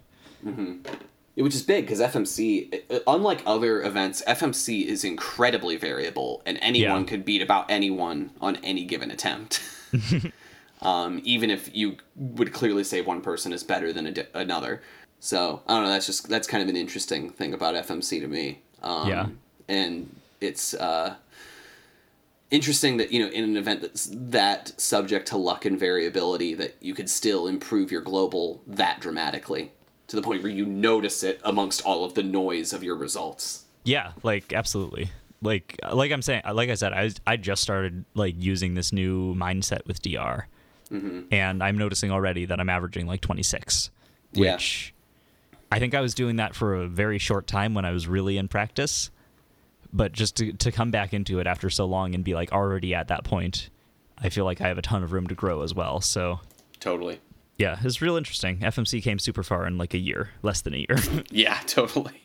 Which 1.35 1.55
is 1.55 1.63
big 1.63 1.85
because 1.85 1.99
FMC, 1.99 2.81
uh, 2.91 2.99
unlike 3.07 3.41
other 3.45 3.81
events, 3.81 4.21
FMC 4.27 4.85
is 4.85 5.03
incredibly 5.03 5.77
variable, 5.77 6.43
and 6.45 6.59
anyone 6.61 7.01
Yeah. 7.01 7.07
could 7.07 7.25
beat 7.25 7.41
about 7.41 7.71
anyone 7.71 8.29
on 8.41 8.57
any 8.57 8.83
given 8.85 9.09
attempt. 9.09 9.61
um, 10.81 11.21
even 11.23 11.49
if 11.49 11.73
you 11.75 11.97
would 12.15 12.51
clearly 12.53 12.83
say 12.83 13.01
one 13.01 13.21
person 13.21 13.53
is 13.53 13.63
better 13.63 13.91
than 13.93 14.05
a 14.07 14.11
di- 14.11 14.27
another. 14.35 14.81
So 15.23 15.61
I 15.67 15.75
don't 15.75 15.83
know. 15.85 15.89
That's 15.89 16.05
just 16.05 16.27
that's 16.27 16.49
kind 16.49 16.61
of 16.61 16.67
an 16.67 16.75
interesting 16.75 17.29
thing 17.29 17.53
about 17.53 17.75
FMC 17.75 18.19
to 18.19 18.27
me. 18.27 18.59
Um, 18.81 19.07
Yeah. 19.07 19.27
and 19.69 20.13
it's 20.41 20.73
uh, 20.73 21.15
interesting 22.51 22.97
that 22.97 23.13
you 23.13 23.23
know 23.23 23.31
in 23.31 23.45
an 23.45 23.55
event 23.55 23.81
that's 23.81 24.09
that 24.11 24.77
subject 24.79 25.29
to 25.29 25.37
luck 25.37 25.63
and 25.63 25.79
variability 25.79 26.53
that 26.55 26.75
you 26.81 26.93
could 26.93 27.09
still 27.09 27.47
improve 27.47 27.89
your 27.89 28.01
global 28.01 28.61
that 28.67 28.99
dramatically 28.99 29.71
to 30.07 30.17
the 30.17 30.21
point 30.21 30.43
where 30.43 30.51
you 30.51 30.65
notice 30.65 31.23
it 31.23 31.39
amongst 31.45 31.81
all 31.85 32.03
of 32.03 32.15
the 32.15 32.23
noise 32.23 32.73
of 32.73 32.83
your 32.83 32.97
results. 32.97 33.63
Yeah, 33.85 34.11
like 34.23 34.51
absolutely. 34.51 35.09
Like 35.41 35.79
like 35.89 36.11
I'm 36.11 36.21
saying, 36.21 36.41
like 36.51 36.69
I 36.69 36.73
said, 36.75 36.91
I 36.91 37.11
I 37.25 37.37
just 37.37 37.61
started 37.63 38.03
like 38.13 38.35
using 38.37 38.73
this 38.73 38.91
new 38.91 39.33
mindset 39.35 39.85
with 39.87 40.01
DR, 40.01 40.47
and 41.31 41.63
I'm 41.63 41.77
noticing 41.77 42.11
already 42.11 42.43
that 42.45 42.59
I'm 42.59 42.69
averaging 42.69 43.07
like 43.07 43.21
26, 43.21 43.89
Yeah. 44.33 44.57
I 45.73 45.79
think 45.79 45.93
I 45.95 46.01
was 46.01 46.13
doing 46.13 46.37
that 46.37 46.55
for 46.55 46.75
a 46.75 46.87
very 46.87 47.17
short 47.17 47.47
time 47.47 47.73
when 47.73 47.85
I 47.85 47.91
was 47.91 48.07
really 48.07 48.37
in 48.37 48.47
practice, 48.47 49.09
but 49.91 50.11
just 50.13 50.35
to 50.37 50.53
to 50.53 50.71
come 50.71 50.91
back 50.91 51.13
into 51.13 51.39
it 51.39 51.47
after 51.47 51.69
so 51.69 51.85
long 51.85 52.15
and 52.15 52.23
be 52.23 52.33
like 52.35 52.51
already 52.51 52.93
at 52.95 53.07
that 53.09 53.23
point, 53.23 53.69
I 54.17 54.29
feel 54.29 54.45
like 54.45 54.61
I 54.61 54.67
have 54.67 54.77
a 54.77 54.81
ton 54.81 55.03
of 55.03 55.11
room 55.11 55.27
to 55.27 55.35
grow 55.35 55.61
as 55.63 55.73
well. 55.73 55.99
So 56.01 56.39
Totally. 56.79 57.19
yeah, 57.57 57.77
it's 57.83 58.01
real 58.01 58.15
interesting. 58.17 58.59
FMC 58.59 59.01
came 59.03 59.19
super 59.19 59.43
far 59.43 59.65
in 59.67 59.77
like 59.77 59.93
a 59.93 59.97
year, 59.99 60.29
less 60.41 60.61
than 60.61 60.73
a 60.73 60.77
year. 60.77 60.97
Yeah, 61.31 61.59
totally. 61.67 62.23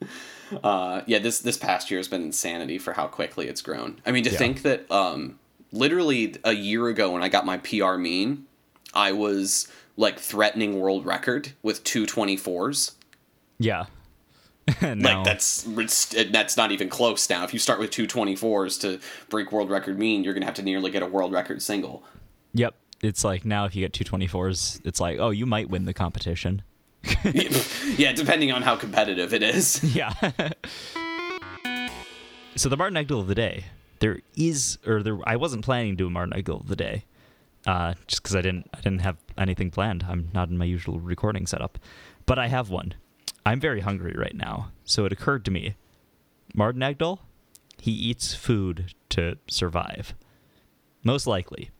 uh, 0.62 1.02
yeah, 1.06 1.18
this 1.18 1.40
this 1.40 1.56
past 1.56 1.90
year 1.90 1.98
has 1.98 2.08
been 2.08 2.22
insanity 2.22 2.78
for 2.78 2.92
how 2.92 3.06
quickly 3.06 3.48
it's 3.48 3.62
grown. 3.62 4.00
I 4.06 4.10
mean, 4.12 4.24
to 4.24 4.30
Yeah. 4.30 4.38
think 4.38 4.62
that 4.62 4.90
um, 4.90 5.38
literally 5.72 6.34
a 6.44 6.52
year 6.52 6.88
ago 6.88 7.10
when 7.12 7.22
I 7.22 7.28
got 7.28 7.46
my 7.46 7.58
PR 7.58 7.96
mean, 7.96 8.46
I 8.94 9.12
was 9.12 9.68
like 9.96 10.18
threatening 10.18 10.80
world 10.80 11.04
record 11.04 11.52
with 11.62 11.84
two 11.84 12.06
twenty 12.06 12.36
fours. 12.36 12.92
yeah. 13.58 13.86
now, 14.80 14.94
Like 14.94 15.24
that's 15.24 15.66
that's 16.30 16.56
not 16.56 16.70
even 16.70 16.88
close 16.88 17.28
now. 17.28 17.42
If 17.42 17.52
you 17.52 17.58
start 17.58 17.80
with 17.80 17.90
two 17.90 18.06
twenty 18.06 18.36
fours 18.36 18.78
to 18.78 19.00
break 19.28 19.50
world 19.50 19.70
record 19.70 19.98
mean, 19.98 20.22
you're 20.22 20.34
gonna 20.34 20.46
have 20.46 20.54
to 20.54 20.62
nearly 20.62 20.90
get 20.90 21.02
a 21.02 21.06
world 21.06 21.32
record 21.32 21.60
single. 21.62 22.04
Yep. 22.54 22.74
It's 23.02 23.24
like 23.24 23.44
now 23.44 23.64
if 23.64 23.74
you 23.74 23.84
get 23.84 23.92
224s, 23.92 24.80
it's 24.84 25.00
like, 25.00 25.18
oh, 25.18 25.30
you 25.30 25.44
might 25.46 25.68
win 25.68 25.86
the 25.86 25.92
competition. 25.92 26.62
yeah, 27.24 28.12
depending 28.12 28.52
on 28.52 28.62
how 28.62 28.76
competitive 28.76 29.34
it 29.34 29.42
is. 29.42 29.82
Yeah. 29.96 30.12
so 32.54 32.68
the 32.68 32.76
Martin 32.76 33.04
Egdal 33.04 33.18
of 33.20 33.26
the 33.26 33.34
day, 33.34 33.64
there 33.98 34.20
is, 34.36 34.78
or 34.86 35.02
there, 35.02 35.18
I 35.24 35.34
wasn't 35.34 35.64
planning 35.64 35.92
to 35.92 35.96
do 35.96 36.06
a 36.06 36.10
Martin 36.10 36.40
Egdal 36.40 36.60
of 36.60 36.68
the 36.68 36.76
day, 36.76 37.04
uh, 37.66 37.94
just 38.06 38.22
because 38.22 38.36
I 38.36 38.42
didn't, 38.42 38.68
I 38.74 38.80
didn't 38.80 39.00
have 39.00 39.16
anything 39.38 39.70
planned. 39.70 40.06
I'm 40.08 40.28
not 40.32 40.48
in 40.48 40.58
my 40.58 40.64
usual 40.64 41.00
recording 41.00 41.46
setup, 41.46 41.78
but 42.26 42.38
I 42.38 42.48
have 42.48 42.70
one. 42.70 42.94
I'm 43.44 43.60
very 43.60 43.80
hungry 43.80 44.14
right 44.16 44.36
now, 44.36 44.70
so 44.84 45.04
it 45.04 45.12
occurred 45.12 45.44
to 45.46 45.50
me, 45.50 45.76
Martin 46.54 46.82
Egdal, 46.82 47.18
He 47.80 47.90
eats 47.90 48.34
food 48.34 48.94
to 49.10 49.38
survive. 49.48 50.14
Most 51.02 51.26
likely. 51.26 51.70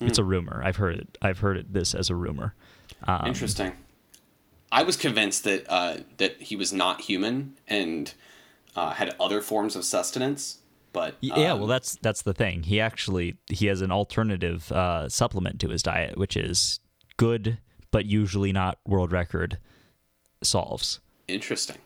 It's 0.00 0.18
a 0.18 0.24
rumor. 0.24 0.60
I've 0.64 0.76
heard 0.76 0.96
it. 0.96 1.18
I've 1.22 1.38
heard 1.38 1.56
it, 1.56 1.72
this 1.72 1.94
as 1.94 2.10
a 2.10 2.16
rumor. 2.16 2.54
Um, 3.04 3.26
Interesting. 3.26 3.72
I 4.70 4.82
was 4.82 4.96
convinced 4.96 5.44
that 5.44 5.64
uh, 5.68 5.98
that 6.16 6.42
he 6.42 6.56
was 6.56 6.72
not 6.72 7.02
human 7.02 7.56
and 7.68 8.12
uh, 8.74 8.90
had 8.90 9.14
other 9.20 9.40
forms 9.40 9.76
of 9.76 9.84
sustenance, 9.84 10.58
but 10.92 11.16
Yeah, 11.20 11.52
um, 11.52 11.60
well, 11.60 11.68
that's 11.68 11.96
that's 11.96 12.22
the 12.22 12.34
thing. 12.34 12.62
He 12.64 12.80
actually 12.80 13.36
he 13.48 13.66
has 13.66 13.80
an 13.80 13.90
alternative 13.92 14.70
uh, 14.72 15.08
supplement 15.08 15.60
to 15.60 15.68
his 15.68 15.82
diet, 15.82 16.16
which 16.16 16.36
is 16.36 16.80
good 17.16 17.58
but 17.92 18.06
usually 18.06 18.52
not 18.52 18.78
world 18.86 19.12
record 19.12 19.58
solves. 20.42 20.98
interesting. 21.28 21.76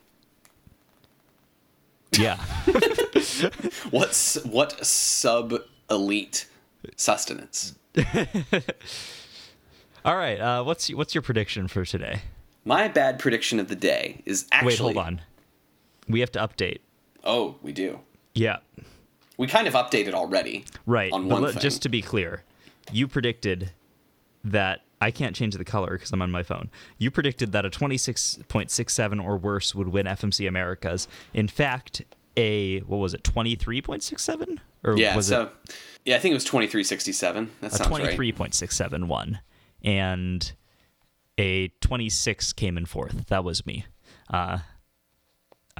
Yeah, 2.17 2.37
What's 3.91 4.43
what 4.45 4.83
sub 4.85 5.53
elite 5.91 6.47
sustenance? 6.95 7.75
All 10.05 10.15
right. 10.15 10.39
Uh, 10.39 10.63
what's 10.63 10.89
what's 10.93 11.13
your 11.13 11.21
prediction 11.21 11.67
for 11.67 11.83
today? 11.83 12.21
My 12.63 12.87
bad 12.87 13.19
prediction 13.19 13.59
of 13.59 13.67
the 13.67 13.75
day 13.75 14.21
is 14.25 14.45
actually. 14.51 14.67
Wait, 14.67 14.79
hold 14.79 14.97
on. 14.97 15.21
We 16.07 16.21
have 16.21 16.31
to 16.31 16.39
update. 16.39 16.79
Oh, 17.25 17.55
we 17.61 17.73
do. 17.73 17.99
Yeah, 18.33 18.57
We 19.37 19.47
kind 19.47 19.67
of 19.67 19.73
updated 19.75 20.13
already. 20.13 20.65
right. 20.85 21.11
On 21.11 21.27
but 21.29 21.41
let- 21.41 21.53
thing. 21.53 21.61
just 21.61 21.81
to 21.83 21.89
be 21.89 22.01
clear, 22.01 22.43
you 22.91 23.07
predicted 23.07 23.71
that 24.43 24.81
I 24.99 25.11
can't 25.11 25.35
change 25.35 25.55
the 25.55 25.63
color 25.65 25.91
because 25.91 26.11
I'm 26.11 26.21
on 26.23 26.31
my 26.31 26.41
phone. 26.43 26.69
You 26.97 27.11
predicted 27.11 27.51
that 27.51 27.65
a 27.65 27.69
26.67 27.69 29.23
or 29.23 29.37
worse 29.37 29.75
would 29.75 29.89
win 29.89 30.05
FMC 30.07 30.47
Americas. 30.47 31.07
In 31.33 31.47
fact, 31.47 32.01
a 32.35 32.79
what 32.81 32.97
was 32.97 33.13
it, 33.13 33.23
23.67 33.23 34.59
or 34.83 34.97
Yeah. 34.97 35.15
was 35.15 35.27
so. 35.27 35.43
it 35.43 35.75
Yeah, 36.05 36.15
I 36.15 36.19
think 36.19 36.31
it 36.31 36.35
was 36.35 36.45
twenty 36.45 36.67
three 36.67 36.83
sixty 36.83 37.11
seven. 37.11 37.51
That 37.61 37.73
a 37.73 37.75
sounds 37.75 37.89
right. 37.99 38.17
23.67 38.17 39.07
won, 39.07 39.39
and 39.83 40.51
a 41.37 41.67
26 41.81 42.53
came 42.53 42.77
in 42.77 42.85
fourth. 42.85 43.27
That 43.27 43.43
was 43.43 43.65
me. 43.65 43.85
Uh, 44.29 44.59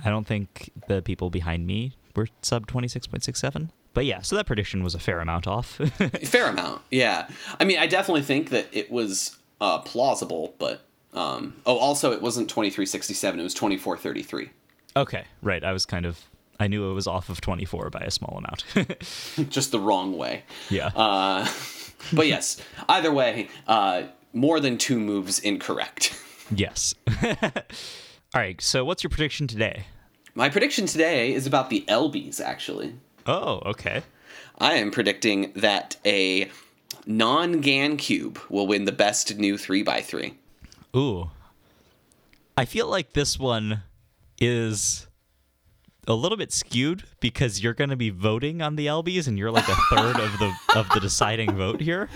I 0.04 0.10
don't 0.10 0.28
think 0.28 0.72
the 0.88 1.02
people 1.02 1.30
behind 1.30 1.66
me 1.66 1.94
were 2.18 2.28
sub 2.42 2.68
26.67. 2.68 3.70
But 3.94 4.06
yeah, 4.06 4.22
so 4.22 4.36
that 4.36 4.46
prediction 4.46 4.84
was 4.84 4.94
a 4.94 5.00
fair 5.00 5.22
amount 5.22 5.48
off. 5.48 5.68
Fair 6.24 6.50
amount. 6.50 6.82
Yeah. 6.92 7.28
I 7.60 7.64
mean, 7.64 7.80
I 7.80 7.88
definitely 7.88 8.22
think 8.22 8.50
that 8.50 8.68
it 8.72 8.92
was 8.92 9.38
uh, 9.62 9.80
plausible, 9.80 10.54
but 10.60 10.82
um, 11.14 11.56
oh, 11.66 11.78
also 11.78 12.12
it 12.12 12.22
wasn't 12.22 12.48
twenty 12.50 12.70
three 12.70 12.86
sixty 12.86 13.16
seven. 13.16 13.40
It 13.40 13.44
was 13.44 13.56
twenty 13.56 13.78
four 13.78 13.98
thirty 13.98 14.22
three. 14.22 14.50
okay, 14.96 15.26
right. 15.42 15.64
I 15.64 15.72
was 15.74 15.86
kind 15.88 16.06
of, 16.06 16.20
I 16.60 16.68
knew 16.68 16.92
it 16.92 16.94
was 16.94 17.08
off 17.08 17.30
of 17.30 17.40
24 17.42 17.90
by 17.90 18.02
a 18.02 18.12
small 18.12 18.38
amount. 18.38 18.66
Just 19.50 19.72
the 19.72 19.80
wrong 19.80 20.16
way. 20.18 20.44
yeah. 20.70 20.88
Uh, 20.96 21.48
but 22.14 22.28
yes, 22.28 22.62
either 22.90 23.12
way, 23.12 23.50
uh, 23.68 24.04
more 24.34 24.60
than 24.60 24.78
two 24.78 25.00
moves 25.00 25.40
incorrect. 25.40 26.20
yes. 26.52 26.94
All 27.24 28.42
right, 28.42 28.62
so 28.62 28.86
what's 28.86 29.04
your 29.04 29.10
prediction 29.10 29.48
today? 29.48 29.86
My 30.38 30.50
prediction 30.50 30.86
today 30.86 31.34
is 31.34 31.48
about 31.48 31.72
the 31.72 31.84
Elbies, 31.88 32.40
actually. 32.40 32.94
Oh, 33.26 33.60
okay. 33.66 34.04
I 34.60 34.74
am 34.74 34.92
predicting 34.92 35.52
that 35.56 35.96
a 36.06 36.52
non 37.08 37.60
GAN 37.60 37.98
cube 37.98 38.38
will 38.48 38.68
win 38.68 38.86
the 38.86 38.92
best 38.92 39.40
new 39.40 39.56
3x3. 39.56 40.36
Ooh. 40.96 41.32
I 42.56 42.66
feel 42.66 42.86
like 42.86 43.14
this 43.14 43.40
one 43.40 43.82
is 44.40 45.08
a 46.08 46.14
little 46.14 46.38
bit 46.38 46.52
skewed 46.52 47.06
because 47.20 47.64
you're 47.64 47.74
going 47.74 47.90
to 47.90 47.96
be 47.96 48.12
voting 48.12 48.62
on 48.62 48.76
the 48.76 48.86
LBs 48.86 49.28
and 49.28 49.40
you're 49.40 49.50
like 49.50 49.68
a 49.68 49.76
third 49.90 50.20
of 50.20 50.38
the 50.38 50.54
of 50.76 50.88
the 50.90 51.00
deciding 51.00 51.56
vote 51.56 51.82
here. 51.82 52.10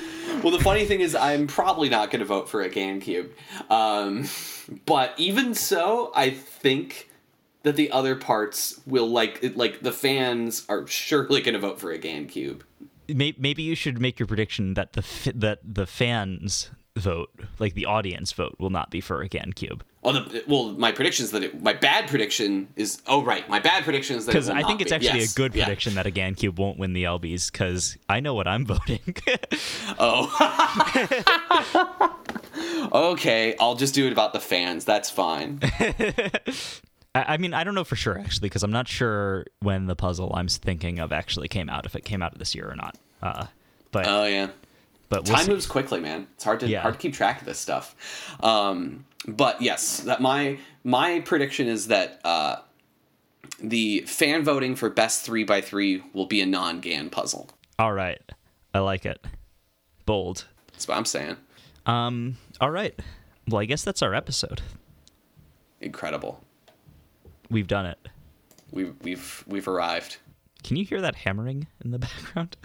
Well, 0.44 0.56
the 0.56 0.64
funny 0.64 0.86
thing 0.86 1.02
is, 1.02 1.16
I'm 1.16 1.48
probably 1.48 1.90
not 1.90 2.12
going 2.12 2.20
to 2.20 2.26
vote 2.26 2.50
for 2.50 2.62
a 2.62 2.70
GAN 2.70 3.00
cube. 3.00 3.32
Um, 3.72 4.30
but 4.86 5.16
even 5.18 5.56
so, 5.56 6.12
I 6.14 6.30
think 6.30 7.08
that 7.64 7.76
the 7.76 7.92
other 7.92 8.16
parts 8.16 8.80
will 8.86 9.08
like 9.10 9.40
it, 9.42 9.56
like 9.58 9.82
the 9.82 9.92
fans 9.92 10.66
are 10.70 10.88
surely 10.88 11.42
going 11.42 11.54
to 11.54 11.60
vote 11.60 11.80
for 11.80 11.92
a 11.92 11.98
GAN 11.98 12.28
cube. 12.28 12.64
May- 13.08 13.36
Maybe 13.38 13.62
you 13.64 13.76
should 13.76 14.00
make 14.02 14.20
your 14.20 14.28
prediction 14.28 14.74
that 14.76 14.94
the 14.94 15.02
fi- 15.02 15.34
that 15.36 15.60
the 15.64 15.86
fans 15.86 16.72
vote, 16.98 17.30
like 17.60 17.74
the 17.74 17.86
audience 17.86 18.32
vote, 18.34 18.56
will 18.60 18.70
not 18.70 18.90
be 18.92 19.00
for 19.02 19.22
a 19.22 19.28
GAN 19.28 19.54
cube. 19.54 19.84
Oh, 20.04 20.12
the, 20.14 20.44
well, 20.48 20.72
my 20.72 20.92
prediction 20.92 21.24
is 21.26 21.32
that 21.32 21.44
it, 21.44 21.62
my 21.62 21.74
bad 21.74 22.10
prediction 22.10 22.68
is 22.76 23.02
oh 23.06 23.24
right, 23.24 23.48
my 23.48 23.60
bad 23.60 23.84
prediction 23.84 24.16
is 24.18 24.26
that 24.26 24.32
Because 24.32 24.50
I 24.50 24.62
not 24.62 24.68
think 24.68 24.82
it's 24.82 24.90
be. 24.90 24.96
actually 24.96 25.20
Yes, 25.20 25.34
a 25.34 25.36
good 25.38 25.54
yeah. 25.54 25.66
prediction 25.66 25.94
that 25.96 26.08
a 26.08 26.12
GAN 26.12 26.34
cube 26.36 26.58
won't 26.58 26.80
win 26.80 26.94
the 26.94 27.04
LBs 27.04 27.52
because 27.52 27.98
I 28.10 28.20
know 28.20 28.34
what 28.34 28.48
I'm 28.48 28.66
voting. 28.74 29.16
Oh. 30.00 30.28
okay, 32.92 33.56
I'll 33.60 33.76
just 33.76 33.94
do 33.94 34.08
it 34.08 34.12
about 34.12 34.34
the 34.34 34.40
fans. 34.40 34.86
That's 34.86 35.10
fine. 35.12 35.60
I 37.16 37.34
I 37.34 37.38
mean, 37.38 37.54
I 37.54 37.64
don't 37.64 37.76
know 37.76 37.84
for 37.84 37.96
sure 37.96 38.18
actually, 38.18 38.48
because 38.50 38.64
I'm 38.64 38.72
not 38.72 38.88
sure 38.88 39.46
when 39.62 39.88
the 39.88 39.96
puzzle 39.96 40.32
I'm 40.36 40.48
thinking 40.48 41.00
of 41.00 41.12
actually 41.12 41.48
came 41.48 41.70
out, 41.70 41.86
if 41.86 41.96
it 41.96 42.06
came 42.06 42.22
out 42.22 42.38
this 42.38 42.56
year 42.56 42.70
or 42.70 42.76
not. 42.76 42.98
Uh, 43.22 43.46
but 43.92 44.08
Oh 44.08 44.26
yeah. 44.26 44.50
but 45.10 45.26
we'll 45.28 45.36
Time 45.36 45.46
see. 45.46 45.52
moves 45.52 45.66
quickly, 45.68 46.00
man. 46.00 46.28
It's 46.36 46.44
hard 46.44 46.60
to 46.62 46.68
Yeah. 46.68 46.82
hard 46.82 46.94
to 46.96 47.00
keep 47.00 47.14
track 47.14 47.42
of 47.42 47.46
this 47.46 47.60
stuff. 47.60 47.96
Um, 48.44 49.06
but 49.28 49.62
yes, 49.62 50.00
that 50.02 50.22
my 50.22 50.58
my 50.84 51.20
prediction 51.20 51.68
is 51.68 51.88
that 51.88 52.20
uh, 52.24 52.58
the 53.60 54.02
fan 54.08 54.44
voting 54.44 54.76
for 54.76 54.90
best 54.90 55.24
three 55.24 55.44
by 55.44 55.62
three 55.62 56.04
will 56.14 56.26
be 56.26 56.42
a 56.42 56.46
non 56.46 56.80
GAN 56.80 57.10
puzzle. 57.10 57.50
All 57.78 57.94
right, 57.94 58.22
I 58.74 58.80
like 58.80 59.06
it. 59.06 59.24
Bold. 60.06 60.46
That's 60.72 60.88
what 60.88 60.98
I'm 60.98 61.06
saying. 61.06 61.38
Um. 61.86 62.38
All 62.60 62.72
right. 62.72 62.98
Well, 63.48 63.62
I 63.62 63.66
guess 63.66 63.84
that's 63.84 64.02
our 64.02 64.14
episode. 64.16 64.62
Incredible. 65.80 66.42
We've 67.52 67.68
done 67.68 67.86
it. 67.86 68.00
We've 68.72 68.96
we've 69.04 69.44
we've 69.46 69.68
arrived. 69.68 70.18
Can 70.64 70.78
you 70.78 70.86
hear 70.86 71.02
that 71.02 71.16
hammering 71.16 71.68
in 71.84 71.92
the 71.92 72.00
background? 72.00 72.56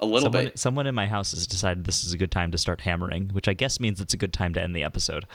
A 0.00 0.06
little 0.06 0.26
someone, 0.26 0.44
bit. 0.44 0.58
someone 0.58 0.86
in 0.86 0.94
my 0.94 1.06
house 1.06 1.30
has 1.30 1.46
decided 1.46 1.84
this 1.84 2.04
is 2.04 2.12
a 2.12 2.18
good 2.18 2.30
time 2.30 2.50
to 2.50 2.58
start 2.58 2.82
hammering, 2.82 3.30
which 3.30 3.48
I 3.48 3.54
guess 3.54 3.80
means 3.80 4.00
it's 4.00 4.12
a 4.12 4.18
good 4.18 4.34
time 4.34 4.52
to 4.54 4.62
end 4.62 4.76
the 4.76 4.84
episode. 4.84 5.26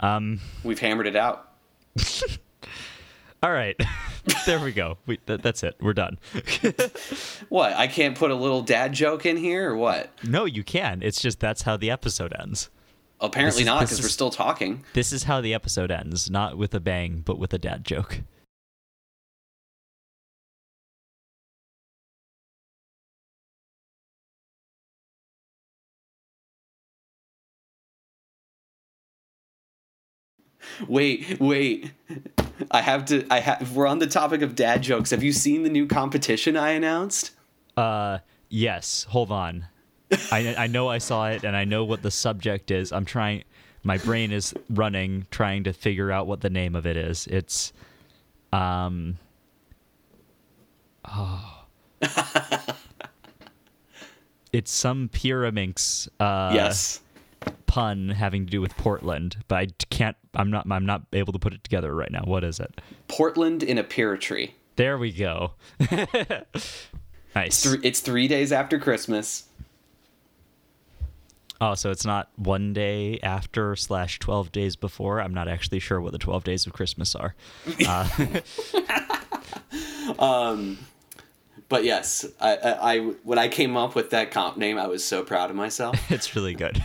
Um. 0.00 0.40
We've 0.62 0.78
hammered 0.78 1.06
it 1.06 1.16
out. 1.16 1.50
All 3.42 3.52
right. 3.52 3.76
there 4.46 4.58
we 4.60 4.72
go. 4.72 4.98
We, 5.06 5.18
that, 5.26 5.42
that's 5.42 5.62
it. 5.62 5.76
We're 5.80 5.94
done. 5.94 6.18
What? 7.48 7.72
I 7.74 7.86
can't 7.86 8.18
put 8.18 8.30
a 8.32 8.34
little 8.34 8.62
dad 8.62 8.92
joke 8.92 9.24
in 9.24 9.36
here 9.36 9.70
or 9.70 9.76
what? 9.76 10.10
no, 10.24 10.44
you 10.44 10.64
can. 10.64 11.00
It's 11.02 11.20
just 11.22 11.40
that's 11.40 11.62
how 11.62 11.76
the 11.76 11.90
episode 11.90 12.34
ends. 12.38 12.68
Apparently 13.20 13.62
is- 13.62 13.66
not, 13.66 13.80
because 13.80 14.00
we're 14.00 14.08
still 14.08 14.30
talking. 14.30 14.84
This 14.92 15.12
is 15.12 15.24
how 15.24 15.40
the 15.40 15.52
episode 15.54 15.90
ends, 15.90 16.30
not 16.30 16.56
with 16.56 16.74
a 16.74 16.80
bang, 16.80 17.22
but 17.24 17.38
with 17.38 17.52
a 17.52 17.58
dad 17.58 17.84
joke. 17.84 18.20
Wait, 30.86 31.38
wait. 31.40 31.92
I 32.70 32.80
have 32.80 33.04
to. 33.06 33.26
I 33.30 33.40
have. 33.40 33.74
We're 33.74 33.86
on 33.86 33.98
the 33.98 34.06
topic 34.06 34.42
of 34.42 34.54
dad 34.54 34.82
jokes. 34.82 35.10
Have 35.10 35.22
you 35.22 35.32
seen 35.32 35.62
the 35.62 35.68
new 35.70 35.86
competition 35.86 36.56
I 36.56 36.70
announced? 36.70 37.30
Uh, 37.76 38.18
yes. 38.48 39.04
Hold 39.10 39.30
on. 39.30 39.66
I 40.30 40.54
I 40.56 40.66
know 40.66 40.88
I 40.88 40.98
saw 40.98 41.28
it, 41.28 41.44
and 41.44 41.56
I 41.56 41.64
know 41.64 41.84
what 41.84 42.02
the 42.02 42.10
subject 42.10 42.70
is. 42.70 42.92
I'm 42.92 43.04
trying. 43.04 43.44
My 43.84 43.98
brain 43.98 44.32
is 44.32 44.54
running, 44.70 45.26
trying 45.30 45.64
to 45.64 45.72
figure 45.72 46.10
out 46.10 46.26
what 46.26 46.40
the 46.40 46.50
name 46.50 46.74
of 46.74 46.86
it 46.86 46.96
is. 46.96 47.26
It's, 47.28 47.72
um. 48.52 49.18
Oh. 51.04 51.64
it's 54.52 54.70
some 54.70 55.08
Pyraminx 55.08 56.08
uh, 56.20 56.50
yes. 56.54 57.00
pun 57.66 58.08
having 58.10 58.46
to 58.46 58.50
do 58.50 58.60
with 58.60 58.76
Portland, 58.76 59.36
but 59.48 59.56
I 59.56 59.66
can't. 59.90 60.16
I'm 60.34 60.50
not. 60.50 60.66
I'm 60.70 60.86
not 60.86 61.02
able 61.12 61.32
to 61.32 61.38
put 61.38 61.52
it 61.52 61.62
together 61.64 61.94
right 61.94 62.10
now. 62.10 62.22
What 62.24 62.44
is 62.44 62.60
it? 62.60 62.80
Portland 63.08 63.62
in 63.62 63.78
a 63.78 63.84
pear 63.84 64.16
tree. 64.16 64.54
There 64.76 64.96
we 64.96 65.12
go. 65.12 65.54
nice. 67.34 67.64
Three, 67.64 67.80
it's 67.82 68.00
three 68.00 68.28
days 68.28 68.52
after 68.52 68.78
Christmas. 68.78 69.47
Oh, 71.60 71.74
so 71.74 71.90
it's 71.90 72.04
not 72.04 72.30
one 72.36 72.72
day 72.72 73.18
after 73.22 73.74
slash 73.74 74.18
twelve 74.18 74.52
days 74.52 74.76
before. 74.76 75.20
I'm 75.20 75.34
not 75.34 75.48
actually 75.48 75.80
sure 75.80 76.00
what 76.00 76.12
the 76.12 76.18
twelve 76.18 76.44
days 76.44 76.66
of 76.66 76.72
Christmas 76.72 77.14
are. 77.14 77.34
Uh, 77.86 78.08
But 81.68 81.84
yes, 81.84 82.24
I, 82.40 82.56
I, 82.56 82.94
I 82.94 82.98
when 83.24 83.38
I 83.38 83.48
came 83.48 83.76
up 83.76 83.94
with 83.94 84.10
that 84.10 84.30
comp 84.30 84.56
name, 84.56 84.78
I 84.78 84.86
was 84.86 85.04
so 85.04 85.22
proud 85.22 85.50
of 85.50 85.56
myself. 85.56 85.98
it's 86.10 86.34
really 86.34 86.54
good. 86.54 86.80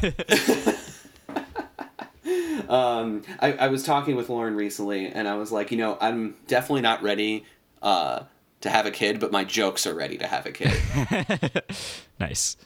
I, 2.69 3.53
I 3.59 3.67
was 3.69 3.83
talking 3.83 4.15
with 4.15 4.29
Lauren 4.29 4.55
recently, 4.55 5.07
and 5.07 5.27
I 5.27 5.35
was 5.35 5.51
like, 5.51 5.71
you 5.71 5.77
know, 5.77 5.97
I'm 6.01 6.35
definitely 6.47 6.81
not 6.81 7.01
ready 7.01 7.45
uh, 7.81 8.23
to 8.61 8.69
have 8.69 8.85
a 8.85 8.91
kid, 8.91 9.19
but 9.19 9.31
my 9.31 9.43
jokes 9.45 9.87
are 9.87 9.93
ready 9.93 10.17
to 10.17 10.27
have 10.27 10.45
a 10.45 10.51
kid. 10.51 11.63
Nice. 12.19 12.57